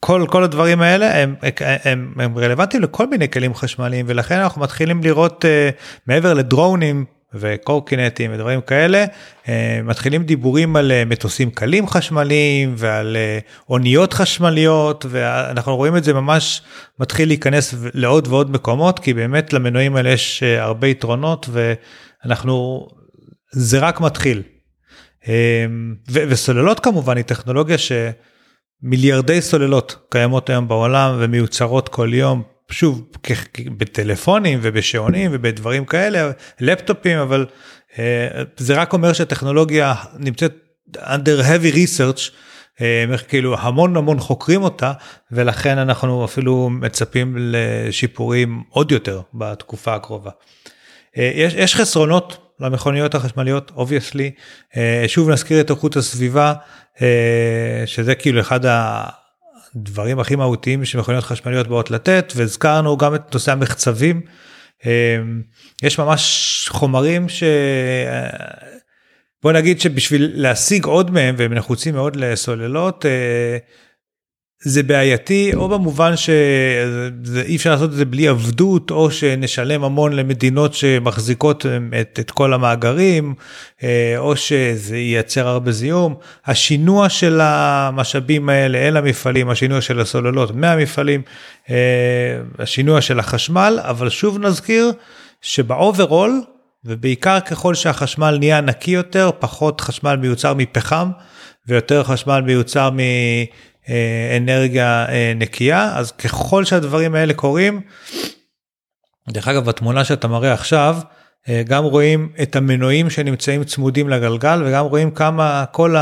כל 0.00 0.26
כל 0.28 0.44
הדברים 0.44 0.80
האלה 0.80 1.22
הם, 1.22 1.34
הם, 1.84 2.14
הם 2.18 2.38
רלוונטיים 2.38 2.82
לכל 2.82 3.06
מיני 3.06 3.30
כלים 3.30 3.54
חשמליים 3.54 4.06
ולכן 4.08 4.38
אנחנו 4.38 4.60
מתחילים 4.60 5.02
לראות 5.02 5.44
uh, 5.44 5.48
מעבר 6.06 6.34
לדרונים 6.34 7.04
וקורקינטים 7.34 8.30
ודברים 8.34 8.60
כאלה 8.60 9.04
אה, 9.48 9.80
מתחילים 9.84 10.22
דיבורים 10.22 10.76
על 10.76 10.92
אה, 10.92 11.04
מטוסים 11.04 11.50
קלים 11.50 11.86
חשמליים 11.86 12.74
ועל 12.76 13.16
אה, 13.16 13.38
אוניות 13.68 14.12
חשמליות 14.12 15.06
ואנחנו 15.08 15.76
רואים 15.76 15.96
את 15.96 16.04
זה 16.04 16.12
ממש 16.12 16.62
מתחיל 16.98 17.28
להיכנס 17.28 17.74
לעוד 17.94 18.28
ועוד 18.28 18.50
מקומות 18.50 18.98
כי 18.98 19.14
באמת 19.14 19.52
למנועים 19.52 19.96
האלה 19.96 20.10
יש 20.10 20.42
הרבה 20.42 20.86
יתרונות 20.86 21.48
ואנחנו 21.52 22.86
זה 23.52 23.78
רק 23.78 24.00
מתחיל. 24.00 24.42
וסוללות 26.10 26.80
כמובן 26.80 27.16
היא 27.16 27.24
טכנולוגיה 27.24 27.76
שמיליארדי 27.78 29.42
סוללות 29.42 29.96
קיימות 30.10 30.50
היום 30.50 30.68
בעולם 30.68 31.16
ומיוצרות 31.18 31.88
כל 31.88 32.10
יום 32.14 32.42
שוב 32.70 33.06
בטלפונים 33.76 34.58
ובשעונים 34.62 35.30
ובדברים 35.34 35.84
כאלה 35.84 36.30
לפטופים 36.60 37.18
אבל 37.18 37.46
אה, 37.98 38.42
זה 38.56 38.74
רק 38.74 38.92
אומר 38.92 39.12
שהטכנולוגיה 39.12 39.94
נמצאת 40.18 40.54
under 40.96 41.42
heavy 41.42 41.74
research 41.74 42.30
אה, 42.80 43.04
כאילו 43.28 43.58
המון 43.58 43.96
המון 43.96 44.18
חוקרים 44.18 44.62
אותה 44.62 44.92
ולכן 45.32 45.78
אנחנו 45.78 46.24
אפילו 46.24 46.70
מצפים 46.70 47.36
לשיפורים 47.38 48.62
עוד 48.68 48.92
יותר 48.92 49.20
בתקופה 49.34 49.94
הקרובה. 49.94 50.30
אה, 51.18 51.30
יש, 51.34 51.54
יש 51.54 51.76
חסרונות 51.76 52.54
למכוניות 52.60 53.14
החשמליות 53.14 53.72
obviously 53.76 54.30
שוב 55.06 55.30
נזכיר 55.30 55.60
את 55.60 55.70
איכות 55.70 55.96
הסביבה 55.96 56.54
שזה 57.86 58.14
כאילו 58.14 58.40
אחד 58.40 58.60
הדברים 59.76 60.18
הכי 60.18 60.36
מהותיים 60.36 60.84
שמכוניות 60.84 61.24
חשמליות 61.24 61.66
באות 61.66 61.90
לתת 61.90 62.32
והזכרנו 62.36 62.96
גם 62.96 63.14
את 63.14 63.34
נושא 63.34 63.52
המחצבים. 63.52 64.20
אמ, 64.86 65.42
יש 65.82 65.98
ממש 65.98 66.68
חומרים 66.72 67.28
ש... 67.28 67.42
בוא 69.42 69.52
נגיד 69.52 69.80
שבשביל 69.80 70.30
להשיג 70.34 70.84
עוד 70.84 71.10
מהם 71.10 71.34
והם 71.38 71.54
נחוצים 71.54 71.94
מאוד 71.94 72.16
לסוללות 72.16 73.06
אה, 73.06 73.58
זה 74.62 74.82
בעייתי 74.82 75.50
או 75.54 75.68
במובן 75.68 76.16
שאי 76.16 77.56
אפשר 77.56 77.70
לעשות 77.70 77.90
את 77.90 77.96
זה 77.96 78.04
בלי 78.04 78.28
עבדות 78.28 78.90
או 78.90 79.10
שנשלם 79.10 79.84
המון 79.84 80.12
למדינות 80.12 80.74
שמחזיקות 80.74 81.66
את, 82.00 82.18
את 82.20 82.30
כל 82.30 82.52
המאגרים 82.52 83.34
אה, 83.82 84.14
או 84.18 84.36
שזה 84.36 84.96
ייצר 84.96 85.48
הרבה 85.48 85.72
זיהום. 85.72 86.14
השינוע 86.46 87.08
של 87.08 87.40
המשאבים 87.42 88.48
האלה 88.48 88.78
אל 88.78 88.96
המפעלים, 88.96 89.50
השינוע 89.50 89.80
של 89.80 90.00
הסוללות 90.00 90.54
מהמפעלים, 90.54 91.22
אה, 91.70 91.76
השינוע 92.58 93.00
של 93.00 93.18
החשמל, 93.18 93.78
אבל 93.82 94.08
שוב 94.08 94.38
נזכיר 94.38 94.92
שבאוברול 95.42 96.42
ובעיקר 96.84 97.40
ככל 97.40 97.74
שהחשמל 97.74 98.36
נהיה 98.38 98.60
נקי 98.60 98.90
יותר, 98.90 99.30
פחות 99.38 99.80
חשמל 99.80 100.16
מיוצר 100.16 100.54
מפחם 100.54 101.10
ויותר 101.66 102.04
חשמל 102.04 102.40
מיוצר 102.40 102.90
מ... 102.90 102.98
אה, 103.90 104.36
אנרגיה 104.36 105.06
אה, 105.08 105.32
נקייה 105.36 105.96
אז 105.96 106.12
ככל 106.12 106.64
שהדברים 106.64 107.14
האלה 107.14 107.34
קורים. 107.34 107.80
דרך 109.28 109.48
אגב 109.48 109.64
בתמונה 109.64 110.04
שאתה 110.04 110.28
מראה 110.28 110.52
עכשיו 110.52 110.96
אה, 111.48 111.62
גם 111.66 111.84
רואים 111.84 112.32
את 112.42 112.56
המנועים 112.56 113.10
שנמצאים 113.10 113.64
צמודים 113.64 114.08
לגלגל 114.08 114.62
וגם 114.64 114.84
רואים 114.84 115.10
כמה 115.10 115.64
כל 115.72 115.94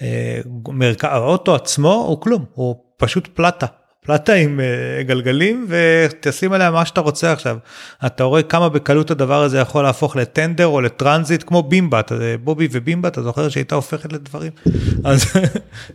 המרכז 0.00 1.10
האוטו 1.12 1.54
עצמו 1.54 1.92
הוא 1.92 2.20
כלום 2.20 2.44
הוא 2.54 2.76
פשוט 2.96 3.28
פלטה 3.34 3.66
פלטה 4.06 4.32
עם 4.32 4.60
uh, 4.60 5.02
גלגלים 5.02 5.66
ותשים 5.68 6.52
עליה 6.52 6.70
מה 6.70 6.86
שאתה 6.86 7.00
רוצה 7.00 7.32
עכשיו. 7.32 7.58
אתה 8.06 8.24
רואה 8.24 8.42
כמה 8.42 8.68
בקלות 8.68 9.10
הדבר 9.10 9.42
הזה 9.42 9.58
יכול 9.58 9.84
להפוך 9.84 10.16
לטנדר 10.16 10.66
או 10.66 10.80
לטרנזיט 10.80 11.42
כמו 11.46 11.62
בימבה, 11.62 12.00
בובי 12.44 12.68
ובימבה, 12.72 13.08
אתה 13.08 13.22
זוכר 13.22 13.48
שהייתה 13.48 13.74
הופכת 13.74 14.12
לדברים? 14.12 14.52
אז 15.04 15.24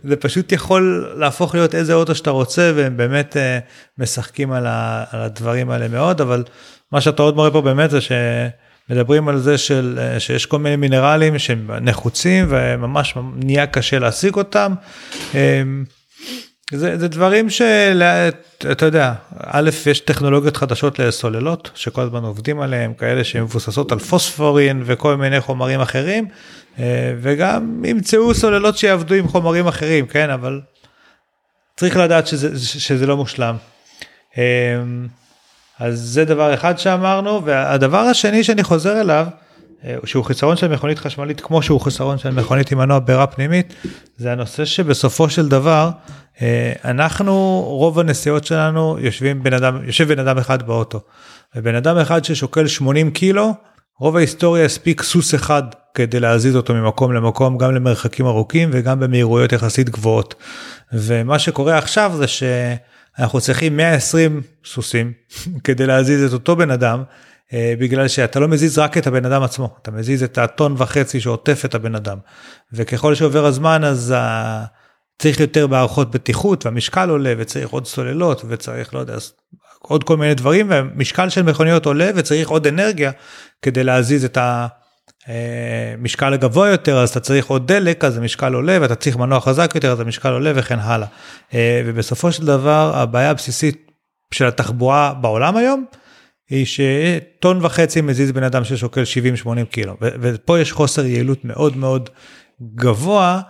זה 0.04 0.16
פשוט 0.16 0.52
יכול 0.52 1.14
להפוך 1.16 1.54
להיות 1.54 1.74
איזה 1.74 1.94
אוטו 1.94 2.14
שאתה 2.14 2.30
רוצה 2.30 2.72
והם 2.74 2.96
באמת 2.96 3.36
uh, 3.36 4.02
משחקים 4.02 4.52
על, 4.52 4.66
ה, 4.66 5.04
על 5.10 5.20
הדברים 5.20 5.70
האלה 5.70 5.88
מאוד, 5.88 6.20
אבל 6.20 6.44
מה 6.92 7.00
שאתה 7.00 7.22
עוד 7.22 7.36
מראה 7.36 7.50
פה 7.50 7.60
באמת 7.60 7.90
זה 7.90 8.00
ש... 8.00 8.12
מדברים 8.90 9.28
על 9.28 9.38
זה 9.38 9.58
של, 9.58 9.98
אה, 10.02 10.20
שיש 10.20 10.46
כל 10.46 10.58
מיני 10.58 10.76
מינרלים 10.76 11.38
שהם 11.38 11.70
נחוצים 11.80 12.46
וממש 12.48 13.14
נהיה 13.36 13.66
קשה 13.66 13.98
להשיג 13.98 14.34
אותם. 14.34 14.74
זה, 16.70 16.98
זה 16.98 17.08
דברים 17.08 17.50
שאתה 17.50 18.86
יודע, 18.86 19.12
א', 19.46 19.70
יש 19.86 20.00
טכנולוגיות 20.00 20.56
חדשות 20.56 20.98
לסוללות 20.98 21.70
שכל 21.74 22.02
הזמן 22.02 22.24
עובדים 22.24 22.60
עליהם, 22.60 22.94
כאלה 22.94 23.24
שמבוססות 23.24 23.92
על 23.92 23.98
פוספורין 23.98 24.82
וכל 24.86 25.16
מיני 25.16 25.40
חומרים 25.40 25.80
אחרים, 25.80 26.28
אה, 26.78 27.14
וגם 27.20 27.84
ימצאו 27.84 28.34
סוללות 28.34 28.76
שיעבדו 28.76 29.14
עם 29.14 29.28
חומרים 29.28 29.66
אחרים, 29.66 30.06
כן, 30.06 30.30
אבל 30.30 30.60
צריך 31.76 31.96
לדעת 31.96 32.26
שזה, 32.26 32.58
שזה 32.80 33.06
לא 33.06 33.16
מושלם. 33.16 33.56
אה, 34.38 34.42
אז 35.78 36.00
זה 36.00 36.24
דבר 36.24 36.54
אחד 36.54 36.78
שאמרנו, 36.78 37.44
והדבר 37.44 37.98
השני 37.98 38.44
שאני 38.44 38.62
חוזר 38.62 39.00
אליו, 39.00 39.26
שהוא 40.04 40.24
חיסרון 40.24 40.56
של 40.56 40.68
מכונית 40.68 40.98
חשמלית 40.98 41.40
כמו 41.40 41.62
שהוא 41.62 41.80
חיסרון 41.80 42.18
של 42.18 42.30
מכונית 42.30 42.72
עם 42.72 42.78
מנוע 42.78 42.98
בעירה 42.98 43.26
פנימית, 43.26 43.74
זה 44.16 44.32
הנושא 44.32 44.64
שבסופו 44.64 45.30
של 45.30 45.48
דבר 45.48 45.90
אה, 46.42 46.72
אנחנו 46.84 47.62
רוב 47.66 47.98
הנסיעות 47.98 48.44
שלנו 48.44 48.96
יושבים 49.00 49.42
בן 49.42 49.52
אדם 49.52 49.78
יושב 49.84 50.08
בן 50.08 50.18
אדם 50.18 50.38
אחד 50.38 50.62
באוטו 50.62 51.00
ובן 51.56 51.74
אדם 51.74 51.98
אחד 51.98 52.24
ששוקל 52.24 52.66
80 52.66 53.10
קילו 53.10 53.54
רוב 53.98 54.16
ההיסטוריה 54.16 54.64
הספיק 54.64 55.02
סוס 55.02 55.34
אחד 55.34 55.62
כדי 55.94 56.20
להזיז 56.20 56.56
אותו 56.56 56.74
ממקום 56.74 57.12
למקום 57.12 57.58
גם 57.58 57.74
למרחקים 57.74 58.26
ארוכים 58.26 58.70
וגם 58.72 59.00
במהירויות 59.00 59.52
יחסית 59.52 59.90
גבוהות. 59.90 60.34
ומה 60.92 61.38
שקורה 61.38 61.78
עכשיו 61.78 62.12
זה 62.16 62.26
אנחנו 63.18 63.40
צריכים 63.40 63.76
120 63.76 64.42
סוסים 64.64 65.12
כדי 65.64 65.86
להזיז 65.86 66.24
את 66.24 66.32
אותו 66.32 66.56
בן 66.56 66.70
אדם, 66.70 66.98
אה, 66.98 67.04
בגלל 67.54 68.08
שאתה 68.08 68.40
לא 68.40 68.48
מזיז 68.48 68.78
רק 68.78 68.98
את 68.98 69.06
הבן 69.06 69.24
אדם 69.24 69.42
עצמו, 69.42 69.76
אתה 69.82 69.90
מזיז 69.90 70.22
את 70.22 70.38
הטון 70.38 70.74
וחצי 70.78 71.20
שעוטף 71.20 71.64
את 71.64 71.74
הבן 71.74 71.94
אדם. 71.94 72.18
וככל 72.72 73.14
שעובר 73.14 73.44
הזמן 73.44 73.84
אז 73.84 74.14
ה... 74.16 74.64
צריך 75.18 75.40
יותר 75.40 75.66
מערכות 75.66 76.10
בטיחות 76.10 76.66
והמשקל 76.66 77.10
עולה 77.10 77.34
וצריך 77.38 77.70
עוד 77.70 77.86
סוללות 77.86 78.42
וצריך 78.48 78.94
לא 78.94 78.98
יודע 78.98 79.16
עוד 79.78 80.04
כל 80.04 80.16
מיני 80.16 80.34
דברים 80.34 80.70
והמשקל 80.70 81.28
של 81.28 81.42
מכוניות 81.42 81.86
עולה 81.86 82.10
וצריך 82.14 82.48
עוד 82.48 82.66
אנרגיה 82.66 83.10
כדי 83.62 83.84
להזיז 83.84 84.24
את 84.24 84.38
המשקל 85.26 86.32
הגבוה 86.32 86.68
יותר 86.68 86.98
אז 86.98 87.10
אתה 87.10 87.20
צריך 87.20 87.46
עוד 87.46 87.72
דלק 87.72 88.04
אז 88.04 88.16
המשקל 88.16 88.54
עולה 88.54 88.78
ואתה 88.80 88.94
צריך 88.94 89.16
מנוע 89.16 89.40
חזק 89.40 89.72
יותר 89.74 89.92
אז 89.92 90.00
המשקל 90.00 90.32
עולה 90.32 90.52
וכן 90.54 90.78
הלאה. 90.78 91.08
אה, 91.54 91.82
ובסופו 91.86 92.32
של 92.32 92.46
דבר 92.46 92.92
הבעיה 92.94 93.30
הבסיסית 93.30 93.90
של 94.34 94.46
התחבורה 94.46 95.14
בעולם 95.14 95.56
היום 95.56 95.84
היא 96.50 96.66
שטון 96.66 97.64
וחצי 97.64 98.00
מזיז 98.00 98.32
בן 98.32 98.42
אדם 98.42 98.64
ששוקל 98.64 99.02
70-80 99.44 99.46
קילו 99.70 99.96
ופה 100.00 100.58
יש 100.60 100.72
חוסר 100.72 101.06
יעילות 101.06 101.44
מאוד 101.44 101.76
מאוד 101.76 102.10
גבוה. 102.74 103.40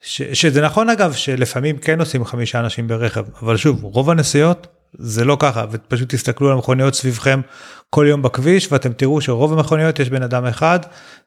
ש, 0.00 0.22
שזה 0.22 0.62
נכון 0.62 0.90
אגב 0.90 1.12
שלפעמים 1.12 1.78
כן 1.78 2.00
עושים 2.00 2.24
חמישה 2.24 2.60
אנשים 2.60 2.88
ברכב 2.88 3.24
אבל 3.42 3.56
שוב 3.56 3.84
רוב 3.84 4.10
הנסיעות 4.10 4.66
זה 4.98 5.24
לא 5.24 5.36
ככה 5.40 5.64
ופשוט 5.70 6.14
תסתכלו 6.14 6.46
על 6.46 6.52
המכוניות 6.52 6.94
סביבכם 6.94 7.40
כל 7.90 8.06
יום 8.08 8.22
בכביש 8.22 8.72
ואתם 8.72 8.92
תראו 8.92 9.20
שרוב 9.20 9.52
המכוניות 9.52 9.98
יש 9.98 10.10
בן 10.10 10.22
אדם 10.22 10.46
אחד 10.46 10.78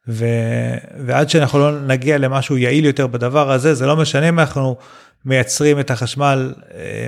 ו... 0.08 0.26
ועד 1.06 1.30
שאנחנו 1.30 1.60
לא 1.60 1.82
נגיע 1.82 2.18
למשהו 2.18 2.58
יעיל 2.58 2.86
יותר 2.86 3.08
בדבר 3.08 3.52
הזה 3.52 3.74
זה 3.74 3.86
לא 3.86 3.96
משנה 3.96 4.30
אם 4.30 4.40
אנחנו 4.40 4.78
מייצרים 5.26 5.80
את 5.80 5.92
החשמל 5.92 6.54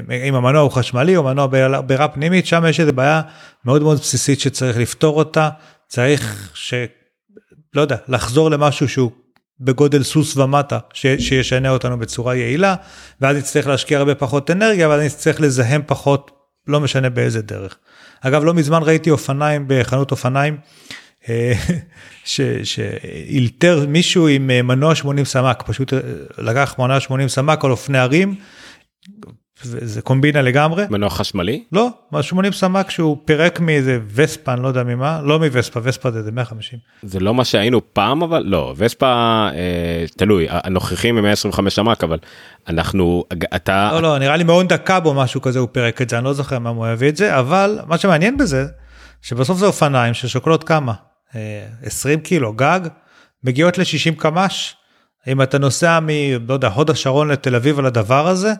אה, 0.10 0.28
אם 0.28 0.36
המנוע 0.36 0.62
הוא 0.62 0.72
חשמלי 0.72 1.18
או 1.18 1.24
מנוע 1.24 1.48
בעירה 1.82 2.08
פנימית 2.08 2.46
שם 2.46 2.64
יש 2.70 2.80
איזה 2.80 2.92
בעיה 2.92 3.22
מאוד 3.66 3.82
מאוד 3.82 4.00
בסיסית 4.00 4.40
שצריך 4.40 4.78
לפתור 4.78 5.18
אותה 5.18 5.50
צריך 5.88 6.52
ש... 6.54 6.74
לא 7.74 7.82
יודע 7.82 7.96
לחזור 8.08 8.52
למשהו 8.52 8.90
שהוא 8.90 9.12
בגודל 9.60 10.04
סוס 10.04 10.38
ומטה 10.38 10.80
ש, 10.94 11.06
שישנה 11.20 11.70
אותנו 11.70 12.00
בצורה 12.00 12.36
יעילה 12.36 12.76
ואז 13.22 13.38
נצטרך 13.38 13.68
להשקיע 13.68 13.98
הרבה 13.98 14.16
פחות 14.16 14.52
אנרגיה 14.52 14.90
ואז 14.90 15.02
נצטרך 15.02 15.42
לזהם 15.42 15.82
פחות 15.86 16.32
לא 16.68 16.80
משנה 16.80 17.10
באיזה 17.10 17.42
דרך. 17.42 17.78
אגב 18.22 18.44
לא 18.44 18.54
מזמן 18.54 18.84
ראיתי 18.84 19.10
אופניים 19.10 19.66
בחנות 19.68 20.12
אופניים 20.12 20.58
שאילתר 22.24 23.86
מישהו 23.88 24.28
עם 24.28 24.50
אה, 24.50 24.62
מנוע 24.62 24.96
80 24.96 25.26
סמ"ק 25.26 25.64
פשוט 25.68 25.94
אה, 25.94 26.00
לקח 26.38 26.76
מנוע 26.80 27.00
80 27.00 27.30
סמ"ק 27.30 27.66
על 27.66 27.72
אופני 27.72 27.98
הרים 27.98 28.36
זה 29.64 30.02
קומבינה 30.02 30.42
לגמרי. 30.42 30.86
מנוע 30.90 31.10
חשמלי? 31.10 31.64
לא, 31.72 31.90
80 32.22 32.52
סמ"ק 32.52 32.90
שהוא 32.90 33.18
פירק 33.26 33.60
מאיזה 33.60 34.00
וספה, 34.14 34.54
אני 34.54 34.64
לא 34.64 34.68
יודע 34.68 34.84
ממה, 34.84 35.22
לא 35.24 35.40
מווספה, 35.40 35.80
וספה 35.84 36.12
זה 36.12 36.32
150. 36.32 36.80
זה 37.04 37.20
לא 37.20 37.34
מה 37.34 37.46
שהיינו 37.46 37.94
פעם 37.94 38.24
אבל 38.24 38.44
לא, 38.46 38.74
וספה 38.78 39.08
אה, 39.54 40.06
תלוי, 40.18 40.48
הנוכחים 40.50 41.18
הם 41.18 41.24
125 41.24 41.76
סמ"ק 41.76 42.04
אבל 42.04 42.18
אנחנו, 42.68 43.24
אתה... 43.56 43.90
לא, 43.94 44.02
לא, 44.02 44.18
נראה 44.18 44.38
לי 44.38 44.44
מאוד 44.44 44.74
דקה 44.74 45.00
בו 45.00 45.14
משהו 45.14 45.42
כזה 45.42 45.60
הוא 45.60 45.68
פירק 45.72 46.02
את 46.02 46.10
זה, 46.10 46.18
אני 46.18 46.26
לא 46.26 46.34
זוכר 46.34 46.60
מה 46.60 46.70
הוא 46.70 46.86
הביא 46.86 47.10
את 47.10 47.18
זה, 47.18 47.40
אבל 47.40 47.80
מה 47.88 47.98
שמעניין 47.98 48.38
בזה, 48.38 48.66
שבסוף 49.22 49.58
זה 49.58 49.66
אופניים 49.66 50.14
ששוקלות 50.14 50.64
כמה? 50.64 50.94
20 51.84 52.20
אה, 52.20 52.24
קילו 52.24 52.54
גג, 52.54 52.80
מגיעות 53.44 53.78
ל-60 53.78 54.16
קמ"ש. 54.18 54.76
אם 55.28 55.42
אתה 55.42 55.58
נוסע 55.58 56.00
מ... 56.00 56.08
לא 56.48 56.54
יודע, 56.54 56.68
הוד 56.68 56.90
השרון 56.90 57.32
לתל 57.32 57.56
אביב 57.56 57.80
על 57.80 57.86
הדבר 57.86 58.28
הזה, 58.28 58.54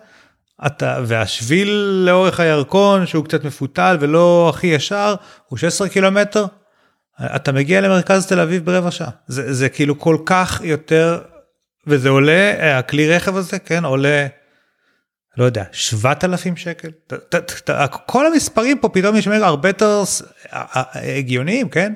אתה, 0.66 1.00
והשביל 1.06 1.70
לאורך 2.06 2.40
הירקון 2.40 3.06
שהוא 3.06 3.26
קצת 3.26 3.44
מפותל 3.44 3.98
ולא 4.00 4.52
הכי 4.54 4.68
ישר 4.68 5.16
הוא 5.48 5.58
16 5.58 5.90
קילומטר. 5.90 6.46
אתה 7.26 7.52
מגיע 7.52 7.82
למרכז 7.82 8.28
תל 8.28 8.40
אביב 8.40 8.66
ברבע 8.66 8.92
שעה 8.92 9.10
זה, 9.28 9.54
זה 9.54 9.70
כאילו 9.70 10.00
כל 10.00 10.18
כך 10.26 10.62
יותר 10.64 11.22
וזה 11.88 12.10
עולה 12.10 12.78
הכלי 12.80 13.16
רכב 13.16 13.36
הזה 13.36 13.60
כן 13.60 13.86
עולה 13.86 14.28
לא 15.38 15.44
יודע 15.44 15.64
7,000 15.72 16.58
שקל 16.58 16.90
ת, 17.08 17.14
ת, 17.14 17.70
ת, 17.70 17.90
כל 18.06 18.26
המספרים 18.26 18.78
פה 18.78 18.90
פתאום 18.90 19.16
נשמעים 19.16 19.44
הרבה 19.44 19.70
יותר 19.70 20.04
הגיוניים 20.94 21.70
כן 21.70 21.94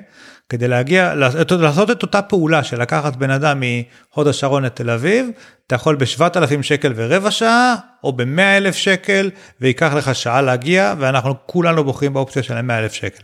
כדי 0.48 0.68
להגיע 0.68 1.14
לעשות 1.14 1.90
את 1.90 2.02
אותה 2.02 2.22
פעולה 2.22 2.64
של 2.64 2.82
לקחת 2.82 3.16
בן 3.16 3.30
אדם 3.30 3.60
מהוד 3.60 4.28
השרון 4.28 4.64
לתל 4.64 4.90
אביב 4.90 5.28
אתה 5.66 5.74
יכול 5.74 5.96
ב-7,000 5.96 6.62
שקל 6.62 6.92
ורבע 6.96 7.30
שעה 7.30 7.74
או 8.04 8.12
ב-100 8.12 8.40
אלף 8.40 8.76
שקל 8.76 9.30
וייקח 9.60 9.92
לך 9.94 10.14
שעה 10.14 10.42
להגיע 10.42 10.94
ואנחנו 10.98 11.34
כולנו 11.46 11.84
בוחרים 11.84 12.12
באופציה 12.12 12.42
של 12.42 12.60
100 12.60 12.78
אלף 12.78 12.92
שקל. 12.92 13.22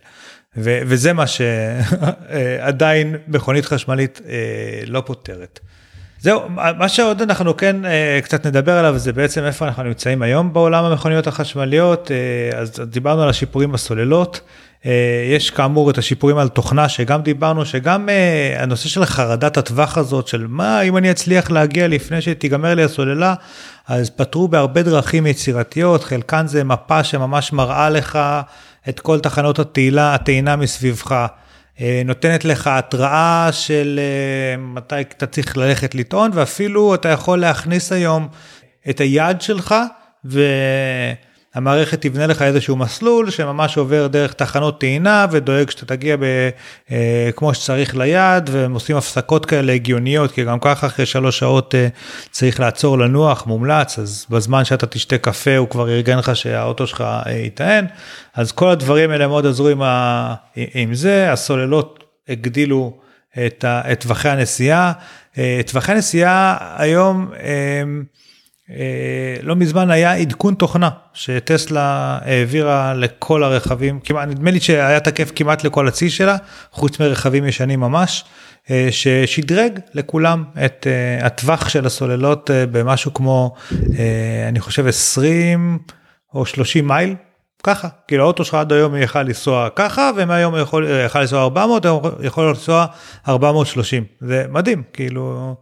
ו- 0.56 0.80
וזה 0.86 1.12
מה 1.12 1.24
שעדיין 1.26 3.16
מכונית 3.28 3.64
חשמלית 3.64 4.20
אה, 4.28 4.82
לא 4.86 5.02
פותרת. 5.06 5.60
זהו, 6.20 6.48
מה 6.48 6.88
שעוד 6.88 7.22
אנחנו 7.22 7.56
כן 7.56 7.84
אה, 7.84 8.20
קצת 8.22 8.46
נדבר 8.46 8.72
עליו 8.72 8.98
זה 8.98 9.12
בעצם 9.12 9.44
איפה 9.44 9.64
אנחנו 9.64 9.82
נמצאים 9.82 10.22
היום 10.22 10.52
בעולם 10.52 10.84
המכוניות 10.84 11.26
החשמליות, 11.26 12.10
אה, 12.10 12.58
אז 12.58 12.80
דיברנו 12.86 13.22
על 13.22 13.28
השיפורים 13.28 13.72
בסוללות, 13.72 14.40
יש 15.30 15.50
כאמור 15.50 15.90
את 15.90 15.98
השיפורים 15.98 16.38
על 16.38 16.48
תוכנה 16.48 16.88
שגם 16.88 17.22
דיברנו 17.22 17.66
שגם 17.66 18.08
אה, 18.08 18.62
הנושא 18.62 18.88
של 18.88 19.04
חרדת 19.04 19.56
הטווח 19.56 19.98
הזאת 19.98 20.28
של 20.28 20.46
מה 20.48 20.80
אם 20.80 20.96
אני 20.96 21.10
אצליח 21.10 21.50
להגיע 21.50 21.88
לפני 21.88 22.22
שתיגמר 22.22 22.74
לי 22.74 22.82
הסוללה 22.82 23.34
אז 23.88 24.10
פתרו 24.10 24.48
בהרבה 24.48 24.82
דרכים 24.82 25.26
יצירתיות 25.26 26.04
חלקן 26.04 26.46
זה 26.46 26.64
מפה 26.64 27.04
שממש 27.04 27.52
מראה 27.52 27.90
לך 27.90 28.18
את 28.88 29.00
כל 29.00 29.20
תחנות 29.20 29.58
התהילה 29.58 30.14
הטעינה 30.14 30.56
מסביבך. 30.56 31.26
אה, 31.80 32.02
נותנת 32.04 32.44
לך 32.44 32.66
התראה 32.66 33.48
של 33.52 34.00
מתי 34.58 35.00
אתה 35.00 35.26
צריך 35.26 35.56
ללכת 35.56 35.94
לטעון 35.94 36.30
ואפילו 36.34 36.94
אתה 36.94 37.08
יכול 37.08 37.38
להכניס 37.38 37.92
היום 37.92 38.28
את 38.90 39.00
היד 39.00 39.40
שלך. 39.40 39.74
ו... 40.24 40.40
המערכת 41.54 42.00
תבנה 42.00 42.26
לך 42.26 42.42
איזשהו 42.42 42.76
מסלול 42.76 43.30
שממש 43.30 43.76
עובר 43.76 44.06
דרך 44.06 44.32
תחנות 44.32 44.80
טעינה 44.80 45.26
ודואג 45.30 45.70
שאתה 45.70 45.86
תגיע 45.86 46.16
ב, 46.16 46.22
אה, 46.90 47.30
כמו 47.36 47.54
שצריך 47.54 47.96
ליד 47.96 48.50
והם 48.52 48.74
עושים 48.74 48.96
הפסקות 48.96 49.46
כאלה 49.46 49.72
הגיוניות 49.72 50.32
כי 50.32 50.44
גם 50.44 50.60
ככה 50.60 50.86
אחרי 50.86 51.06
שלוש 51.06 51.38
שעות 51.38 51.74
אה, 51.74 51.88
צריך 52.30 52.60
לעצור 52.60 52.98
לנוח 52.98 53.46
מומלץ 53.46 53.98
אז 53.98 54.26
בזמן 54.30 54.64
שאתה 54.64 54.86
תשתה 54.86 55.18
קפה 55.18 55.56
הוא 55.56 55.68
כבר 55.68 55.88
ארגן 55.88 56.18
לך 56.18 56.36
שהאוטו 56.36 56.86
שלך 56.86 57.00
אה, 57.00 57.32
יטען 57.32 57.86
אז 58.34 58.52
כל 58.52 58.68
הדברים 58.68 59.10
האלה 59.10 59.28
מאוד 59.28 59.46
עזרו 59.46 59.68
עם, 59.68 59.82
ה, 59.82 60.34
עם 60.56 60.94
זה 60.94 61.32
הסוללות 61.32 62.04
הגדילו 62.28 62.96
את 63.46 63.64
טווחי 64.00 64.28
הנסיעה 64.28 64.92
אה, 65.38 65.60
טווחי 65.66 65.92
הנסיעה 65.92 66.56
היום. 66.76 67.30
אה, 67.32 67.38
אה, 67.40 67.82
לא 69.42 69.56
מזמן 69.56 69.90
היה 69.90 70.12
עדכון 70.14 70.54
תוכנה 70.54 70.90
שטסלה 71.14 72.18
העבירה 72.22 72.94
לכל 72.94 73.44
הרכבים, 73.44 74.00
כמעט, 74.00 74.28
נדמה 74.28 74.50
לי 74.50 74.60
שהיה 74.60 75.00
תקף 75.00 75.32
כמעט 75.34 75.64
לכל 75.64 75.88
הצי 75.88 76.10
שלה, 76.10 76.36
חוץ 76.70 77.00
מרכבים 77.00 77.46
ישנים 77.46 77.80
ממש, 77.80 78.24
אה, 78.70 78.88
ששדרג 78.90 79.80
לכולם 79.94 80.44
את 80.64 80.86
אה, 80.86 81.26
הטווח 81.26 81.68
של 81.68 81.86
הסוללות 81.86 82.50
במשהו 82.72 83.14
כמו, 83.14 83.54
אני 84.48 84.60
חושב 84.60 84.86
20 84.86 85.78
או 86.34 86.46
30 86.46 86.88
מייל, 86.88 87.14
ככה, 87.62 87.88
כאילו 88.08 88.24
האוטו 88.24 88.44
שלך 88.44 88.54
עד 88.54 88.72
היום 88.72 88.96
יכל 88.96 89.22
לנסוע 89.22 89.68
ככה, 89.76 90.10
ומהיום 90.16 90.54
יכול, 90.56 90.86
יכל 91.06 91.20
לנסוע 91.20 91.42
400, 91.42 91.86
יכול 92.22 92.48
לנסוע 92.48 92.86
430, 93.28 94.04
זה 94.20 94.44
מדהים, 94.48 94.82
כאילו... 94.92 95.54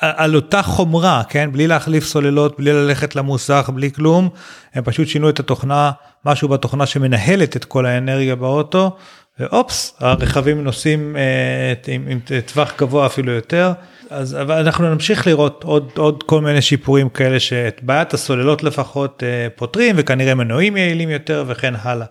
על 0.00 0.36
אותה 0.36 0.62
חומרה, 0.62 1.22
כן? 1.28 1.52
בלי 1.52 1.66
להחליף 1.66 2.04
סוללות, 2.04 2.58
בלי 2.58 2.72
ללכת 2.72 3.16
למוסך, 3.16 3.70
בלי 3.74 3.92
כלום, 3.92 4.28
הם 4.74 4.84
פשוט 4.84 5.08
שינו 5.08 5.28
את 5.28 5.40
התוכנה, 5.40 5.90
משהו 6.24 6.48
בתוכנה 6.48 6.86
שמנהלת 6.86 7.56
את 7.56 7.64
כל 7.64 7.86
האנרגיה 7.86 8.36
באוטו, 8.36 8.96
ואופס, 9.40 9.94
הרכבים 9.98 10.64
נוסעים 10.64 11.16
אה, 11.16 11.94
עם, 11.94 12.06
עם 12.08 12.20
טווח 12.46 12.72
גבוה 12.78 13.06
אפילו 13.06 13.32
יותר. 13.32 13.72
אז 14.10 14.36
אבל 14.40 14.58
אנחנו 14.58 14.94
נמשיך 14.94 15.26
לראות 15.26 15.64
עוד 15.64 15.90
עוד 15.96 16.22
כל 16.22 16.40
מיני 16.40 16.62
שיפורים 16.62 17.08
כאלה 17.08 17.40
שאת 17.40 17.80
בעיית 17.82 18.14
הסוללות 18.14 18.62
לפחות 18.62 19.22
אה, 19.22 19.48
פותרים 19.56 19.94
וכנראה 19.98 20.34
מנועים 20.34 20.76
יעילים 20.76 21.10
יותר 21.10 21.44
וכן 21.48 21.74
הלאה. 21.82 22.06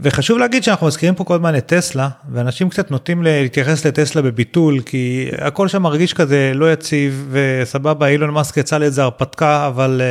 וחשוב 0.00 0.38
להגיד 0.38 0.64
שאנחנו 0.64 0.86
מזכירים 0.86 1.14
פה 1.14 1.24
כל 1.24 1.34
הזמן 1.34 1.56
את 1.56 1.66
טסלה 1.66 2.08
ואנשים 2.32 2.68
קצת 2.68 2.90
נוטים 2.90 3.22
להתייחס 3.22 3.86
לטסלה 3.86 4.22
בביטול 4.22 4.80
כי 4.80 5.28
הכל 5.38 5.68
שם 5.68 5.82
מרגיש 5.82 6.14
כזה 6.14 6.52
לא 6.54 6.72
יציב 6.72 7.28
וסבבה 7.30 8.06
אילון 8.06 8.30
מאסק 8.30 8.56
יצא 8.56 8.78
לאיזה 8.78 9.02
הרפתקה 9.02 9.66
אבל 9.66 10.00
uh, 10.00 10.04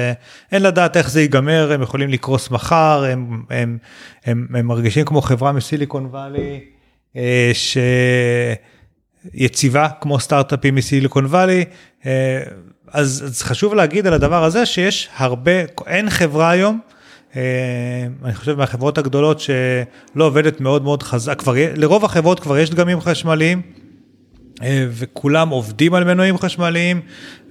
אין 0.51 0.63
לדעת 0.63 0.97
איך 0.97 1.09
זה 1.09 1.21
ייגמר 1.21 1.71
הם 1.71 1.81
יכולים 1.81 2.09
לקרוס 2.09 2.51
מחר 2.51 3.03
הם, 3.11 3.43
הם, 3.49 3.77
הם, 4.25 4.47
הם 4.53 4.67
מרגישים 4.67 5.05
כמו 5.05 5.21
חברה 5.21 5.51
מסיליקון 5.51 6.05
וואלי 6.05 6.59
uh, 7.13 7.17
שיציבה 9.33 9.87
כמו 10.01 10.19
סטארט-אפים 10.19 10.75
מסיליקון 10.75 11.25
וואלי 11.25 11.65
uh, 12.01 12.05
אז, 12.91 13.23
אז 13.25 13.41
חשוב 13.41 13.73
להגיד 13.73 14.07
על 14.07 14.13
הדבר 14.13 14.43
הזה 14.43 14.65
שיש 14.65 15.09
הרבה 15.17 15.51
אין 15.87 16.09
חברה 16.09 16.49
היום. 16.49 16.79
אני 17.35 18.35
חושב 18.35 18.57
מהחברות 18.57 18.97
הגדולות 18.97 19.39
שלא 19.39 20.23
עובדת 20.23 20.61
מאוד 20.61 20.83
מאוד 20.83 21.03
חזק, 21.03 21.39
כבר 21.39 21.53
לרוב 21.75 22.05
החברות 22.05 22.39
כבר 22.39 22.57
יש 22.57 22.69
דגמים 22.69 23.01
חשמליים. 23.01 23.61
וכולם 24.91 25.49
עובדים 25.49 25.93
על 25.93 26.03
מנועים 26.03 26.37
חשמליים 26.37 27.01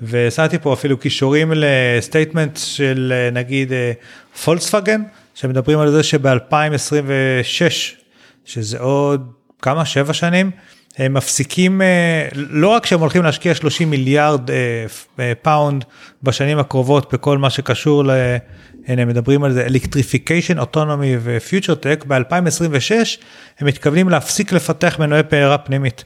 ושמתי 0.03 0.59
פה 0.59 0.73
אפילו 0.73 0.99
קישורים 0.99 1.53
ל-statement 1.55 2.57
של 2.57 3.13
נגיד 3.33 3.73
פולקסווגן 4.45 5.03
שמדברים 5.35 5.79
על 5.79 5.91
זה 5.91 6.03
שב-2026 6.03 7.63
שזה 8.45 8.79
עוד 8.79 9.33
כמה 9.63 9.85
שבע 9.85 10.13
שנים 10.13 10.51
הם 10.97 11.15
מפסיקים 11.15 11.83
אה, 11.83 12.29
לא 12.35 12.69
רק 12.69 12.87
שהם 12.87 13.01
הולכים 13.01 13.23
להשקיע 13.23 13.55
30 13.55 13.91
מיליארד 13.91 14.51
אה, 14.51 14.57
אה, 15.21 15.33
פאונד 15.43 15.85
בשנים 16.23 16.59
הקרובות 16.59 17.15
בכל 17.15 17.39
מה 17.39 17.51
שקשור 17.51 18.05
ל... 18.05 18.11
הנה 18.87 19.05
מדברים 19.05 19.45
על 19.45 19.53
זה 19.53 19.67
electrification 19.67 20.59
אוטונומי 20.59 21.17
ו-future 21.23 21.75
tech 21.75 22.05
ב-2026 22.09 22.93
הם 23.59 23.67
מתכוונים 23.67 24.09
להפסיק 24.09 24.53
לפתח 24.53 24.99
מנועי 24.99 25.23
בעירה 25.23 25.59
פנימית. 25.59 26.05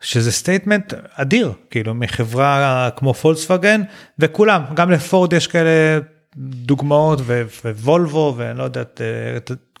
שזה 0.00 0.32
statement 0.32 0.94
אדיר 1.14 1.52
כאילו 1.70 1.94
מחברה 1.94 2.88
כמו 2.96 3.14
פולקסווגן 3.14 3.82
וכולם 4.18 4.62
גם 4.74 4.90
לפורד 4.90 5.32
יש 5.32 5.46
כאלה 5.46 5.98
דוגמאות 6.36 7.20
ווולבו 7.64 8.34
ואני 8.36 8.58
לא 8.58 8.62
יודעת 8.62 9.00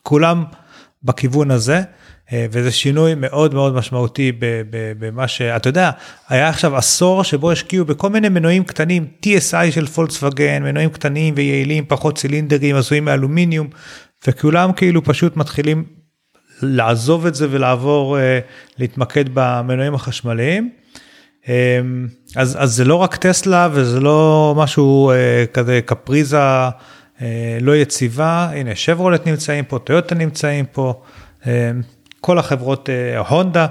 כולם 0.02 0.44
בכיוון 1.02 1.50
הזה. 1.50 1.82
אה, 2.32 2.46
וזה 2.50 2.70
שינוי 2.70 3.14
מאוד 3.14 3.54
מאוד 3.54 3.74
משמעותי 3.74 4.32
במה 4.98 5.28
שאתה 5.28 5.68
יודע 5.68 5.90
היה 6.28 6.48
עכשיו 6.48 6.76
עשור 6.76 7.24
שבו 7.24 7.50
השקיעו 7.50 7.84
בכל 7.84 8.10
מיני 8.10 8.28
מנועים 8.28 8.64
קטנים 8.64 9.06
TSI 9.26 9.70
של 9.70 9.86
פולקסווגן 9.86 10.62
מנועים 10.62 10.90
קטנים 10.90 11.34
ויעילים 11.36 11.84
פחות 11.88 12.18
צילינדרים 12.18 12.76
עשויים 12.76 13.04
מאלומיניום 13.04 13.68
וכולם 14.26 14.72
כאילו 14.72 15.04
פשוט 15.04 15.36
מתחילים 15.36 15.84
לעזוב 16.62 17.26
את 17.26 17.34
זה 17.34 17.46
ולעבור 17.50 18.18
אה, 18.18 18.38
להתמקד 18.78 19.24
במנועים 19.34 19.94
החשמליים. 19.94 20.70
אה, 21.48 21.80
אז, 22.36 22.56
אז 22.60 22.74
זה 22.74 22.84
לא 22.84 22.94
רק 22.94 23.16
טסלה 23.16 23.68
וזה 23.72 24.00
לא 24.00 24.54
משהו 24.56 25.12
כזה 25.52 25.80
קפריזה 25.84 26.38
לא 27.60 27.76
יציבה 27.76 28.50
הנה 28.52 28.74
שברולט 28.74 29.26
נמצאים 29.26 29.64
פה 29.64 29.78
טויוטה 29.78 30.14
נמצאים 30.14 30.64
פה. 30.72 31.02
כל 32.20 32.38
החברות 32.38 32.90
אה, 32.90 33.18
הונדה. 33.18 33.66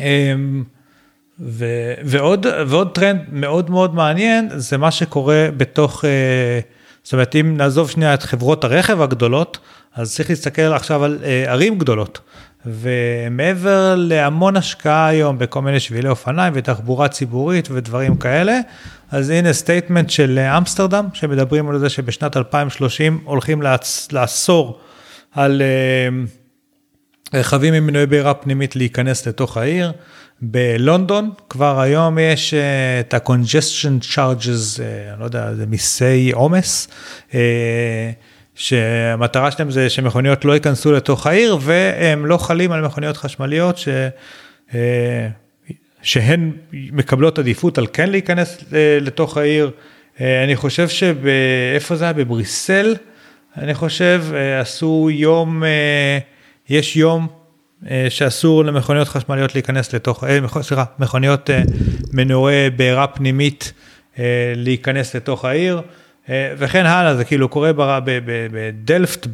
אמ, 0.00 0.64
ו, 1.40 1.66
ועוד, 2.04 2.46
ועוד 2.66 2.94
טרנד 2.94 3.20
מאוד 3.32 3.70
מאוד 3.70 3.94
מעניין 3.94 4.48
זה 4.54 4.78
מה 4.78 4.90
שקורה 4.90 5.48
בתוך, 5.56 6.04
אה, 6.04 6.60
זאת 7.02 7.12
אומרת 7.12 7.36
אם 7.36 7.56
נעזוב 7.56 7.90
שנייה 7.90 8.14
את 8.14 8.22
חברות 8.22 8.64
הרכב 8.64 9.02
הגדולות, 9.02 9.58
אז 9.94 10.14
צריך 10.14 10.30
להסתכל 10.30 10.62
עכשיו 10.62 11.04
על 11.04 11.18
אה, 11.24 11.44
ערים 11.46 11.78
גדולות. 11.78 12.20
ומעבר 12.66 13.94
להמון 13.96 14.56
השקעה 14.56 15.06
היום 15.06 15.38
בכל 15.38 15.62
מיני 15.62 15.80
שבילי 15.80 16.08
אופניים 16.08 16.52
ותחבורה 16.56 17.08
ציבורית 17.08 17.68
ודברים 17.70 18.16
כאלה, 18.16 18.58
אז 19.10 19.30
הנה 19.30 19.52
statement 19.52 20.10
של 20.10 20.38
אמסטרדם 20.38 21.08
שמדברים 21.14 21.68
על 21.68 21.78
זה 21.78 21.88
שבשנת 21.88 22.36
2030 22.36 23.18
הולכים 23.24 23.62
לאסור 24.12 24.78
על 25.32 25.62
רכבים 27.34 27.74
עם 27.74 27.86
מנועי 27.86 28.06
בעירה 28.06 28.34
פנימית 28.34 28.76
להיכנס 28.76 29.26
לתוך 29.26 29.56
העיר. 29.56 29.92
בלונדון 30.42 31.30
כבר 31.48 31.80
היום 31.80 32.18
יש 32.18 32.54
אה, 32.54 33.00
את 33.00 33.14
ה-congestion 33.14 34.14
charges, 34.14 34.82
אה, 34.82 35.12
אני 35.12 35.20
לא 35.20 35.24
יודע, 35.24 35.54
זה 35.54 35.66
מיסי 35.66 36.30
עומס, 36.32 36.88
אה, 37.34 38.10
שהמטרה 38.54 39.50
שלהם 39.50 39.70
זה 39.70 39.90
שמכוניות 39.90 40.44
לא 40.44 40.52
ייכנסו 40.52 40.92
לתוך 40.92 41.26
העיר 41.26 41.58
והם 41.60 42.26
לא 42.26 42.36
חלים 42.36 42.72
על 42.72 42.80
מכוניות 42.84 43.16
חשמליות 43.16 43.78
ש... 43.78 43.88
שהן 46.02 46.52
מקבלות 46.72 47.38
עדיפות 47.38 47.78
על 47.78 47.86
כן 47.92 48.10
להיכנס 48.10 48.64
לתוך 49.00 49.36
העיר. 49.36 49.70
אני 50.20 50.56
חושב 50.56 50.88
שבאיפה 50.88 51.96
זה 51.96 52.04
היה? 52.04 52.12
בבריסל, 52.12 52.96
אני 53.56 53.74
חושב, 53.74 54.24
עשו 54.60 55.08
יום... 55.12 55.62
יש 56.72 56.96
יום 56.96 57.26
אה, 57.90 58.06
שאסור 58.10 58.64
למכוניות 58.64 59.08
חשמליות 59.08 59.54
להיכנס 59.54 59.94
לתוך, 59.94 60.24
אה, 60.24 60.38
סליחה, 60.62 60.84
מכוניות 60.98 61.50
אה, 61.50 61.62
מנועי 62.12 62.70
בעירה 62.70 63.06
פנימית 63.06 63.72
להיכנס 64.56 65.16
לתוך 65.16 65.44
העיר, 65.44 65.82
וכן 66.28 66.86
הלאה, 66.86 67.16
זה 67.16 67.24
כאילו 67.24 67.48
קורה 67.48 67.70
בדלפט, 68.52 69.26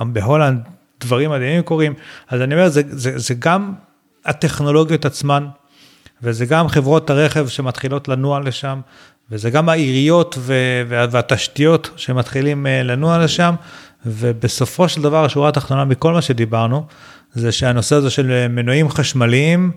בהולנד, 0.00 0.60
דברים 1.00 1.30
מדהימים 1.30 1.62
קורים, 1.62 1.94
אז 2.28 2.40
אני 2.40 2.54
אומר, 2.54 2.68
זה, 2.68 2.82
זה, 2.86 3.18
זה 3.18 3.34
גם 3.38 3.72
הטכנולוגיות 4.24 5.04
עצמן, 5.04 5.46
וזה 6.22 6.46
גם 6.46 6.68
חברות 6.68 7.10
הרכב 7.10 7.48
שמתחילות 7.48 8.08
לנוע 8.08 8.40
לשם, 8.40 8.80
וזה 9.30 9.50
גם 9.50 9.68
העיריות 9.68 10.38
והתשתיות 10.88 11.90
שמתחילים 11.96 12.66
לנוע 12.84 13.18
לשם, 13.24 13.54
ובסופו 14.06 14.88
של 14.88 15.02
דבר 15.02 15.24
השורה 15.24 15.48
התחתונה 15.48 15.84
מכל 15.84 16.12
מה 16.12 16.22
שדיברנו, 16.22 16.86
זה 17.32 17.52
שהנושא 17.52 17.96
הזה 17.96 18.10
של 18.10 18.48
מנועים 18.48 18.88
חשמליים, 18.88 19.70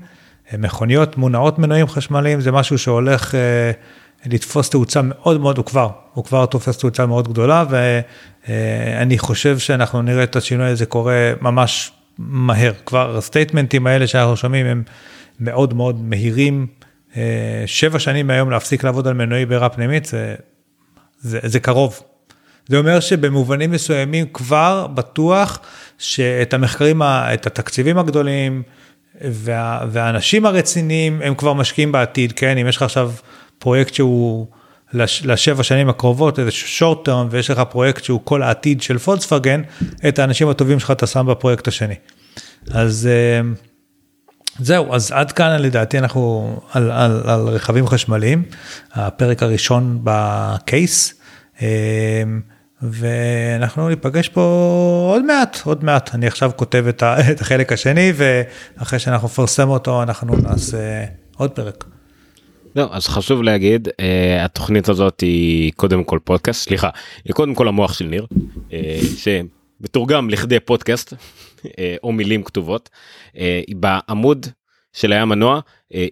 מכוניות 0.58 1.18
מונעות 1.18 1.60
מנועים 1.60 1.88
חשמליים, 1.88 2.42
זה 2.42 2.52
משהו 2.52 2.78
שהולך 2.78 3.36
אה, 3.36 3.72
לתפוס 4.26 4.70
תאוצה 4.70 5.02
מאוד 5.04 5.42
מאוד, 5.42 5.58
הוא 5.58 5.66
כבר, 5.66 5.90
הוא 6.14 6.24
כבר 6.24 6.46
תופס 6.46 6.78
תאוצה 6.78 7.06
מאוד 7.06 7.28
גדולה, 7.28 7.66
ואני 7.70 9.18
חושב 9.18 9.60
שאנחנו 9.60 10.02
נראה 10.02 10.24
את 10.24 10.36
השינוי 10.36 10.68
הזה 10.68 10.86
קורה 10.86 11.34
ממש 11.42 11.92
מהר. 12.18 12.74
כבר 12.86 13.18
הסטייטמנטים 13.18 13.88
האלה 13.88 14.08
שאנחנו 14.08 14.38
שומעים 14.38 14.66
הם 14.66 14.84
מאוד 15.40 15.74
מאוד 15.74 16.02
מהירים. 16.04 16.68
אה, 17.18 17.64
שבע 17.66 18.00
שנים 18.00 18.28
מהיום 18.28 18.50
להפסיק 18.50 18.84
לעבוד 18.84 19.08
על 19.08 19.14
מנועי 19.14 19.46
בעירה 19.46 19.70
פנימית, 19.70 20.06
זה, 20.06 20.36
זה, 21.20 21.40
זה 21.44 21.60
קרוב, 21.60 22.00
זה 22.68 22.78
אומר 22.78 23.00
שבמובנים 23.00 23.72
מסוימים 23.72 24.26
כבר 24.34 24.88
בטוח 24.94 25.60
שאת 25.98 26.54
המחקרים, 26.54 27.02
את 27.04 27.48
התקציבים 27.48 27.98
הגדולים 27.98 28.64
וה, 29.22 29.86
והאנשים 29.92 30.46
הרציניים 30.46 31.22
הם 31.24 31.36
כבר 31.36 31.54
משקיעים 31.54 31.92
בעתיד, 31.92 32.32
כן? 32.32 32.58
אם 32.58 32.68
יש 32.68 32.76
לך 32.78 32.82
עכשיו 32.82 33.12
פרויקט 33.60 33.94
שהוא 33.94 34.48
לש, 34.94 35.26
לשבע 35.26 35.64
שנים 35.64 35.90
הקרובות, 35.90 36.40
איזה 36.40 36.52
שורט 36.52 37.06
טרם, 37.06 37.28
ויש 37.32 37.50
לך 37.50 37.60
פרויקט 37.60 38.04
שהוא 38.04 38.22
כל 38.24 38.44
העתיד 38.44 38.82
של 38.82 38.98
פולקסווגן, 38.98 39.62
את 40.08 40.20
האנשים 40.20 40.50
הטובים 40.50 40.80
שלך 40.80 40.92
אתה 40.92 41.08
שם 41.08 41.26
בפרויקט 41.30 41.68
השני. 41.68 41.96
אז 42.72 43.10
אה, 43.12 43.42
זהו, 44.60 44.94
אז 44.94 45.12
עד 45.12 45.32
כאן 45.32 45.62
לדעתי 45.62 46.00
אנחנו 46.00 46.56
על, 46.74 46.92
על, 46.92 47.22
על 47.26 47.48
רכבים 47.48 47.88
חשמליים, 47.88 48.44
הפרק 48.94 49.44
הראשון 49.44 50.00
בקייס. 50.04 51.14
אה, 51.62 52.24
ואנחנו 52.82 53.90
ניפגש 53.90 54.30
פה 54.30 54.42
עוד 55.14 55.26
מעט, 55.26 55.58
עוד 55.66 55.84
מעט. 55.84 56.16
אני 56.16 56.28
עכשיו 56.28 56.52
כותב 56.56 56.86
את, 56.90 57.04
החלק 57.42 57.72
השני, 57.72 58.14
ואחרי 58.16 59.00
שאנחנו 59.00 59.28
נפרסם 59.28 59.70
אותו, 59.70 60.04
אנחנו 60.04 60.36
נעשה 60.36 61.06
עוד 61.38 61.52
פרק. 61.52 61.86
לא, 62.76 62.90
אז 62.92 63.08
חשוב 63.08 63.44
להגיד, 63.44 63.88
uh, 63.88 63.92
התוכנית 64.40 64.90
הזאת 64.90 65.22
היא 65.22 65.72
קודם 65.76 66.04
כל 66.04 66.20
פודקאסט, 66.24 66.64
סליחה, 66.64 66.90
היא 67.26 67.34
קודם 67.34 67.56
כל 67.56 67.68
המוח 67.68 67.94
של 67.94 68.06
ניר, 68.06 68.26
uh, 68.70 68.74
שמתורגם 69.18 70.30
לכדי 70.30 70.60
פודקאסט, 70.60 71.14
uh, 71.14 71.68
או 72.04 72.12
מילים 72.12 72.44
כתובות, 72.44 72.90
בעמוד 73.76 74.48
של 74.96 75.14
היה 75.14 75.30
מנוע 75.30 75.56
אה, 75.56 75.62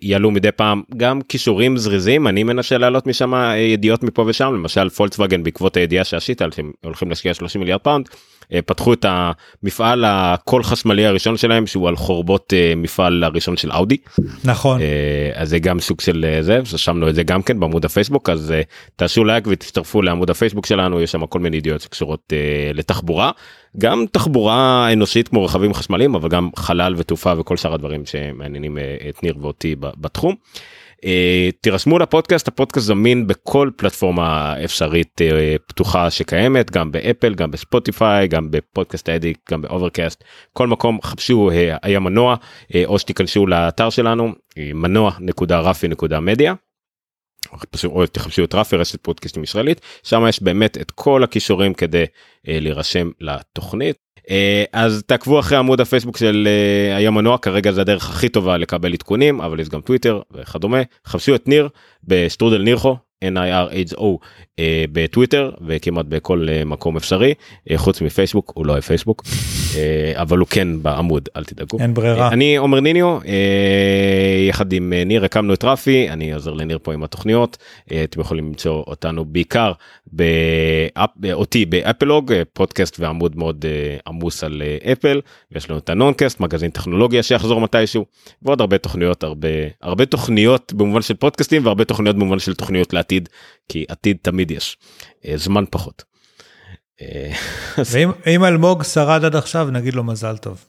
יעלו 0.01 0.31
מדי 0.31 0.51
פעם 0.51 0.81
גם 0.97 1.21
קישורים 1.21 1.77
זריזים 1.77 2.27
אני 2.27 2.43
מנסה 2.43 2.77
להעלות 2.77 3.07
משם 3.07 3.34
אה, 3.34 3.57
ידיעות 3.57 4.03
מפה 4.03 4.25
ושם 4.27 4.53
למשל 4.53 4.89
פולקסווגן 4.89 5.43
בעקבות 5.43 5.77
הידיעה 5.77 6.03
שעשית 6.03 6.41
שהם 6.55 6.71
הולכים 6.84 7.09
להשקיע 7.09 7.34
30 7.34 7.61
מיליארד 7.61 7.81
פאונד 7.81 8.09
אה, 8.53 8.61
פתחו 8.61 8.93
את 8.93 9.05
המפעל 9.09 10.05
הכל 10.07 10.63
חשמלי 10.63 11.05
הראשון 11.05 11.38
שלהם 11.38 11.67
שהוא 11.67 11.88
על 11.88 11.95
חורבות 11.95 12.53
מפעל 12.75 13.23
הראשון 13.23 13.57
של 13.57 13.71
אאודי. 13.71 13.97
נכון. 14.43 14.81
אז 15.34 15.49
זה 15.49 15.59
גם 15.59 15.79
סוג 15.79 16.01
של 16.01 16.25
זה 16.41 16.59
רשמנו 16.73 17.09
את 17.09 17.15
זה 17.15 17.23
גם 17.23 17.41
כן 17.41 17.59
בעמוד 17.59 17.86
הפייסבוק 17.86 18.29
אז 18.29 18.53
תעשו 18.95 19.23
לייק 19.23 19.47
ותצטרפו 19.47 20.01
לעמוד 20.01 20.29
הפייסבוק 20.29 20.65
שלנו 20.65 21.01
יש 21.01 21.11
שם 21.11 21.25
כל 21.25 21.39
מיני 21.39 21.57
ידיעות 21.57 21.81
שקשורות 21.81 22.34
לתחבורה 22.73 23.31
גם 23.78 24.05
תחבורה 24.11 24.89
אנושית 24.93 25.28
כמו 25.28 25.45
רכבים 25.45 25.74
חשמליים 25.74 26.15
אבל 26.15 26.30
גם 26.30 26.49
חלל 26.55 26.93
ותעופה 26.97 27.34
וכל 27.39 27.57
שאר 27.57 27.74
הדברים 27.74 28.05
שמעניינים 28.05 28.78
את 29.09 29.24
ניר 29.24 29.36
ואותי 29.41 29.76
בתחום. 29.80 30.36
Uh, 31.03 31.05
תירשמו 31.61 31.99
לפודקאסט 31.99 32.47
הפודקאסט 32.47 32.88
זמין 32.88 33.28
בכל 33.28 33.69
פלטפורמה 33.76 34.55
אפשרית 34.63 35.21
uh, 35.21 35.61
פתוחה 35.67 36.09
שקיימת 36.09 36.71
גם 36.71 36.91
באפל 36.91 37.34
גם 37.34 37.51
בספוטיפיי 37.51 38.28
גם 38.28 38.51
ב-Podcast 38.51 39.09
Addict 39.09 39.38
גם 39.51 39.61
ב-Overcast 39.61 40.23
כל 40.53 40.67
מקום 40.67 40.99
חפשו 41.03 41.49
היה 41.82 41.99
מנוע 41.99 42.36
או 42.86 42.99
שתיכנסו 42.99 43.47
לאתר 43.47 43.89
שלנו 43.89 44.32
מנוע 44.74 45.11
נקודה 45.19 45.59
רפי 45.59 45.88
נקודה 45.88 46.19
מדיה. 46.19 46.53
או 47.85 48.05
תחפשו 48.07 48.43
את 48.43 48.55
רפי 48.55 48.75
רשת 48.75 48.99
פודקאסטים 49.01 49.43
ישראלית 49.43 49.81
שם 50.03 50.25
יש 50.29 50.43
באמת 50.43 50.77
את 50.77 50.91
כל 50.91 51.23
הכישורים 51.23 51.73
כדי 51.73 52.05
אה, 52.47 52.59
להירשם 52.59 53.09
לתוכנית. 53.21 53.95
אה, 54.29 54.63
אז 54.73 55.03
תעקבו 55.07 55.39
אחרי 55.39 55.57
עמוד 55.57 55.81
הפייסבוק 55.81 56.17
של 56.17 56.47
אה, 56.47 56.95
היה 56.97 57.11
מנוע 57.11 57.37
כרגע 57.37 57.71
זה 57.71 57.81
הדרך 57.81 58.09
הכי 58.09 58.29
טובה 58.29 58.57
לקבל 58.57 58.93
עדכונים 58.93 59.41
אבל 59.41 59.59
יש 59.59 59.69
גם 59.69 59.81
טוויטר 59.81 60.21
וכדומה 60.31 60.81
חפשו 61.07 61.35
את 61.35 61.47
ניר 61.47 61.69
בשטרודל 62.03 62.61
נירחו 62.61 62.97
NIRHO 63.36 64.17
אה, 64.59 64.86
בטוויטר 64.91 65.51
וכמעט 65.67 66.05
בכל 66.05 66.47
אה, 66.49 66.65
מקום 66.65 66.97
אפשרי. 66.97 67.34
אה, 67.71 67.78
חוץ 67.78 68.01
מפייסבוק 68.01 68.51
הוא 68.55 68.65
לא 68.65 68.80
פייסבוק. 68.82 69.24
אה, 69.78 70.21
אבל 70.21 70.38
הוא 70.38 70.47
כן 70.47 70.67
בעמוד 70.82 71.30
אל 71.38 71.43
תדאגו. 71.43 71.78
אין 71.80 71.93
ברירה. 71.93 72.28
אה, 72.28 72.34
אני 72.34 72.57
עומר 72.57 72.80
ניניו 72.80 73.19
אה, 73.26 74.45
יחד 74.49 74.74
עם 74.74 74.93
אה, 74.93 75.03
ניר 75.03 75.26
הקמנו 75.26 75.53
את 75.53 75.63
רפי. 75.63 76.09
אני 76.09 76.34
עוזר 76.34 76.53
לניר 76.53 76.80
פה 76.84 76.93
עם 76.93 77.03
התוכניות. 77.03 77.57
אה, 77.91 78.03
אתם 78.03 78.21
יכולים 78.21 78.47
למצוא 78.47 78.84
אותנו 78.88 79.26
בעיקר 79.26 79.71
באפ, 80.07 81.09
אותי 81.34 81.65
באפלוג 81.65 82.32
אה, 82.32 82.41
פודקאסט 82.53 82.99
ועמוד 82.99 83.38
מאוד 83.38 83.65
אה, 83.67 83.97
עמוס 84.07 84.43
על 84.43 84.61
אה, 84.65 84.91
אפל. 84.91 85.21
יש 85.55 85.69
לנו 85.69 85.80
את 85.80 85.89
הנונקאסט 85.89 86.39
מגזין 86.39 86.69
טכנולוגיה 86.69 87.24
שיחזור 87.24 87.61
מתישהו. 87.61 88.05
ועוד 88.41 88.61
הרבה 88.61 88.78
תוכניות 88.78 89.24
הרבה 89.24 89.47
הרבה 89.82 90.05
תוכניות 90.05 90.74
במובן 90.74 91.01
של 91.01 91.13
פודקאסטים 91.13 91.65
והרבה 91.65 91.86
תוכניות 91.86 92.15
במובן 92.15 92.39
של 92.39 92.53
תוכניות 92.53 92.93
לעתיד 92.93 93.12
כי 93.70 93.86
עתיד 93.88 94.18
תמיד 94.22 94.51
יש 94.51 94.78
אה, 95.28 95.38
זמן 95.38 95.64
פחות. 95.70 96.03
אה, 97.01 97.32
ואם 97.91 98.11
אם 98.28 98.45
אלמוג 98.45 98.84
שרד 98.84 99.26
עד 99.26 99.36
עכשיו 99.36 99.68
נגיד 99.72 99.93
לו 99.93 100.03
מזל 100.03 100.38
טוב. 100.38 100.66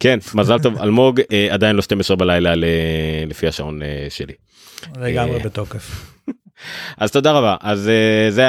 כן 0.00 0.18
מזל 0.34 0.58
טוב 0.58 0.78
אלמוג 0.82 1.20
אה, 1.32 1.48
עדיין 1.50 1.76
לא 1.76 1.82
12 1.82 2.16
בלילה 2.16 2.54
לפי 3.26 3.48
השעון 3.48 3.80
שלי. 4.08 4.34
לגמרי 4.96 5.38
בתוקף. 5.38 6.16
אז 6.98 7.10
תודה 7.10 7.32
רבה 7.32 7.56
אז 7.60 7.90
זה 8.30 8.44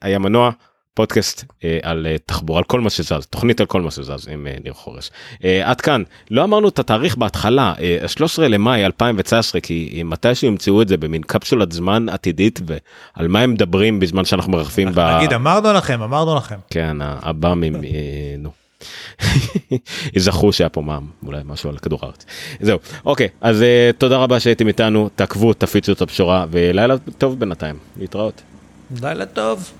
היה 0.00 0.18
מנוע 0.18 0.50
פודקאסט 0.98 1.44
אה, 1.64 1.78
על 1.82 2.06
אה, 2.06 2.16
תחבורה 2.26 2.58
על 2.58 2.64
כל 2.64 2.80
מה 2.80 2.90
שזז 2.90 3.26
תוכנית 3.30 3.60
על 3.60 3.66
כל 3.66 3.82
מה 3.82 3.90
שזז 3.90 4.28
עם 4.30 4.46
אה, 4.46 4.56
ניר 4.64 4.72
חורש. 4.72 5.10
אה, 5.44 5.70
עד 5.70 5.80
כאן 5.80 6.02
לא 6.30 6.44
אמרנו 6.44 6.68
את 6.68 6.78
התאריך 6.78 7.16
בהתחלה 7.16 7.74
אה, 7.80 8.08
13 8.08 8.48
למאי 8.48 8.84
2019 8.84 9.60
כי 9.60 10.02
מתישהו 10.04 10.48
ימצאו 10.48 10.82
את 10.82 10.88
זה 10.88 10.96
במין 10.96 11.22
קפסולת 11.22 11.72
זמן 11.72 12.08
עתידית 12.08 12.60
ועל 12.66 13.28
מה 13.28 13.40
הם 13.40 13.52
מדברים 13.52 14.00
בזמן 14.00 14.24
שאנחנו 14.24 14.52
מרחפים 14.52 14.88
ב... 14.94 15.00
נגיד 15.00 15.32
אמרנו 15.32 15.72
לכם 15.72 16.02
אמרנו 16.02 16.36
לכם. 16.36 16.56
כן 16.70 16.96
הבאמים 17.00 17.74
אה, 17.74 17.80
נו. 18.38 18.50
יזכרו 20.16 20.52
שהיה 20.52 20.68
פה 20.68 20.80
מע"מ 20.80 21.06
אולי 21.26 21.40
משהו 21.44 21.70
על 21.70 21.78
כדור 21.78 21.98
הארץ 22.02 22.24
זהו 22.60 22.78
אוקיי 23.04 23.28
אז 23.40 23.60
uh, 23.60 23.96
תודה 23.98 24.16
רבה 24.16 24.40
שהייתם 24.40 24.68
איתנו 24.68 25.08
תעקבו 25.16 25.52
תפיצו 25.52 25.92
את 25.92 26.02
הבשורה 26.02 26.46
ולילה 26.50 26.94
טוב 27.18 27.40
בינתיים 27.40 27.78
להתראות. 27.96 28.42
לילה 29.02 29.26
טוב. 29.26 29.70